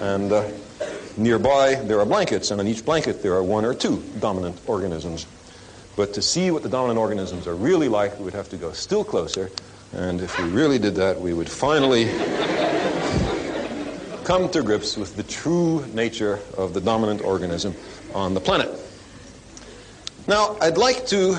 And 0.00 0.30
uh, 0.30 0.48
Nearby, 1.18 1.74
there 1.74 1.98
are 1.98 2.06
blankets, 2.06 2.52
and 2.52 2.60
on 2.60 2.68
each 2.68 2.84
blanket 2.84 3.24
there 3.24 3.34
are 3.34 3.42
one 3.42 3.64
or 3.64 3.74
two 3.74 4.00
dominant 4.20 4.56
organisms. 4.68 5.26
But 5.96 6.14
to 6.14 6.22
see 6.22 6.52
what 6.52 6.62
the 6.62 6.68
dominant 6.68 6.96
organisms 6.96 7.48
are 7.48 7.56
really 7.56 7.88
like, 7.88 8.16
we 8.18 8.24
would 8.24 8.34
have 8.34 8.48
to 8.50 8.56
go 8.56 8.70
still 8.70 9.02
closer. 9.02 9.50
And 9.92 10.20
if 10.20 10.38
we 10.38 10.48
really 10.48 10.78
did 10.78 10.94
that, 10.94 11.20
we 11.20 11.32
would 11.32 11.50
finally 11.50 12.04
come 14.22 14.48
to 14.50 14.62
grips 14.62 14.96
with 14.96 15.16
the 15.16 15.24
true 15.24 15.84
nature 15.92 16.38
of 16.56 16.72
the 16.72 16.80
dominant 16.80 17.22
organism 17.22 17.74
on 18.14 18.34
the 18.34 18.40
planet. 18.40 18.70
Now, 20.28 20.56
I'd 20.60 20.78
like 20.78 21.04
to 21.08 21.36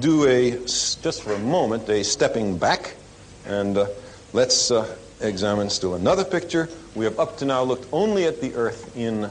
do 0.00 0.26
a, 0.26 0.52
just 0.52 1.22
for 1.22 1.34
a 1.34 1.38
moment, 1.38 1.86
a 1.90 2.02
stepping 2.02 2.56
back, 2.56 2.94
and 3.44 3.76
uh, 3.76 3.88
let's 4.32 4.70
uh, 4.70 4.96
examine 5.20 5.68
still 5.68 5.94
another 5.94 6.24
picture. 6.24 6.70
We 6.98 7.04
have 7.04 7.20
up 7.20 7.36
to 7.36 7.44
now 7.44 7.62
looked 7.62 7.86
only 7.92 8.24
at 8.24 8.40
the 8.40 8.56
Earth 8.56 8.96
in 8.96 9.30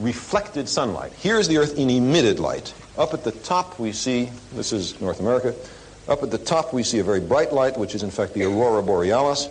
reflected 0.00 0.68
sunlight. 0.68 1.12
Here's 1.12 1.46
the 1.46 1.58
Earth 1.58 1.78
in 1.78 1.88
emitted 1.88 2.40
light. 2.40 2.74
Up 2.98 3.14
at 3.14 3.22
the 3.22 3.30
top 3.30 3.78
we 3.78 3.92
see, 3.92 4.28
this 4.54 4.72
is 4.72 5.00
North 5.00 5.20
America, 5.20 5.54
up 6.08 6.24
at 6.24 6.32
the 6.32 6.38
top 6.38 6.72
we 6.74 6.82
see 6.82 6.98
a 6.98 7.04
very 7.04 7.20
bright 7.20 7.52
light, 7.52 7.78
which 7.78 7.94
is 7.94 8.02
in 8.02 8.10
fact 8.10 8.34
the 8.34 8.42
aurora 8.42 8.82
borealis. 8.82 9.48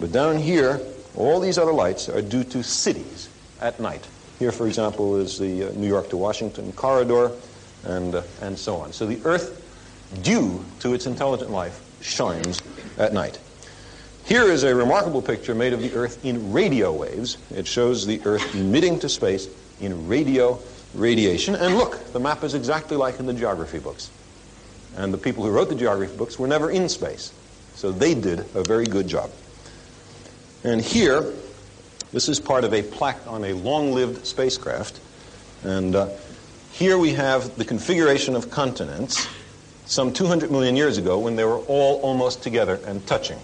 But 0.00 0.10
down 0.10 0.36
here, 0.36 0.80
all 1.14 1.38
these 1.38 1.58
other 1.58 1.72
lights 1.72 2.08
are 2.08 2.20
due 2.20 2.42
to 2.42 2.64
cities 2.64 3.28
at 3.60 3.78
night. 3.78 4.04
Here, 4.40 4.50
for 4.50 4.66
example, 4.66 5.14
is 5.20 5.38
the 5.38 5.68
uh, 5.68 5.72
New 5.74 5.86
York 5.86 6.10
to 6.10 6.16
Washington 6.16 6.72
corridor, 6.72 7.30
and, 7.84 8.16
uh, 8.16 8.22
and 8.42 8.58
so 8.58 8.78
on. 8.78 8.92
So 8.92 9.06
the 9.06 9.20
Earth, 9.24 9.62
due 10.24 10.64
to 10.80 10.92
its 10.92 11.06
intelligent 11.06 11.52
life, 11.52 11.80
shines 12.00 12.60
at 12.98 13.12
night. 13.12 13.38
Here 14.24 14.44
is 14.44 14.62
a 14.62 14.74
remarkable 14.74 15.20
picture 15.20 15.54
made 15.54 15.74
of 15.74 15.82
the 15.82 15.92
Earth 15.92 16.24
in 16.24 16.50
radio 16.50 16.90
waves. 16.90 17.36
It 17.54 17.66
shows 17.66 18.06
the 18.06 18.22
Earth 18.24 18.54
emitting 18.54 18.98
to 19.00 19.08
space 19.10 19.48
in 19.82 20.08
radio 20.08 20.58
radiation. 20.94 21.54
And 21.54 21.76
look, 21.76 22.12
the 22.14 22.20
map 22.20 22.42
is 22.42 22.54
exactly 22.54 22.96
like 22.96 23.20
in 23.20 23.26
the 23.26 23.34
geography 23.34 23.80
books. 23.80 24.10
And 24.96 25.12
the 25.12 25.18
people 25.18 25.44
who 25.44 25.50
wrote 25.50 25.68
the 25.68 25.74
geography 25.74 26.16
books 26.16 26.38
were 26.38 26.48
never 26.48 26.70
in 26.70 26.88
space. 26.88 27.34
So 27.74 27.92
they 27.92 28.14
did 28.14 28.40
a 28.54 28.62
very 28.62 28.86
good 28.86 29.08
job. 29.08 29.30
And 30.62 30.80
here, 30.80 31.30
this 32.10 32.30
is 32.30 32.40
part 32.40 32.64
of 32.64 32.72
a 32.72 32.82
plaque 32.82 33.26
on 33.26 33.44
a 33.44 33.52
long-lived 33.52 34.26
spacecraft. 34.26 35.00
And 35.64 35.94
uh, 35.94 36.08
here 36.72 36.96
we 36.96 37.12
have 37.12 37.58
the 37.58 37.64
configuration 37.66 38.36
of 38.36 38.50
continents 38.50 39.28
some 39.84 40.14
200 40.14 40.50
million 40.50 40.76
years 40.76 40.96
ago 40.96 41.18
when 41.18 41.36
they 41.36 41.44
were 41.44 41.58
all 41.58 42.00
almost 42.00 42.42
together 42.42 42.80
and 42.86 43.06
touching 43.06 43.38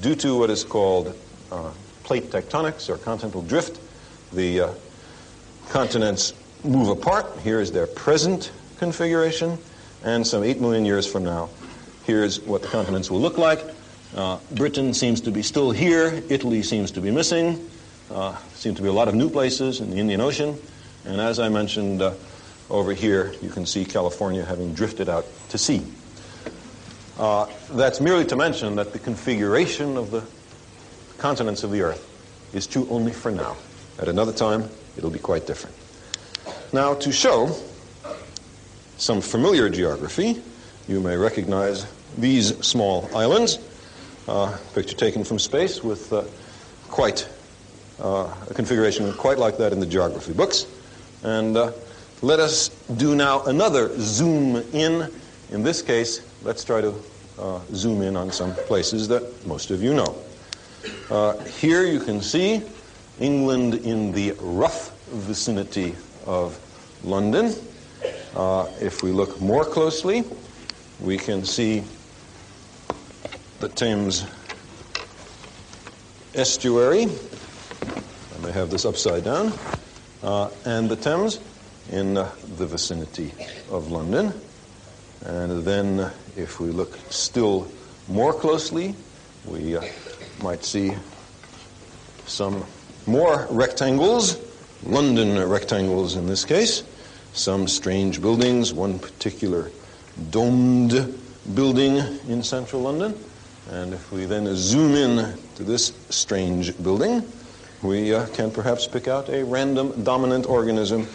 due 0.00 0.14
to 0.16 0.38
what 0.38 0.50
is 0.50 0.64
called 0.64 1.16
uh, 1.50 1.70
plate 2.04 2.24
tectonics 2.30 2.88
or 2.88 2.96
continental 2.98 3.42
drift, 3.42 3.80
the 4.32 4.60
uh, 4.60 4.74
continents 5.68 6.34
move 6.64 6.88
apart. 6.88 7.26
Here 7.40 7.60
is 7.60 7.72
their 7.72 7.86
present 7.86 8.50
configuration, 8.78 9.58
and 10.04 10.26
some 10.26 10.44
8 10.44 10.60
million 10.60 10.84
years 10.84 11.06
from 11.06 11.24
now, 11.24 11.48
here's 12.04 12.40
what 12.40 12.62
the 12.62 12.68
continents 12.68 13.10
will 13.10 13.20
look 13.20 13.38
like. 13.38 13.60
Uh, 14.14 14.38
Britain 14.52 14.94
seems 14.94 15.20
to 15.22 15.30
be 15.30 15.42
still 15.42 15.70
here. 15.70 16.22
Italy 16.28 16.62
seems 16.62 16.90
to 16.92 17.00
be 17.00 17.10
missing. 17.10 17.68
Uh, 18.10 18.36
seem 18.54 18.74
to 18.74 18.82
be 18.82 18.88
a 18.88 18.92
lot 18.92 19.08
of 19.08 19.14
new 19.14 19.28
places 19.28 19.80
in 19.80 19.90
the 19.90 19.96
Indian 19.96 20.20
Ocean. 20.20 20.56
And 21.04 21.20
as 21.20 21.38
I 21.38 21.48
mentioned, 21.48 22.02
uh, 22.02 22.14
over 22.70 22.94
here 22.94 23.34
you 23.42 23.50
can 23.50 23.66
see 23.66 23.84
California 23.84 24.44
having 24.44 24.74
drifted 24.74 25.08
out 25.08 25.26
to 25.50 25.58
sea. 25.58 25.82
Uh, 27.18 27.46
that's 27.70 28.00
merely 28.00 28.24
to 28.26 28.36
mention 28.36 28.76
that 28.76 28.92
the 28.92 28.98
configuration 28.98 29.96
of 29.96 30.10
the 30.10 30.22
continents 31.18 31.64
of 31.64 31.70
the 31.70 31.80
Earth 31.80 32.06
is 32.54 32.66
true 32.66 32.86
only 32.90 33.12
for 33.12 33.30
now. 33.30 33.56
At 33.98 34.08
another 34.08 34.32
time, 34.32 34.68
it'll 34.96 35.10
be 35.10 35.18
quite 35.18 35.46
different. 35.46 35.74
Now, 36.72 36.94
to 36.94 37.10
show 37.10 37.56
some 38.98 39.20
familiar 39.20 39.68
geography, 39.70 40.42
you 40.88 41.00
may 41.00 41.16
recognize 41.16 41.86
these 42.18 42.56
small 42.64 43.08
islands, 43.14 43.58
uh, 44.28 44.56
picture 44.74 44.96
taken 44.96 45.24
from 45.24 45.38
space 45.38 45.82
with 45.82 46.12
uh, 46.12 46.24
quite 46.88 47.28
uh, 48.00 48.32
a 48.50 48.54
configuration 48.54 49.12
quite 49.14 49.38
like 49.38 49.56
that 49.58 49.72
in 49.72 49.80
the 49.80 49.86
geography 49.86 50.32
books. 50.32 50.66
And 51.22 51.56
uh, 51.56 51.72
let 52.22 52.40
us 52.40 52.68
do 52.96 53.14
now 53.14 53.44
another 53.44 53.90
zoom 53.98 54.56
in. 54.72 55.10
In 55.50 55.62
this 55.62 55.80
case, 55.82 56.20
let's 56.46 56.62
try 56.62 56.80
to 56.80 56.94
uh, 57.40 57.60
zoom 57.74 58.02
in 58.02 58.16
on 58.16 58.30
some 58.30 58.54
places 58.54 59.08
that 59.08 59.44
most 59.46 59.72
of 59.72 59.82
you 59.82 59.92
know. 59.92 60.16
Uh, 61.10 61.36
here 61.42 61.82
you 61.82 61.98
can 61.98 62.22
see 62.22 62.62
England 63.18 63.74
in 63.74 64.12
the 64.12 64.30
rough 64.38 64.96
vicinity 65.08 65.96
of 66.24 66.56
London. 67.02 67.52
Uh, 68.36 68.70
if 68.80 69.02
we 69.02 69.10
look 69.10 69.40
more 69.40 69.64
closely, 69.64 70.22
we 71.00 71.18
can 71.18 71.44
see 71.44 71.82
the 73.58 73.68
Thames 73.68 74.24
estuary. 76.36 77.06
I 77.06 78.42
may 78.42 78.52
have 78.52 78.70
this 78.70 78.84
upside 78.84 79.24
down. 79.24 79.52
Uh, 80.22 80.50
and 80.64 80.88
the 80.88 80.96
Thames 80.96 81.40
in 81.90 82.14
the 82.14 82.66
vicinity 82.66 83.32
of 83.68 83.90
London. 83.90 84.32
And 85.24 85.64
then, 85.64 86.08
if 86.36 86.60
we 86.60 86.68
look 86.68 86.96
still 87.10 87.66
more 88.08 88.32
closely, 88.32 88.94
we 89.46 89.76
uh, 89.76 89.84
might 90.42 90.64
see 90.64 90.92
some 92.26 92.64
more 93.06 93.46
rectangles, 93.50 94.38
London 94.84 95.48
rectangles 95.48 96.16
in 96.16 96.26
this 96.26 96.44
case, 96.44 96.82
some 97.32 97.68
strange 97.68 98.20
buildings, 98.20 98.72
one 98.72 98.98
particular 98.98 99.70
domed 100.30 101.18
building 101.54 101.96
in 102.28 102.42
central 102.42 102.82
London. 102.82 103.18
And 103.70 103.92
if 103.94 104.12
we 104.12 104.26
then 104.26 104.48
zoom 104.54 104.94
in 104.94 105.36
to 105.56 105.64
this 105.64 105.92
strange 106.08 106.80
building, 106.82 107.22
we 107.82 108.14
uh, 108.14 108.26
can 108.28 108.50
perhaps 108.50 108.86
pick 108.86 109.08
out 109.08 109.28
a 109.28 109.44
random 109.44 110.04
dominant 110.04 110.46
organism 110.46 111.06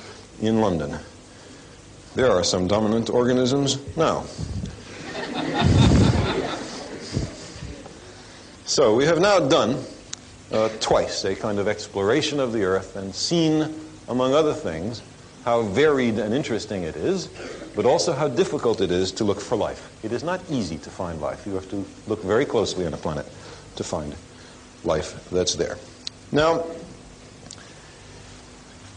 in 0.42 0.62
London. 0.62 0.98
There 2.16 2.30
are 2.30 2.44
some 2.44 2.68
dominant 2.68 3.10
organisms 3.10 3.80
now. 3.96 4.26
So 8.72 8.96
we 8.96 9.04
have 9.04 9.20
now 9.20 9.38
done 9.38 9.84
uh, 10.54 10.70
twice 10.80 11.26
a 11.26 11.36
kind 11.36 11.60
of 11.60 11.68
exploration 11.68 12.40
of 12.40 12.54
the 12.54 12.64
Earth 12.64 12.96
and 12.96 13.14
seen, 13.14 13.76
among 14.08 14.34
other 14.34 14.54
things, 14.54 15.02
how 15.44 15.62
varied 15.64 16.18
and 16.18 16.34
interesting 16.34 16.84
it 16.84 16.96
is, 16.96 17.28
but 17.76 17.86
also 17.86 18.14
how 18.14 18.30
difficult 18.30 18.80
it 18.80 18.90
is 18.90 19.12
to 19.12 19.26
look 19.26 19.42
for 19.42 19.58
life. 19.58 19.92
It 20.06 20.14
is 20.14 20.24
not 20.24 20.40
easy 20.50 20.78
to 20.78 20.90
find 20.90 21.20
life. 21.20 21.46
You 21.46 21.54
have 21.56 21.70
to 21.72 21.86
look 22.08 22.24
very 22.24 22.46
closely 22.46 22.86
on 22.86 22.94
a 22.94 22.98
planet 22.98 23.26
to 23.76 23.84
find 23.84 24.16
life 24.86 25.30
that's 25.32 25.56
there. 25.56 25.78
Now, 26.32 26.66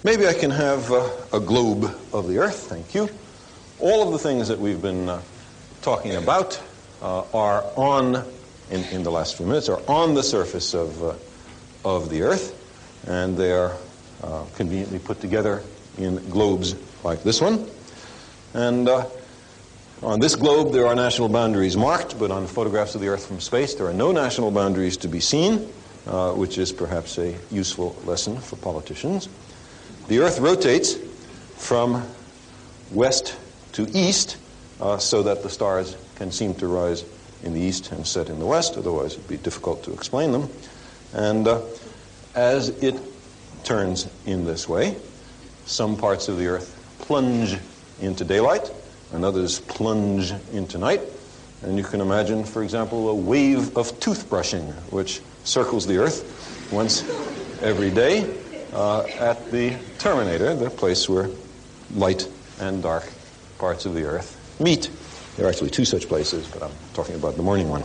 maybe 0.05 0.29
I 0.29 0.35
can 0.35 0.53
have 0.53 0.93
uh, 0.93 1.11
a 1.33 1.41
globe 1.41 1.85
of 2.12 2.29
the 2.29 2.39
Earth. 2.39 2.68
Thank 2.68 2.95
you. 2.95 3.09
All 3.81 4.07
of 4.07 4.12
the 4.12 4.20
things 4.20 4.47
that 4.47 4.61
we've 4.61 4.81
been 4.81 5.09
uh, 5.09 5.20
talking 5.83 6.14
about 6.14 6.62
uh, 7.03 7.25
are 7.35 7.64
on, 7.75 8.25
in, 8.71 8.83
in 8.85 9.03
the 9.03 9.11
last 9.11 9.37
few 9.37 9.47
minutes, 9.47 9.69
are 9.69 9.81
on 9.89 10.15
the 10.15 10.23
surface 10.23 10.75
of, 10.75 11.03
uh, 11.03 11.15
of 11.85 12.11
the 12.11 12.23
Earth, 12.23 12.55
and 13.07 13.37
they 13.37 13.53
are 13.53 13.77
uh, 14.23 14.45
conveniently 14.57 14.99
put 14.99 15.21
together 15.21 15.62
in 15.99 16.17
globes 16.29 16.75
like 17.03 17.23
this 17.23 17.41
one. 17.41 17.69
And 18.55 18.89
uh, 18.89 19.07
on 20.03 20.21
this 20.21 20.37
globe, 20.37 20.73
there 20.73 20.87
are 20.87 20.95
national 20.95 21.29
boundaries 21.29 21.77
marked, 21.77 22.19
but 22.19 22.31
on 22.31 22.47
photographs 22.47 22.95
of 22.95 23.01
the 23.01 23.09
Earth 23.09 23.27
from 23.27 23.41
space, 23.41 23.75
there 23.75 23.87
are 23.87 23.95
no 23.95 24.12
national 24.12 24.51
boundaries 24.51 24.97
to 24.99 25.09
be 25.09 25.21
seen 25.21 25.69
uh, 26.07 26.33
which 26.33 26.59
is 26.59 26.73
perhaps 26.73 27.19
a 27.19 27.35
useful 27.51 27.97
lesson 28.05 28.39
for 28.39 28.57
politicians. 28.57 29.29
The 30.09 30.19
Earth 30.21 30.39
rotates 30.39 30.97
from 31.57 32.07
west 32.93 33.37
to 33.73 33.89
east 33.97 34.37
uh, 34.81 34.99
so 34.99 35.23
that 35.23 35.43
the 35.43 35.49
stars 35.49 35.97
can 36.17 36.31
seem 36.31 36.55
to 36.57 36.67
rise 36.67 37.05
in 37.43 37.53
the 37.53 37.61
east 37.61 37.93
and 37.93 38.07
set 38.07 38.28
in 38.28 38.39
the 38.39 38.47
west, 38.47 38.76
otherwise 38.76 39.14
it 39.14 39.18
would 39.18 39.28
be 39.28 39.37
difficult 39.37 39.82
to 39.85 39.93
explain 39.93 40.32
them. 40.32 40.49
And 41.12 41.47
uh, 41.47 41.61
as 42.35 42.70
it 42.82 43.01
turns 43.64 44.09
in 44.26 44.45
this 44.45 44.68
way, 44.68 44.97
some 45.66 45.97
parts 45.97 46.28
of 46.28 46.39
the 46.39 46.47
Earth 46.47 46.97
plunge 47.01 47.57
into 48.01 48.24
daylight, 48.24 48.70
and 49.12 49.24
others 49.24 49.61
plunge 49.61 50.32
into 50.53 50.78
night. 50.78 51.01
And 51.62 51.78
you 51.78 51.85
can 51.85 52.01
imagine, 52.01 52.45
for 52.45 52.62
example, 52.62 53.09
a 53.09 53.14
wave 53.14 53.76
of 53.76 53.99
toothbrushing, 54.01 54.72
which 54.91 55.20
circles 55.45 55.87
the 55.87 55.99
Earth 55.99 56.70
once 56.72 57.03
every 57.62 57.91
day 57.91 58.37
uh, 58.72 59.07
at 59.18 59.51
the 59.51 59.76
terminator, 59.99 60.55
the 60.55 60.68
place 60.68 61.09
where 61.09 61.30
light 61.95 62.28
and 62.61 62.82
dark 62.82 63.11
parts 63.59 63.87
of 63.87 63.95
the 63.95 64.05
Earth 64.05 64.37
meet. 64.61 64.91
There 65.37 65.47
are 65.47 65.49
actually 65.49 65.70
two 65.70 65.85
such 65.85 66.09
places, 66.09 66.47
but 66.49 66.62
I'm 66.62 66.72
talking 66.93 67.14
about 67.14 67.37
the 67.37 67.43
morning 67.43 67.68
one. 67.68 67.82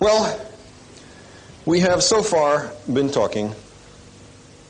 Well, 0.00 0.40
we 1.64 1.80
have 1.80 2.02
so 2.02 2.22
far 2.22 2.72
been 2.92 3.10
talking 3.10 3.54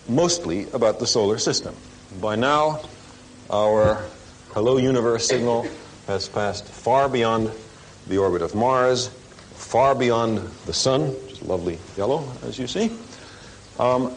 mostly 0.08 0.70
about 0.72 0.98
the 0.98 1.06
solar 1.06 1.38
system. 1.38 1.74
By 2.20 2.36
now, 2.36 2.82
our 3.50 4.04
Hello 4.52 4.76
Universe 4.76 5.26
signal 5.26 5.66
has 6.06 6.28
passed 6.28 6.66
far 6.66 7.08
beyond 7.08 7.50
the 8.06 8.18
orbit 8.18 8.42
of 8.42 8.54
Mars 8.54 9.10
far 9.54 9.94
beyond 9.94 10.38
the 10.66 10.72
sun, 10.72 11.08
which 11.24 11.32
is 11.32 11.42
lovely 11.42 11.78
yellow, 11.96 12.28
as 12.42 12.58
you 12.58 12.66
see. 12.66 12.92
Um, 13.78 14.14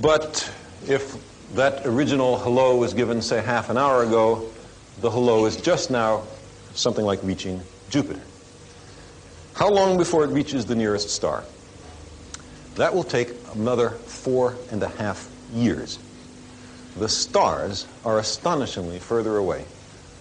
but 0.00 0.50
if 0.88 1.16
that 1.54 1.86
original 1.86 2.38
hello 2.38 2.76
was 2.76 2.94
given, 2.94 3.20
say, 3.22 3.42
half 3.42 3.70
an 3.70 3.76
hour 3.76 4.02
ago, 4.02 4.50
the 5.02 5.10
hello 5.10 5.46
is 5.46 5.56
just 5.56 5.90
now 5.90 6.22
something 6.74 7.04
like 7.04 7.18
reaching 7.24 7.60
Jupiter. 7.90 8.20
How 9.52 9.68
long 9.68 9.98
before 9.98 10.22
it 10.22 10.28
reaches 10.28 10.64
the 10.64 10.76
nearest 10.76 11.10
star? 11.10 11.42
That 12.76 12.94
will 12.94 13.02
take 13.02 13.34
another 13.52 13.90
four 13.90 14.54
and 14.70 14.80
a 14.80 14.88
half 14.88 15.28
years. 15.52 15.98
The 16.96 17.08
stars 17.08 17.88
are 18.04 18.20
astonishingly 18.20 19.00
further 19.00 19.38
away 19.38 19.64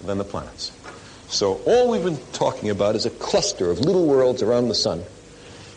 than 0.03 0.17
the 0.17 0.23
planets. 0.23 0.71
So 1.27 1.61
all 1.67 1.91
we've 1.91 2.03
been 2.03 2.19
talking 2.33 2.71
about 2.71 2.95
is 2.95 3.05
a 3.05 3.11
cluster 3.11 3.69
of 3.69 3.81
little 3.81 4.07
worlds 4.07 4.41
around 4.41 4.67
the 4.67 4.75
sun, 4.75 5.03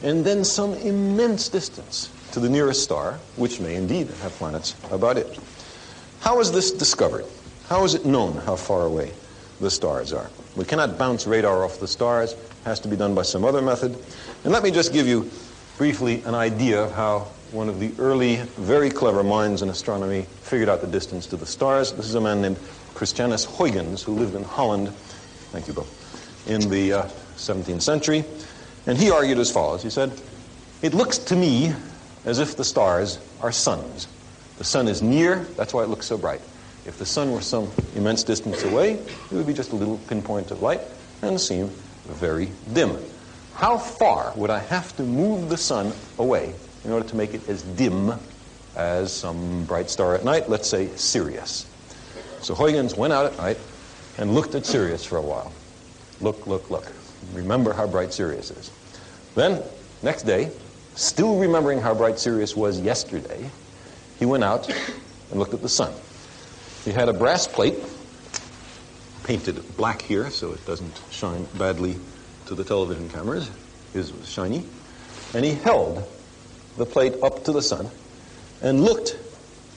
and 0.03 0.25
then 0.25 0.45
some 0.45 0.73
immense 0.75 1.51
distance 1.51 2.09
to 2.33 2.41
the 2.41 2.49
nearest 2.49 2.83
star, 2.83 3.19
which 3.37 3.61
may 3.61 3.75
indeed 3.75 4.09
have 4.23 4.33
planets 4.33 4.75
about 4.91 5.19
it. 5.19 5.39
How 6.21 6.41
is 6.41 6.53
this 6.53 6.71
discovered? 6.71 7.27
How 7.69 7.85
is 7.85 7.95
it 7.95 8.05
known 8.05 8.37
how 8.39 8.57
far 8.57 8.83
away 8.83 9.13
the 9.61 9.71
stars 9.71 10.13
are? 10.13 10.31
We 10.57 10.65
cannot 10.65 10.99
bounce 10.99 11.27
radar 11.27 11.65
off 11.65 11.81
the 11.81 11.89
stars. 11.89 12.33
It 12.33 12.39
has 12.65 12.81
to 12.81 12.89
be 12.89 12.97
done 12.97 13.15
by 13.15 13.23
some 13.23 13.45
other 13.45 13.63
method. 13.63 13.97
And 14.45 14.53
let 14.53 14.63
me 14.63 14.71
just 14.71 14.93
give 14.93 15.07
you 15.07 15.31
briefly 15.79 16.23
an 16.23 16.35
idea 16.35 16.83
of 16.83 16.93
how 16.93 17.29
one 17.53 17.69
of 17.69 17.81
the 17.81 17.93
early, 17.99 18.37
very 18.57 18.91
clever 18.91 19.23
minds 19.23 19.63
in 19.63 19.69
astronomy 19.69 20.23
figured 20.43 20.69
out 20.69 20.81
the 20.81 20.87
distance 20.87 21.27
to 21.27 21.37
the 21.37 21.47
stars. 21.47 21.93
This 21.93 22.07
is 22.07 22.15
a 22.15 22.21
man 22.21 22.43
named 22.43 22.59
Christianus 22.95 23.45
Huygens, 23.45 24.03
who 24.03 24.15
lived 24.15 24.35
in 24.35 24.45
Holland 24.45 24.93
Thank 25.55 25.69
you, 25.69 25.73
Bill. 25.73 25.87
In 26.49 26.69
the 26.69 26.93
uh, 26.93 27.03
17th 27.37 27.81
century. 27.81 28.25
And 28.89 28.99
he 28.99 29.13
argued 29.13 29.39
as 29.39 29.53
follows. 29.53 29.85
He 29.85 29.89
said, 29.89 30.11
It 30.83 30.95
looks 30.95 31.17
to 31.19 31.37
me 31.37 31.73
as 32.25 32.41
if 32.41 32.57
the 32.57 32.65
stars 32.65 33.21
are 33.41 33.53
suns. 33.53 34.09
The 34.59 34.65
sun 34.65 34.89
is 34.89 35.01
near, 35.01 35.45
that's 35.57 35.73
why 35.73 35.85
it 35.85 35.89
looks 35.89 36.07
so 36.07 36.19
bright. 36.19 36.41
If 36.87 36.99
the 36.99 37.07
sun 37.07 37.33
were 37.33 37.41
some 37.41 37.71
immense 37.97 38.25
distance 38.25 38.63
away, 38.63 38.93
it 38.95 39.33
would 39.33 39.47
be 39.47 39.55
just 39.55 39.73
a 39.73 39.77
little 39.77 39.99
pinpoint 40.09 40.51
of 40.51 40.61
light 40.61 40.83
and 41.23 41.41
seem 41.41 41.69
very 42.07 42.51
dim. 42.75 42.99
How 43.55 43.79
far 43.79 44.33
would 44.37 44.51
I 44.51 44.59
have 44.59 44.95
to 44.97 45.03
move 45.03 45.49
the 45.49 45.57
sun 45.57 45.93
away 46.19 46.55
in 46.85 46.93
order 46.93 47.09
to 47.09 47.17
make 47.17 47.33
it 47.33 47.49
as 47.49 47.63
dim 47.63 48.13
as 48.77 49.13
some 49.13 49.65
bright 49.65 49.89
star 49.89 50.15
at 50.15 50.25
night, 50.25 50.51
let's 50.51 50.69
say 50.69 50.89
Sirius? 50.97 51.67
So 52.43 52.55
Huygens 52.55 52.95
went 52.95 53.15
out 53.15 53.33
at 53.33 53.39
night 53.39 53.59
and 54.19 54.35
looked 54.35 54.55
at 54.55 54.67
Sirius 54.67 55.05
for 55.05 55.17
a 55.17 55.23
while. 55.23 55.53
Look, 56.21 56.47
look, 56.47 56.71
look. 56.71 56.93
remember 57.33 57.73
how 57.73 57.87
bright 57.87 58.13
Sirius 58.13 58.51
is. 58.51 58.71
Then, 59.35 59.63
next 60.03 60.25
day, 60.25 60.51
still 60.95 61.39
remembering 61.39 61.81
how 61.81 61.95
bright 61.95 62.19
Sirius 62.19 62.55
was 62.55 62.79
yesterday, 62.81 63.51
he 64.19 64.27
went 64.27 64.45
out 64.45 64.69
and 65.31 65.41
looked 65.41 65.55
at 65.55 65.63
the 65.63 65.69
sun. 65.69 65.93
He 66.85 66.93
had 66.93 67.09
a 67.09 67.15
brass 67.15 67.47
plate, 67.47 67.79
painted 69.25 69.77
black 69.77 70.03
here 70.03 70.29
so 70.31 70.53
it 70.53 70.67
doesn't 70.67 71.01
shine 71.11 71.47
badly 71.55 71.97
to 72.47 72.55
the 72.55 72.63
television 72.63 73.09
cameras. 73.09 73.51
His 73.95 74.13
was 74.13 74.29
shiny. 74.29 74.65
And 75.33 75.45
he 75.45 75.55
held 75.55 76.07
the 76.77 76.85
plate 76.85 77.15
up 77.23 77.45
to 77.45 77.53
the 77.53 77.63
sun 77.63 77.91
and 78.61 78.83
looked 78.83 79.17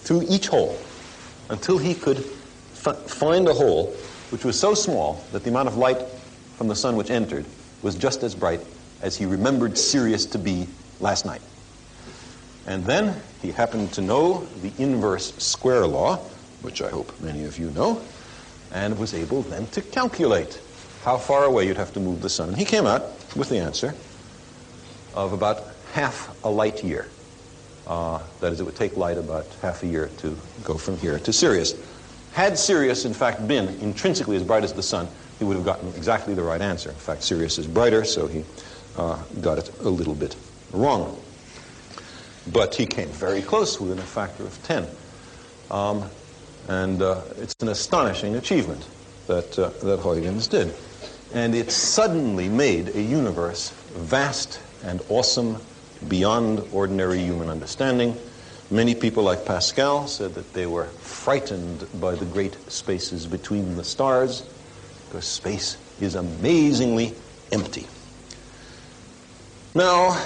through 0.02 0.26
each 0.30 0.48
hole 0.48 0.86
until 1.50 1.78
he 1.78 1.94
could 1.94 2.18
find 3.08 3.48
a 3.48 3.54
hole 3.54 3.96
which 4.30 4.44
was 4.44 4.60
so 4.60 4.74
small 4.74 5.24
that 5.32 5.44
the 5.44 5.50
amount 5.50 5.70
of 5.70 5.78
light 5.78 6.02
from 6.58 6.68
the 6.68 6.76
sun 6.76 6.98
which 6.98 7.10
entered 7.10 7.46
was 7.82 7.96
just 7.96 8.24
as 8.24 8.36
bright 8.36 8.62
as 9.02 9.16
he 9.16 9.26
remembered 9.26 9.78
Sirius 9.78 10.26
to 10.26 10.38
be 10.38 10.68
last 11.00 11.26
night. 11.26 11.42
And 12.66 12.84
then 12.86 13.22
he 13.42 13.52
happened 13.52 13.94
to 13.94 14.02
know 14.02 14.46
the 14.62 14.72
inverse 14.78 15.34
square 15.38 15.88
law, 15.88 16.20
which 16.62 16.82
I 16.82 16.90
hope 16.90 17.20
many 17.20 17.46
of 17.46 17.58
you 17.58 17.72
know, 17.72 18.02
and 18.72 18.98
was 18.98 19.14
able 19.14 19.44
then 19.44 19.68
to 19.68 19.82
calculate 19.82 20.60
how 21.04 21.18
far 21.18 21.46
away 21.46 21.68
you'd 21.68 21.78
have 21.78 21.94
to 21.94 22.00
move 22.00 22.22
the 22.22 22.30
sun. 22.30 22.50
And 22.50 22.58
he 22.58 22.66
came 22.66 22.86
out 22.86 23.04
with 23.36 23.50
the 23.50 23.58
answer 23.58 23.94
of 25.14 25.34
about 25.34 25.64
half 25.94 26.36
a 26.44 26.50
light 26.50 26.84
year. 26.84 27.08
Uh, 27.86 28.20
that 28.42 28.52
is, 28.52 28.60
it 28.60 28.66
would 28.66 28.76
take 28.76 28.98
light 28.98 29.18
about 29.18 29.46
half 29.62 29.84
a 29.84 29.88
year 29.88 30.10
to 30.18 30.38
go 30.64 30.78
from 30.78 30.98
here 30.98 31.18
to 31.20 31.32
Sirius. 31.32 31.76
Had 32.34 32.60
Sirius, 32.60 33.06
in 33.06 33.14
fact, 33.14 33.48
been 33.48 33.70
intrinsically 33.80 34.36
as 34.36 34.44
bright 34.44 34.64
as 34.64 34.74
the 34.74 34.84
sun, 34.84 35.08
he 35.40 35.46
would 35.46 35.56
have 35.56 35.66
gotten 35.66 35.88
exactly 35.96 36.34
the 36.34 36.44
right 36.44 36.62
answer. 36.62 36.90
In 36.90 36.96
fact, 36.96 37.24
Sirius 37.24 37.58
is 37.58 37.68
brighter, 37.68 38.04
so 38.04 38.28
he 38.28 38.44
uh, 38.98 39.18
got 39.42 39.58
it 39.58 39.72
a 39.80 39.90
little 39.90 40.16
bit 40.16 40.36
wrong. 40.72 41.20
But 42.52 42.76
he 42.76 42.86
came 42.86 43.10
very 43.10 43.42
close 43.42 43.80
within 43.80 44.00
a 44.00 44.04
factor 44.04 44.44
of 44.44 44.62
10. 44.64 44.88
Um, 45.72 46.10
and 46.68 47.02
uh, 47.02 47.22
it's 47.38 47.56
an 47.62 47.70
astonishing 47.70 48.36
achievement 48.36 48.88
that, 49.28 49.58
uh, 49.58 49.70
that 49.86 50.00
Huygens 50.00 50.48
did. 50.48 50.74
And 51.34 51.56
it 51.56 51.72
suddenly 51.72 52.50
made 52.50 52.90
a 52.96 53.02
universe 53.02 53.72
vast 53.94 54.60
and 54.84 55.02
awesome 55.10 55.58
beyond 56.08 56.64
ordinary 56.72 57.20
human 57.20 57.50
understanding. 57.50 58.16
Many 58.70 58.96
people, 58.96 59.24
like 59.24 59.46
Pascal, 59.46 60.08
said 60.08 60.34
that 60.36 60.54
they 60.54 60.66
were 60.66 60.88
frightened 60.88 61.88
by 62.02 62.16
the 62.16 62.26
great 62.26 62.58
spaces 62.72 63.26
between 63.26 63.76
the 63.76 63.84
stars 63.84 64.44
because 65.08 65.26
space 65.26 65.78
is 66.02 66.16
amazingly 66.16 67.14
empty. 67.52 67.88
Now, 69.74 70.18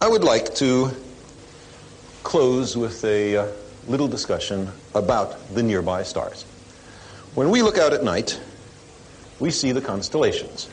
I 0.00 0.08
would 0.08 0.24
like 0.24 0.54
to 0.56 0.90
close 2.22 2.76
with 2.76 3.04
a 3.04 3.36
uh, 3.36 3.46
little 3.86 4.08
discussion 4.08 4.70
about 4.94 5.36
the 5.54 5.62
nearby 5.62 6.02
stars. 6.02 6.44
When 7.34 7.50
we 7.50 7.62
look 7.62 7.78
out 7.78 7.92
at 7.92 8.04
night, 8.04 8.40
we 9.40 9.50
see 9.50 9.72
the 9.72 9.80
constellations. 9.80 10.68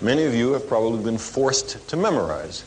Many 0.00 0.24
of 0.24 0.34
you 0.34 0.52
have 0.52 0.66
probably 0.66 1.04
been 1.04 1.18
forced 1.18 1.86
to 1.88 1.96
memorize 1.96 2.64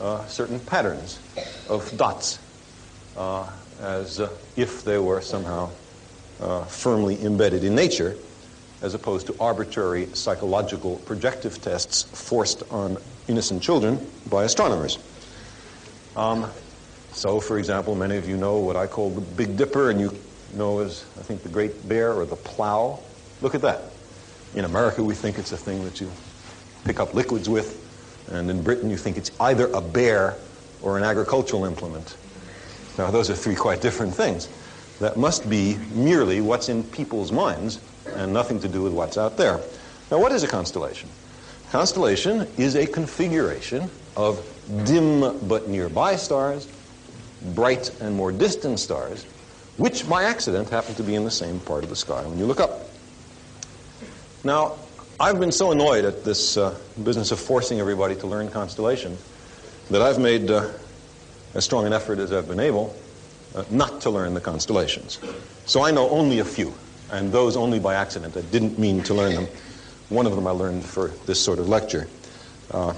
uh, 0.00 0.26
certain 0.26 0.58
patterns 0.60 1.20
of 1.68 1.96
dots 1.96 2.38
uh, 3.16 3.48
as 3.80 4.20
uh, 4.20 4.28
if 4.56 4.84
they 4.84 4.98
were 4.98 5.20
somehow 5.20 5.70
uh, 6.40 6.64
firmly 6.64 7.22
embedded 7.24 7.62
in 7.64 7.74
nature, 7.74 8.16
as 8.80 8.94
opposed 8.94 9.26
to 9.26 9.36
arbitrary 9.38 10.06
psychological 10.14 10.96
projective 11.04 11.60
tests 11.60 12.02
forced 12.02 12.62
on 12.70 12.96
innocent 13.28 13.62
children 13.62 14.04
by 14.28 14.44
astronomers. 14.44 14.98
Um, 16.16 16.50
so, 17.12 17.40
for 17.40 17.58
example, 17.58 17.94
many 17.94 18.16
of 18.16 18.28
you 18.28 18.36
know 18.36 18.58
what 18.58 18.76
I 18.76 18.86
call 18.86 19.10
the 19.10 19.20
Big 19.20 19.56
Dipper, 19.56 19.90
and 19.90 20.00
you 20.00 20.16
know 20.54 20.80
as, 20.80 21.04
I 21.18 21.22
think, 21.22 21.42
the 21.42 21.48
Great 21.48 21.88
Bear 21.88 22.12
or 22.12 22.24
the 22.24 22.36
Plow. 22.36 22.98
Look 23.40 23.54
at 23.54 23.62
that. 23.62 23.84
In 24.54 24.64
America, 24.64 25.02
we 25.02 25.14
think 25.14 25.38
it's 25.38 25.52
a 25.52 25.56
thing 25.56 25.84
that 25.84 26.00
you 26.00 26.10
pick 26.84 27.00
up 27.00 27.14
liquids 27.14 27.48
with, 27.48 27.78
and 28.30 28.50
in 28.50 28.62
Britain, 28.62 28.90
you 28.90 28.96
think 28.96 29.16
it's 29.16 29.30
either 29.40 29.68
a 29.68 29.80
bear 29.80 30.36
or 30.82 30.98
an 30.98 31.04
agricultural 31.04 31.64
implement. 31.64 32.16
Now, 32.98 33.10
those 33.10 33.30
are 33.30 33.34
three 33.34 33.54
quite 33.54 33.80
different 33.80 34.14
things. 34.14 34.48
That 35.00 35.16
must 35.16 35.48
be 35.48 35.78
merely 35.94 36.40
what's 36.40 36.68
in 36.68 36.84
people's 36.84 37.32
minds 37.32 37.80
and 38.14 38.32
nothing 38.32 38.60
to 38.60 38.68
do 38.68 38.82
with 38.82 38.92
what's 38.92 39.16
out 39.16 39.36
there. 39.36 39.60
Now, 40.10 40.18
what 40.18 40.32
is 40.32 40.42
a 40.42 40.48
constellation? 40.48 41.08
Constellation 41.70 42.46
is 42.58 42.74
a 42.74 42.86
configuration 42.86 43.90
of 44.16 44.46
dim 44.84 45.38
but 45.48 45.68
nearby 45.68 46.16
stars, 46.16 46.68
bright 47.54 47.90
and 48.00 48.14
more 48.14 48.32
distant 48.32 48.80
stars, 48.80 49.24
which 49.76 50.08
by 50.08 50.24
accident 50.24 50.68
happen 50.70 50.94
to 50.94 51.02
be 51.02 51.14
in 51.14 51.24
the 51.24 51.30
same 51.30 51.60
part 51.60 51.84
of 51.84 51.90
the 51.90 51.96
sky 51.96 52.24
when 52.26 52.38
you 52.38 52.46
look 52.46 52.60
up. 52.60 52.88
Now, 54.44 54.76
I've 55.20 55.38
been 55.38 55.52
so 55.52 55.70
annoyed 55.70 56.04
at 56.04 56.24
this 56.24 56.56
uh, 56.56 56.76
business 57.02 57.30
of 57.30 57.38
forcing 57.38 57.78
everybody 57.80 58.16
to 58.16 58.26
learn 58.26 58.48
constellations 58.48 59.22
that 59.90 60.02
I've 60.02 60.18
made 60.18 60.50
uh, 60.50 60.68
as 61.54 61.64
strong 61.64 61.86
an 61.86 61.92
effort 61.92 62.18
as 62.18 62.32
I've 62.32 62.48
been 62.48 62.60
able 62.60 62.94
uh, 63.54 63.64
not 63.70 64.00
to 64.02 64.10
learn 64.10 64.34
the 64.34 64.40
constellations. 64.40 65.18
So 65.66 65.82
I 65.82 65.90
know 65.90 66.08
only 66.10 66.38
a 66.40 66.44
few, 66.44 66.72
and 67.10 67.30
those 67.30 67.56
only 67.56 67.78
by 67.78 67.94
accident. 67.94 68.36
I 68.36 68.42
didn't 68.42 68.78
mean 68.78 69.02
to 69.04 69.14
learn 69.14 69.34
them. 69.34 69.46
One 70.08 70.26
of 70.26 70.34
them 70.34 70.46
I 70.46 70.50
learned 70.50 70.84
for 70.84 71.08
this 71.26 71.40
sort 71.40 71.58
of 71.58 71.68
lecture. 71.68 72.08
Uh, 72.70 72.94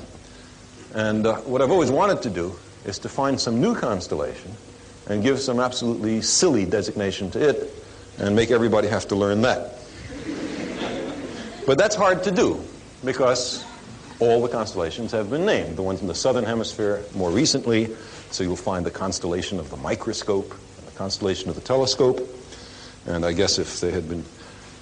and 0.94 1.26
uh, 1.26 1.36
what 1.38 1.60
I've 1.60 1.70
always 1.70 1.90
wanted 1.90 2.22
to 2.22 2.30
do 2.30 2.56
is 2.84 2.98
to 3.00 3.08
find 3.08 3.40
some 3.40 3.60
new 3.60 3.74
constellation 3.74 4.52
and 5.08 5.22
give 5.22 5.40
some 5.40 5.60
absolutely 5.60 6.20
silly 6.22 6.64
designation 6.64 7.30
to 7.32 7.48
it 7.48 7.72
and 8.18 8.34
make 8.34 8.50
everybody 8.50 8.88
have 8.88 9.08
to 9.08 9.14
learn 9.14 9.42
that. 9.42 9.78
But 11.66 11.78
that's 11.78 11.96
hard 11.96 12.22
to 12.24 12.30
do 12.30 12.62
because 13.04 13.64
all 14.20 14.42
the 14.42 14.48
constellations 14.48 15.12
have 15.12 15.30
been 15.30 15.46
named. 15.46 15.76
The 15.76 15.82
ones 15.82 16.00
in 16.00 16.06
the 16.06 16.14
southern 16.14 16.44
hemisphere 16.44 17.04
more 17.14 17.30
recently, 17.30 17.94
so 18.30 18.44
you'll 18.44 18.56
find 18.56 18.84
the 18.84 18.90
constellation 18.90 19.58
of 19.58 19.70
the 19.70 19.76
microscope 19.76 20.52
and 20.52 20.86
the 20.86 20.96
constellation 20.96 21.48
of 21.48 21.54
the 21.54 21.62
telescope. 21.62 22.20
And 23.06 23.24
I 23.24 23.32
guess 23.32 23.58
if 23.58 23.80
they 23.80 23.90
had 23.90 24.08
been 24.08 24.24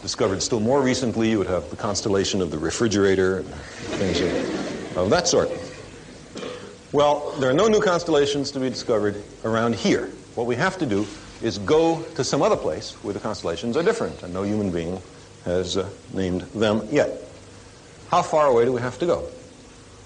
discovered 0.03 0.43
still 0.43 0.61
more 0.61 0.83
recently, 0.83 1.31
you 1.31 1.39
would 1.39 1.47
have 1.47 1.71
the 1.71 1.77
constellation 1.77 2.43
of 2.43 2.51
the 2.51 2.59
refrigerator 2.59 3.39
and 3.39 3.49
things 3.49 4.21
of, 4.21 4.97
of 4.99 5.11
that 5.11 5.29
sort. 5.29 5.51
Well, 6.93 7.31
there 7.39 7.49
are 7.49 7.55
no 7.55 7.69
new 7.69 7.81
constellations 7.81 8.51
to 8.51 8.61
be 8.61 8.69
discovered 8.69 9.17
around 9.47 9.77
here. 9.77 10.09
What 10.35 10.47
we 10.47 10.57
have 10.57 10.77
to 10.77 10.85
do 10.85 11.07
is 11.41 11.57
go 11.57 12.03
to 12.17 12.23
some 12.23 12.43
other 12.43 12.57
place 12.57 12.93
where 13.03 13.15
the 13.15 13.21
constellations 13.21 13.79
are 13.79 13.83
different, 13.83 14.23
and 14.23 14.35
no 14.35 14.43
human 14.43 14.71
being 14.71 15.01
has 15.47 15.79
uh, 15.79 15.89
named 16.13 16.43
them 16.55 16.87
yet. 16.91 17.11
How 18.11 18.21
far 18.21 18.49
away 18.49 18.67
do 18.67 18.73
we 18.73 18.83
have 18.83 18.99
to 18.99 19.07
go? 19.07 19.27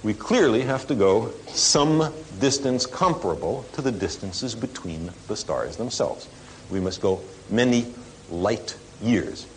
We 0.04 0.14
clearly 0.14 0.62
have 0.62 0.86
to 0.86 0.94
go 0.94 1.32
some 1.48 2.14
distance 2.38 2.86
comparable 2.86 3.64
to 3.72 3.82
the 3.82 3.90
distances 3.90 4.54
between 4.54 5.10
the 5.26 5.34
stars 5.34 5.76
themselves. 5.76 6.28
We 6.70 6.78
must 6.78 7.00
go 7.00 7.20
many 7.50 7.92
light 8.30 8.76
years. 9.02 9.48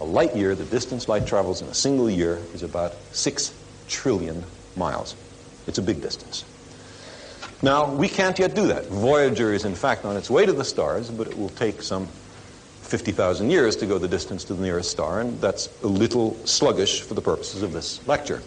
A 0.00 0.04
light 0.04 0.34
year, 0.34 0.56
the 0.56 0.64
distance 0.64 1.08
light 1.08 1.28
travels 1.28 1.62
in 1.62 1.68
a 1.68 1.74
single 1.74 2.10
year, 2.10 2.40
is 2.54 2.64
about 2.64 2.96
six 3.12 3.54
trillion 3.86 4.42
miles. 4.76 5.14
It's 5.68 5.78
a 5.78 5.82
big 5.82 6.02
distance. 6.02 6.44
Now, 7.62 7.94
we 7.94 8.08
can't 8.08 8.36
yet 8.38 8.56
do 8.56 8.66
that. 8.66 8.86
Voyager 8.86 9.52
is, 9.52 9.64
in 9.64 9.76
fact, 9.76 10.04
on 10.04 10.16
its 10.16 10.28
way 10.28 10.44
to 10.44 10.52
the 10.52 10.64
stars, 10.64 11.10
but 11.10 11.28
it 11.28 11.38
will 11.38 11.50
take 11.50 11.80
some 11.80 12.08
50,000 12.82 13.50
years 13.50 13.76
to 13.76 13.86
go 13.86 13.98
the 13.98 14.08
distance 14.08 14.42
to 14.44 14.54
the 14.54 14.62
nearest 14.62 14.90
star, 14.90 15.20
and 15.20 15.40
that's 15.40 15.68
a 15.84 15.86
little 15.86 16.34
sluggish 16.44 17.02
for 17.02 17.14
the 17.14 17.22
purposes 17.22 17.62
of 17.62 17.72
this 17.72 18.06
lecture. 18.08 18.42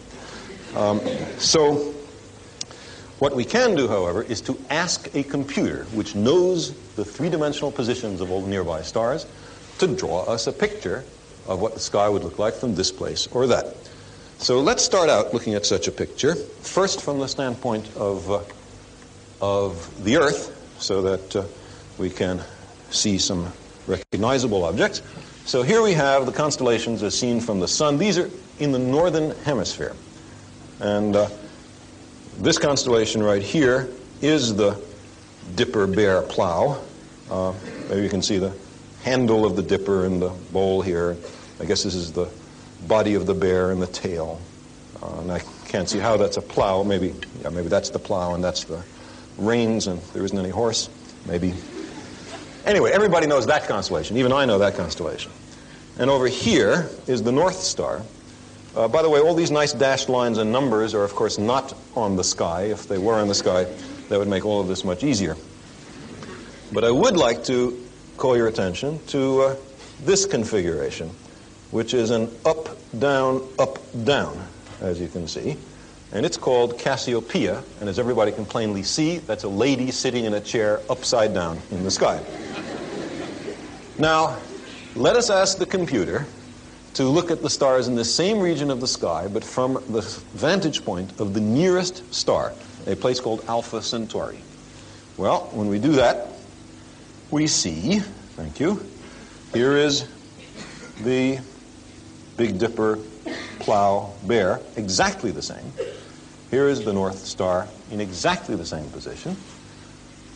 Um, 0.75 0.99
so, 1.37 1.93
what 3.19 3.33
we 3.33 3.45
can 3.45 3.75
do, 3.75 3.87
however, 3.87 4.21
is 4.23 4.41
to 4.41 4.59
ask 4.69 5.09
a 5.15 5.23
computer 5.23 5.85
which 5.93 6.13
knows 6.13 6.73
the 6.95 7.05
three 7.05 7.29
dimensional 7.29 7.71
positions 7.71 8.19
of 8.19 8.29
all 8.29 8.41
the 8.41 8.49
nearby 8.49 8.81
stars 8.81 9.25
to 9.79 9.87
draw 9.87 10.23
us 10.23 10.47
a 10.47 10.51
picture 10.51 11.05
of 11.47 11.61
what 11.61 11.73
the 11.73 11.79
sky 11.79 12.09
would 12.09 12.23
look 12.23 12.37
like 12.37 12.53
from 12.53 12.75
this 12.75 12.91
place 12.91 13.27
or 13.27 13.47
that. 13.47 13.77
So 14.37 14.59
let's 14.59 14.83
start 14.83 15.09
out 15.09 15.33
looking 15.33 15.53
at 15.53 15.65
such 15.65 15.87
a 15.87 15.91
picture, 15.91 16.35
first 16.35 17.01
from 17.01 17.19
the 17.19 17.27
standpoint 17.27 17.89
of, 17.95 18.29
uh, 18.29 18.39
of 19.41 20.03
the 20.03 20.17
Earth, 20.17 20.51
so 20.79 21.01
that 21.01 21.35
uh, 21.35 21.43
we 21.97 22.09
can 22.09 22.41
see 22.89 23.17
some 23.17 23.51
recognizable 23.87 24.63
objects. 24.63 25.01
So 25.45 25.61
here 25.61 25.81
we 25.81 25.93
have 25.93 26.25
the 26.25 26.31
constellations 26.31 27.03
as 27.03 27.17
seen 27.17 27.39
from 27.39 27.59
the 27.59 27.67
sun. 27.67 27.97
These 27.97 28.17
are 28.17 28.29
in 28.59 28.71
the 28.71 28.79
northern 28.79 29.31
hemisphere. 29.43 29.95
And 30.79 31.15
uh, 31.15 31.29
this 32.39 32.57
constellation 32.57 33.21
right 33.21 33.41
here 33.41 33.89
is 34.21 34.55
the 34.55 34.81
Dipper 35.55 35.87
Bear 35.87 36.21
Plow. 36.23 36.81
Uh, 37.29 37.53
maybe 37.89 38.01
you 38.01 38.09
can 38.09 38.21
see 38.21 38.39
the 38.39 38.53
handle 39.03 39.45
of 39.45 39.55
the 39.55 39.61
dipper 39.61 40.05
in 40.05 40.19
the 40.19 40.29
bowl 40.51 40.81
here. 40.81 41.15
I 41.59 41.65
guess 41.65 41.83
this 41.83 41.93
is 41.95 42.11
the 42.11 42.27
body 42.87 43.13
of 43.13 43.25
the 43.25 43.33
bear 43.33 43.71
and 43.71 43.81
the 43.81 43.87
tail 43.87 44.41
Uh, 45.01 45.21
and 45.21 45.31
I 45.31 45.39
can't 45.67 45.89
see 45.89 45.99
how 45.99 46.17
that's 46.17 46.37
a 46.37 46.41
plow. 46.41 46.83
Maybe, 46.83 47.13
yeah, 47.41 47.49
maybe 47.49 47.67
that's 47.67 47.89
the 47.89 47.99
plow 47.99 48.33
and 48.33 48.43
that's 48.43 48.63
the 48.63 48.81
reins 49.37 49.87
and 49.87 50.01
there 50.13 50.23
isn't 50.23 50.37
any 50.37 50.49
horse. 50.49 50.89
Maybe. 51.25 51.53
Anyway, 52.65 52.91
everybody 52.91 53.27
knows 53.27 53.45
that 53.47 53.67
constellation. 53.67 54.17
Even 54.17 54.31
I 54.31 54.45
know 54.45 54.59
that 54.59 54.75
constellation. 54.75 55.31
And 55.97 56.09
over 56.09 56.27
here 56.27 56.89
is 57.07 57.23
the 57.23 57.31
North 57.31 57.55
Star. 57.55 58.01
Uh, 58.75 58.87
by 58.87 59.01
the 59.01 59.09
way, 59.09 59.21
all 59.21 59.33
these 59.33 59.51
nice 59.51 59.71
dashed 59.71 60.09
lines 60.09 60.37
and 60.37 60.51
numbers 60.51 60.93
are, 60.93 61.03
of 61.03 61.15
course, 61.15 61.37
not 61.37 61.73
on 61.95 62.15
the 62.15 62.23
sky. 62.23 62.63
If 62.63 62.87
they 62.87 62.97
were 62.97 63.15
on 63.15 63.27
the 63.27 63.35
sky, 63.35 63.65
that 64.09 64.19
would 64.19 64.27
make 64.27 64.45
all 64.45 64.59
of 64.59 64.67
this 64.67 64.83
much 64.83 65.03
easier. 65.03 65.37
But 66.73 66.83
I 66.83 66.91
would 66.91 67.15
like 67.15 67.43
to 67.45 67.81
call 68.17 68.35
your 68.35 68.47
attention 68.47 68.99
to 69.07 69.41
uh, 69.41 69.55
this 70.03 70.25
configuration, 70.25 71.09
which 71.71 71.93
is 71.93 72.09
an 72.11 72.29
up, 72.45 72.77
down, 72.99 73.47
up, 73.57 73.79
down, 74.03 74.37
as 74.81 74.99
you 74.99 75.07
can 75.07 75.27
see. 75.27 75.57
And 76.11 76.25
it's 76.25 76.37
called 76.37 76.77
Cassiopeia, 76.77 77.63
and 77.79 77.89
as 77.89 77.99
everybody 77.99 78.31
can 78.31 78.45
plainly 78.45 78.83
see, 78.83 79.17
that's 79.17 79.43
a 79.43 79.49
lady 79.49 79.91
sitting 79.91 80.25
in 80.25 80.33
a 80.33 80.39
chair 80.39 80.79
upside 80.89 81.33
down 81.33 81.59
in 81.71 81.83
the 81.83 81.91
sky. 81.91 82.23
now, 83.99 84.37
let 84.95 85.15
us 85.15 85.29
ask 85.29 85.57
the 85.57 85.65
computer 85.65 86.25
to 86.93 87.03
look 87.03 87.29
at 87.29 87.41
the 87.41 87.49
stars 87.49 87.89
in 87.89 87.95
the 87.95 88.05
same 88.05 88.39
region 88.39 88.71
of 88.71 88.79
the 88.79 88.87
sky, 88.87 89.27
but 89.27 89.43
from 89.43 89.73
the 89.89 90.01
vantage 90.33 90.85
point 90.85 91.19
of 91.19 91.33
the 91.33 91.41
nearest 91.41 92.13
star, 92.13 92.53
a 92.87 92.95
place 92.95 93.19
called 93.19 93.43
Alpha 93.49 93.81
Centauri. 93.81 94.39
Well, 95.17 95.49
when 95.51 95.67
we 95.67 95.79
do 95.79 95.91
that, 95.93 96.27
we 97.31 97.47
see, 97.47 97.99
thank 98.37 98.61
you, 98.61 98.81
here 99.53 99.75
is 99.75 100.07
the 101.03 101.39
Big 102.37 102.57
Dipper, 102.57 102.99
Plow, 103.59 104.13
Bear, 104.25 104.61
exactly 104.77 105.31
the 105.31 105.41
same. 105.41 105.73
Here 106.51 106.67
is 106.67 106.85
the 106.85 106.93
North 106.93 107.25
Star 107.25 107.67
in 107.91 107.99
exactly 107.99 108.55
the 108.55 108.65
same 108.65 108.89
position. 108.89 109.35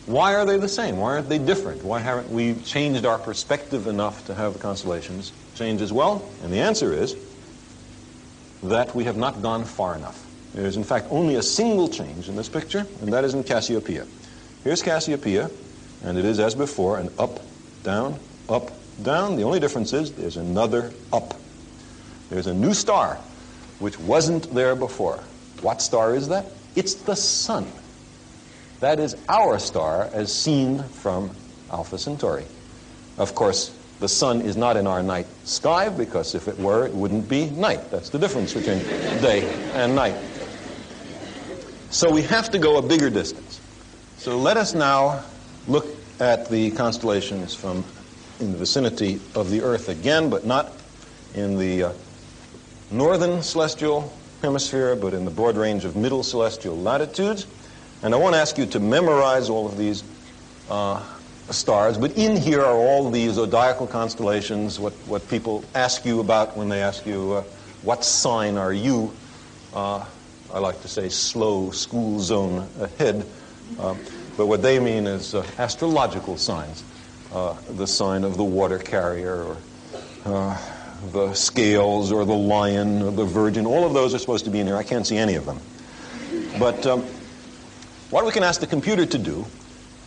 Why 0.06 0.34
are 0.34 0.44
they 0.44 0.58
the 0.58 0.68
same? 0.68 0.96
Why 0.96 1.12
aren't 1.12 1.28
they 1.28 1.38
different? 1.38 1.84
Why 1.84 2.00
haven't 2.00 2.30
we 2.30 2.54
changed 2.62 3.06
our 3.06 3.18
perspective 3.18 3.86
enough 3.86 4.26
to 4.26 4.34
have 4.34 4.54
the 4.54 4.58
constellations 4.58 5.32
change 5.54 5.80
as 5.80 5.92
well? 5.92 6.28
And 6.42 6.52
the 6.52 6.58
answer 6.58 6.92
is 6.92 7.16
that 8.62 8.94
we 8.94 9.04
have 9.04 9.16
not 9.16 9.40
gone 9.40 9.64
far 9.64 9.94
enough. 9.94 10.26
There 10.54 10.66
is, 10.66 10.76
in 10.76 10.84
fact, 10.84 11.06
only 11.10 11.36
a 11.36 11.42
single 11.42 11.88
change 11.88 12.28
in 12.28 12.34
this 12.34 12.48
picture, 12.48 12.86
and 13.00 13.12
that 13.12 13.24
is 13.24 13.34
in 13.34 13.44
Cassiopeia. 13.44 14.06
Here's 14.64 14.82
Cassiopeia, 14.82 15.48
and 16.02 16.18
it 16.18 16.24
is, 16.24 16.40
as 16.40 16.54
before, 16.54 16.98
an 16.98 17.10
up, 17.18 17.40
down, 17.84 18.18
up, 18.48 18.72
down. 19.02 19.36
The 19.36 19.42
only 19.42 19.60
difference 19.60 19.92
is 19.92 20.12
there's 20.12 20.36
another 20.36 20.92
up. 21.12 21.34
There's 22.30 22.48
a 22.48 22.54
new 22.54 22.74
star, 22.74 23.16
which 23.78 23.98
wasn't 24.00 24.52
there 24.52 24.74
before. 24.74 25.20
What 25.62 25.82
star 25.82 26.14
is 26.14 26.28
that? 26.28 26.46
It's 26.76 26.94
the 26.94 27.14
sun. 27.14 27.66
That 28.80 28.98
is 28.98 29.16
our 29.28 29.58
star 29.58 30.08
as 30.12 30.32
seen 30.32 30.82
from 30.82 31.30
Alpha 31.70 31.98
Centauri. 31.98 32.46
Of 33.18 33.34
course, 33.34 33.76
the 34.00 34.08
sun 34.08 34.40
is 34.40 34.56
not 34.56 34.76
in 34.78 34.86
our 34.86 35.02
night 35.02 35.26
sky 35.44 35.90
because 35.90 36.34
if 36.34 36.48
it 36.48 36.58
were, 36.58 36.86
it 36.86 36.94
wouldn't 36.94 37.28
be 37.28 37.50
night. 37.50 37.90
That's 37.90 38.08
the 38.08 38.18
difference 38.18 38.54
between 38.54 38.78
day 39.20 39.42
and 39.74 39.94
night. 39.94 40.16
So 41.90 42.10
we 42.10 42.22
have 42.22 42.50
to 42.50 42.58
go 42.58 42.78
a 42.78 42.82
bigger 42.82 43.10
distance. 43.10 43.60
So 44.16 44.38
let 44.38 44.56
us 44.56 44.74
now 44.74 45.22
look 45.68 45.86
at 46.20 46.48
the 46.48 46.70
constellations 46.70 47.54
from 47.54 47.84
in 48.38 48.52
the 48.52 48.58
vicinity 48.58 49.20
of 49.34 49.50
the 49.50 49.60
Earth 49.60 49.90
again, 49.90 50.30
but 50.30 50.46
not 50.46 50.72
in 51.34 51.58
the 51.58 51.82
uh, 51.84 51.92
northern 52.90 53.42
celestial 53.42 54.10
hemisphere, 54.42 54.96
but 54.96 55.14
in 55.14 55.24
the 55.24 55.30
broad 55.30 55.56
range 55.56 55.84
of 55.84 55.96
middle 55.96 56.22
celestial 56.22 56.76
latitudes. 56.76 57.46
And 58.02 58.14
I 58.14 58.16
won't 58.16 58.34
ask 58.34 58.56
you 58.56 58.66
to 58.66 58.80
memorize 58.80 59.50
all 59.50 59.66
of 59.66 59.76
these 59.76 60.02
uh, 60.70 61.02
stars, 61.50 61.98
but 61.98 62.16
in 62.16 62.36
here 62.36 62.62
are 62.62 62.76
all 62.76 63.10
these 63.10 63.34
zodiacal 63.34 63.86
constellations, 63.86 64.78
what, 64.78 64.92
what 65.06 65.28
people 65.28 65.64
ask 65.74 66.04
you 66.04 66.20
about 66.20 66.56
when 66.56 66.68
they 66.68 66.80
ask 66.80 67.06
you, 67.06 67.32
uh, 67.32 67.42
what 67.82 68.04
sign 68.04 68.56
are 68.56 68.72
you? 68.72 69.12
Uh, 69.74 70.04
I 70.52 70.58
like 70.58 70.80
to 70.82 70.88
say 70.88 71.08
slow 71.08 71.70
school 71.70 72.20
zone 72.20 72.68
ahead. 72.80 73.26
Uh, 73.78 73.94
but 74.36 74.46
what 74.46 74.62
they 74.62 74.78
mean 74.78 75.06
is 75.06 75.34
uh, 75.34 75.46
astrological 75.58 76.36
signs. 76.36 76.82
Uh, 77.32 77.54
the 77.76 77.86
sign 77.86 78.24
of 78.24 78.36
the 78.36 78.44
water 78.44 78.78
carrier 78.78 79.44
or 79.44 79.56
the 81.12 81.32
scales 81.34 82.12
or 82.12 82.24
the 82.24 82.34
lion 82.34 83.02
or 83.02 83.10
the 83.10 83.24
virgin. 83.24 83.66
All 83.66 83.86
of 83.86 83.94
those 83.94 84.14
are 84.14 84.18
supposed 84.18 84.44
to 84.44 84.50
be 84.50 84.60
in 84.60 84.66
here. 84.66 84.76
I 84.76 84.82
can't 84.82 85.06
see 85.06 85.16
any 85.16 85.34
of 85.34 85.46
them. 85.46 85.58
But 86.58 86.86
um, 86.86 87.02
what 88.10 88.24
we 88.24 88.32
can 88.32 88.42
ask 88.42 88.60
the 88.60 88.66
computer 88.66 89.06
to 89.06 89.18
do 89.18 89.46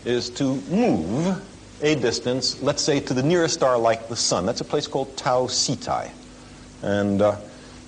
is 0.05 0.29
to 0.31 0.55
move 0.69 1.41
a 1.81 1.95
distance, 1.95 2.61
let's 2.61 2.81
say 2.81 2.99
to 2.99 3.13
the 3.13 3.23
nearest 3.23 3.55
star 3.55 3.77
like 3.77 4.07
the 4.07 4.15
sun. 4.15 4.45
That's 4.45 4.61
a 4.61 4.65
place 4.65 4.87
called 4.87 5.15
Tau 5.17 5.47
Ceti. 5.47 6.11
And 6.81 7.21
uh, 7.21 7.37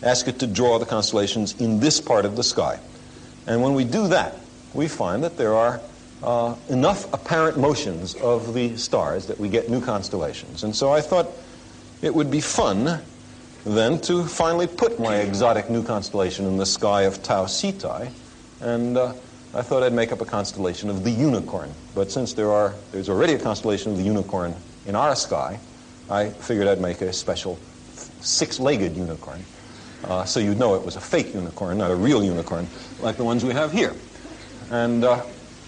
ask 0.03 0.27
it 0.27 0.39
to 0.39 0.47
draw 0.47 0.79
the 0.79 0.85
constellations 0.85 1.59
in 1.59 1.79
this 1.79 2.01
part 2.01 2.25
of 2.25 2.35
the 2.35 2.43
sky. 2.43 2.79
And 3.47 3.61
when 3.61 3.73
we 3.73 3.83
do 3.83 4.07
that, 4.07 4.37
we 4.73 4.87
find 4.87 5.23
that 5.23 5.37
there 5.37 5.53
are 5.53 5.79
uh, 6.23 6.55
enough 6.69 7.13
apparent 7.13 7.57
motions 7.57 8.15
of 8.15 8.53
the 8.53 8.75
stars 8.77 9.27
that 9.27 9.39
we 9.39 9.47
get 9.49 9.69
new 9.69 9.81
constellations. 9.81 10.63
And 10.63 10.75
so 10.75 10.91
I 10.91 11.01
thought 11.01 11.27
it 12.05 12.13
would 12.13 12.29
be 12.29 12.39
fun 12.39 13.01
then 13.65 13.99
to 13.99 14.23
finally 14.25 14.67
put 14.67 14.99
my 14.99 15.15
exotic 15.15 15.71
new 15.71 15.83
constellation 15.83 16.45
in 16.45 16.55
the 16.55 16.65
sky 16.65 17.01
of 17.01 17.23
Tau 17.23 17.47
Ceti 17.47 18.11
and 18.61 18.95
uh, 18.95 19.11
I 19.55 19.63
thought 19.63 19.81
I'd 19.81 19.91
make 19.91 20.11
up 20.11 20.21
a 20.21 20.25
constellation 20.25 20.91
of 20.91 21.03
the 21.03 21.09
unicorn. 21.09 21.73
But 21.95 22.11
since 22.11 22.33
there 22.33 22.51
are, 22.51 22.75
there's 22.91 23.09
already 23.09 23.33
a 23.33 23.39
constellation 23.39 23.91
of 23.91 23.97
the 23.97 24.03
unicorn 24.03 24.53
in 24.85 24.95
our 24.95 25.15
sky, 25.15 25.59
I 26.07 26.29
figured 26.29 26.67
I'd 26.67 26.79
make 26.79 27.01
a 27.01 27.11
special 27.11 27.57
six-legged 28.21 28.95
unicorn. 28.95 29.43
Uh, 30.03 30.25
so 30.25 30.39
you'd 30.39 30.59
know 30.59 30.75
it 30.75 30.85
was 30.85 30.97
a 30.97 31.01
fake 31.01 31.33
unicorn, 31.33 31.79
not 31.79 31.89
a 31.89 31.95
real 31.95 32.23
unicorn, 32.23 32.67
like 32.99 33.17
the 33.17 33.23
ones 33.23 33.43
we 33.43 33.53
have 33.53 33.71
here. 33.71 33.95
And 34.69 35.03
uh, 35.03 35.23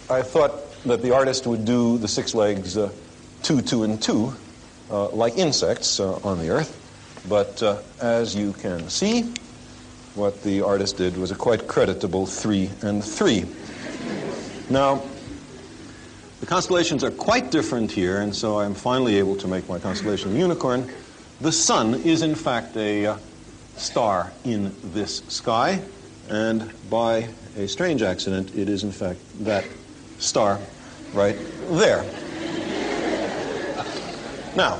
I 0.08 0.22
thought 0.22 0.72
that 0.84 1.02
the 1.02 1.16
artist 1.16 1.48
would 1.48 1.66
do 1.66 1.98
the 1.98 2.08
six 2.08 2.36
legs 2.36 2.78
uh, 2.78 2.92
two, 3.42 3.62
two, 3.62 3.84
and 3.84 4.00
two, 4.00 4.36
uh, 4.90 5.10
like 5.10 5.38
insects 5.38 6.00
uh, 6.00 6.20
on 6.24 6.40
the 6.40 6.50
earth. 6.50 6.84
But 7.28 7.62
uh, 7.62 7.82
as 8.02 8.36
you 8.36 8.54
can 8.54 8.90
see, 8.90 9.34
what 10.16 10.42
the 10.44 10.62
artist 10.62 10.98
did 10.98 11.18
was 11.18 11.32
a 11.32 11.36
quite 11.36 11.68
creditable 11.68 12.26
three 12.26 12.70
and 12.82 13.04
three. 13.04 13.46
Now, 14.70 15.04
the 16.40 16.46
constellations 16.46 17.04
are 17.04 17.12
quite 17.12 17.52
different 17.52 17.92
here, 17.92 18.22
and 18.22 18.36
so 18.36 18.60
I'm 18.60 18.74
finally 18.74 19.18
able 19.18 19.36
to 19.38 19.48
make 19.48 19.68
my 19.68 19.80
constellation 19.80 20.36
unicorn. 20.36 20.90
The 21.42 21.52
sun 21.52 21.96
is, 21.96 22.22
in 22.22 22.36
fact, 22.36 22.76
a 22.78 23.06
uh, 23.06 23.18
star 23.76 24.32
in 24.44 24.76
this 24.94 25.20
sky, 25.28 25.82
and 26.30 26.72
by 26.90 27.30
a 27.56 27.68
strange 27.68 28.02
accident, 28.02 28.56
it 28.56 28.70
is, 28.70 28.84
in 28.84 28.92
fact, 28.92 29.20
that 29.44 29.66
star 30.20 30.60
right 31.14 31.38
there. 31.70 32.06
Now, 34.58 34.80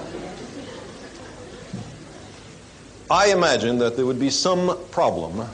I 3.09 3.32
imagine 3.32 3.78
that 3.78 3.95
there 3.95 4.05
would 4.05 4.19
be 4.19 4.30
some 4.30 4.78
problem 4.91 5.47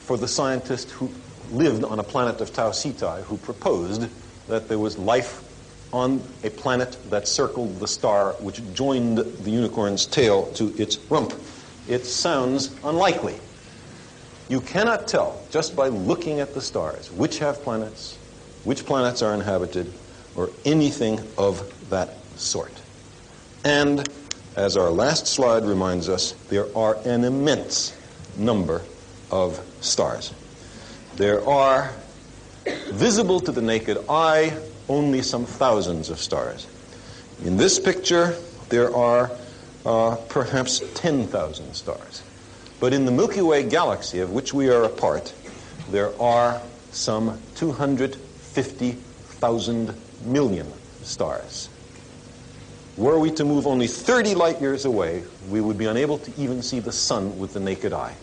for 0.00 0.16
the 0.16 0.26
scientist 0.26 0.90
who 0.90 1.12
lived 1.52 1.84
on 1.84 2.00
a 2.00 2.02
planet 2.02 2.40
of 2.40 2.52
Tau 2.52 2.72
Ceti 2.72 3.22
who 3.24 3.36
proposed 3.36 4.08
that 4.48 4.68
there 4.68 4.78
was 4.78 4.98
life 4.98 5.44
on 5.92 6.22
a 6.42 6.50
planet 6.50 6.96
that 7.10 7.28
circled 7.28 7.78
the 7.78 7.86
star 7.86 8.32
which 8.40 8.60
joined 8.72 9.18
the 9.18 9.50
unicorn's 9.50 10.06
tail 10.06 10.46
to 10.54 10.74
its 10.76 10.96
rump. 11.10 11.34
It 11.86 12.06
sounds 12.06 12.74
unlikely. 12.82 13.38
You 14.48 14.62
cannot 14.62 15.06
tell 15.06 15.40
just 15.50 15.76
by 15.76 15.88
looking 15.88 16.40
at 16.40 16.54
the 16.54 16.60
stars 16.60 17.12
which 17.12 17.38
have 17.38 17.62
planets, 17.62 18.16
which 18.64 18.86
planets 18.86 19.22
are 19.22 19.34
inhabited, 19.34 19.92
or 20.34 20.50
anything 20.64 21.20
of 21.36 21.72
that 21.90 22.16
sort. 22.36 22.81
And 23.64 24.08
as 24.56 24.76
our 24.76 24.90
last 24.90 25.26
slide 25.26 25.64
reminds 25.64 26.08
us, 26.08 26.32
there 26.48 26.66
are 26.76 26.96
an 27.06 27.24
immense 27.24 27.96
number 28.36 28.82
of 29.30 29.60
stars. 29.80 30.34
There 31.16 31.46
are, 31.48 31.92
visible 32.90 33.40
to 33.40 33.52
the 33.52 33.62
naked 33.62 33.98
eye, 34.08 34.56
only 34.88 35.22
some 35.22 35.46
thousands 35.46 36.10
of 36.10 36.18
stars. 36.18 36.66
In 37.44 37.56
this 37.56 37.78
picture, 37.78 38.36
there 38.68 38.92
are 38.94 39.30
uh, 39.84 40.16
perhaps 40.28 40.82
10,000 40.94 41.74
stars. 41.74 42.22
But 42.80 42.92
in 42.92 43.04
the 43.04 43.12
Milky 43.12 43.42
Way 43.42 43.68
galaxy, 43.68 44.20
of 44.20 44.32
which 44.32 44.52
we 44.52 44.68
are 44.70 44.84
a 44.84 44.88
part, 44.88 45.32
there 45.90 46.12
are 46.20 46.60
some 46.90 47.40
250,000 47.56 49.94
million 50.24 50.72
stars. 51.02 51.68
Were 52.96 53.18
we 53.18 53.30
to 53.32 53.44
move 53.44 53.66
only 53.66 53.86
30 53.86 54.34
light 54.34 54.60
years 54.60 54.84
away, 54.84 55.24
we 55.48 55.60
would 55.60 55.78
be 55.78 55.86
unable 55.86 56.18
to 56.18 56.32
even 56.40 56.62
see 56.62 56.78
the 56.78 56.92
sun 56.92 57.38
with 57.38 57.54
the 57.54 57.60
naked 57.60 57.92
eye. 57.92 58.14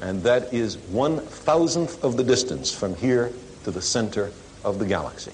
and 0.00 0.20
that 0.24 0.52
is 0.52 0.76
one 0.90 1.20
thousandth 1.20 2.02
of 2.02 2.16
the 2.16 2.24
distance 2.24 2.74
from 2.74 2.96
here 2.96 3.32
to 3.62 3.70
the 3.70 3.80
center 3.80 4.32
of 4.64 4.80
the 4.80 4.84
galaxy. 4.84 5.30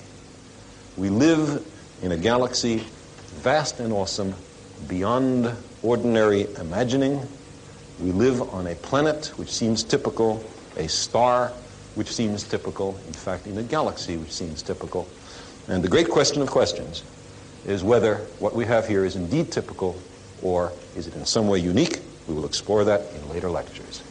We 0.99 1.09
live 1.09 1.64
in 2.03 2.12
a 2.12 2.19
galaxy 2.19 2.85
vast 3.41 3.81
and 3.81 3.93
awesome, 3.95 4.35
beyond 4.87 5.51
ordinary 5.83 6.47
imagining. 6.57 7.27
We 7.99 8.12
live 8.12 8.43
on 8.53 8.66
a 8.66 8.75
planet 8.75 9.33
which 9.39 9.51
seems 9.51 9.83
typical, 9.83 10.45
a 10.77 10.87
star 10.87 11.49
which 11.95 12.12
seems 12.12 12.45
typical, 12.45 13.01
in 13.07 13.14
fact, 13.14 13.47
in 13.47 13.57
a 13.57 13.62
galaxy 13.62 14.19
which 14.19 14.33
seems 14.33 14.62
typical. 14.62 15.09
And 15.66 15.83
the 15.83 15.89
great 15.89 16.11
question 16.11 16.43
of 16.43 16.51
questions 16.51 17.03
is 17.65 17.83
whether 17.83 18.31
what 18.39 18.55
we 18.55 18.65
have 18.65 18.87
here 18.87 19.05
is 19.05 19.17
indeed 19.17 19.51
typical 19.53 20.03
or 20.41 20.73
is 20.95 21.07
it 21.07 21.15
in 21.15 21.25
some 21.25 21.49
way 21.49 21.59
unique? 21.59 22.01
We 22.27 22.35
will 22.35 22.47
explore 22.47 22.85
that 22.85 23.13
in 23.15 23.29
later 23.29 23.51
lectures. 23.51 24.03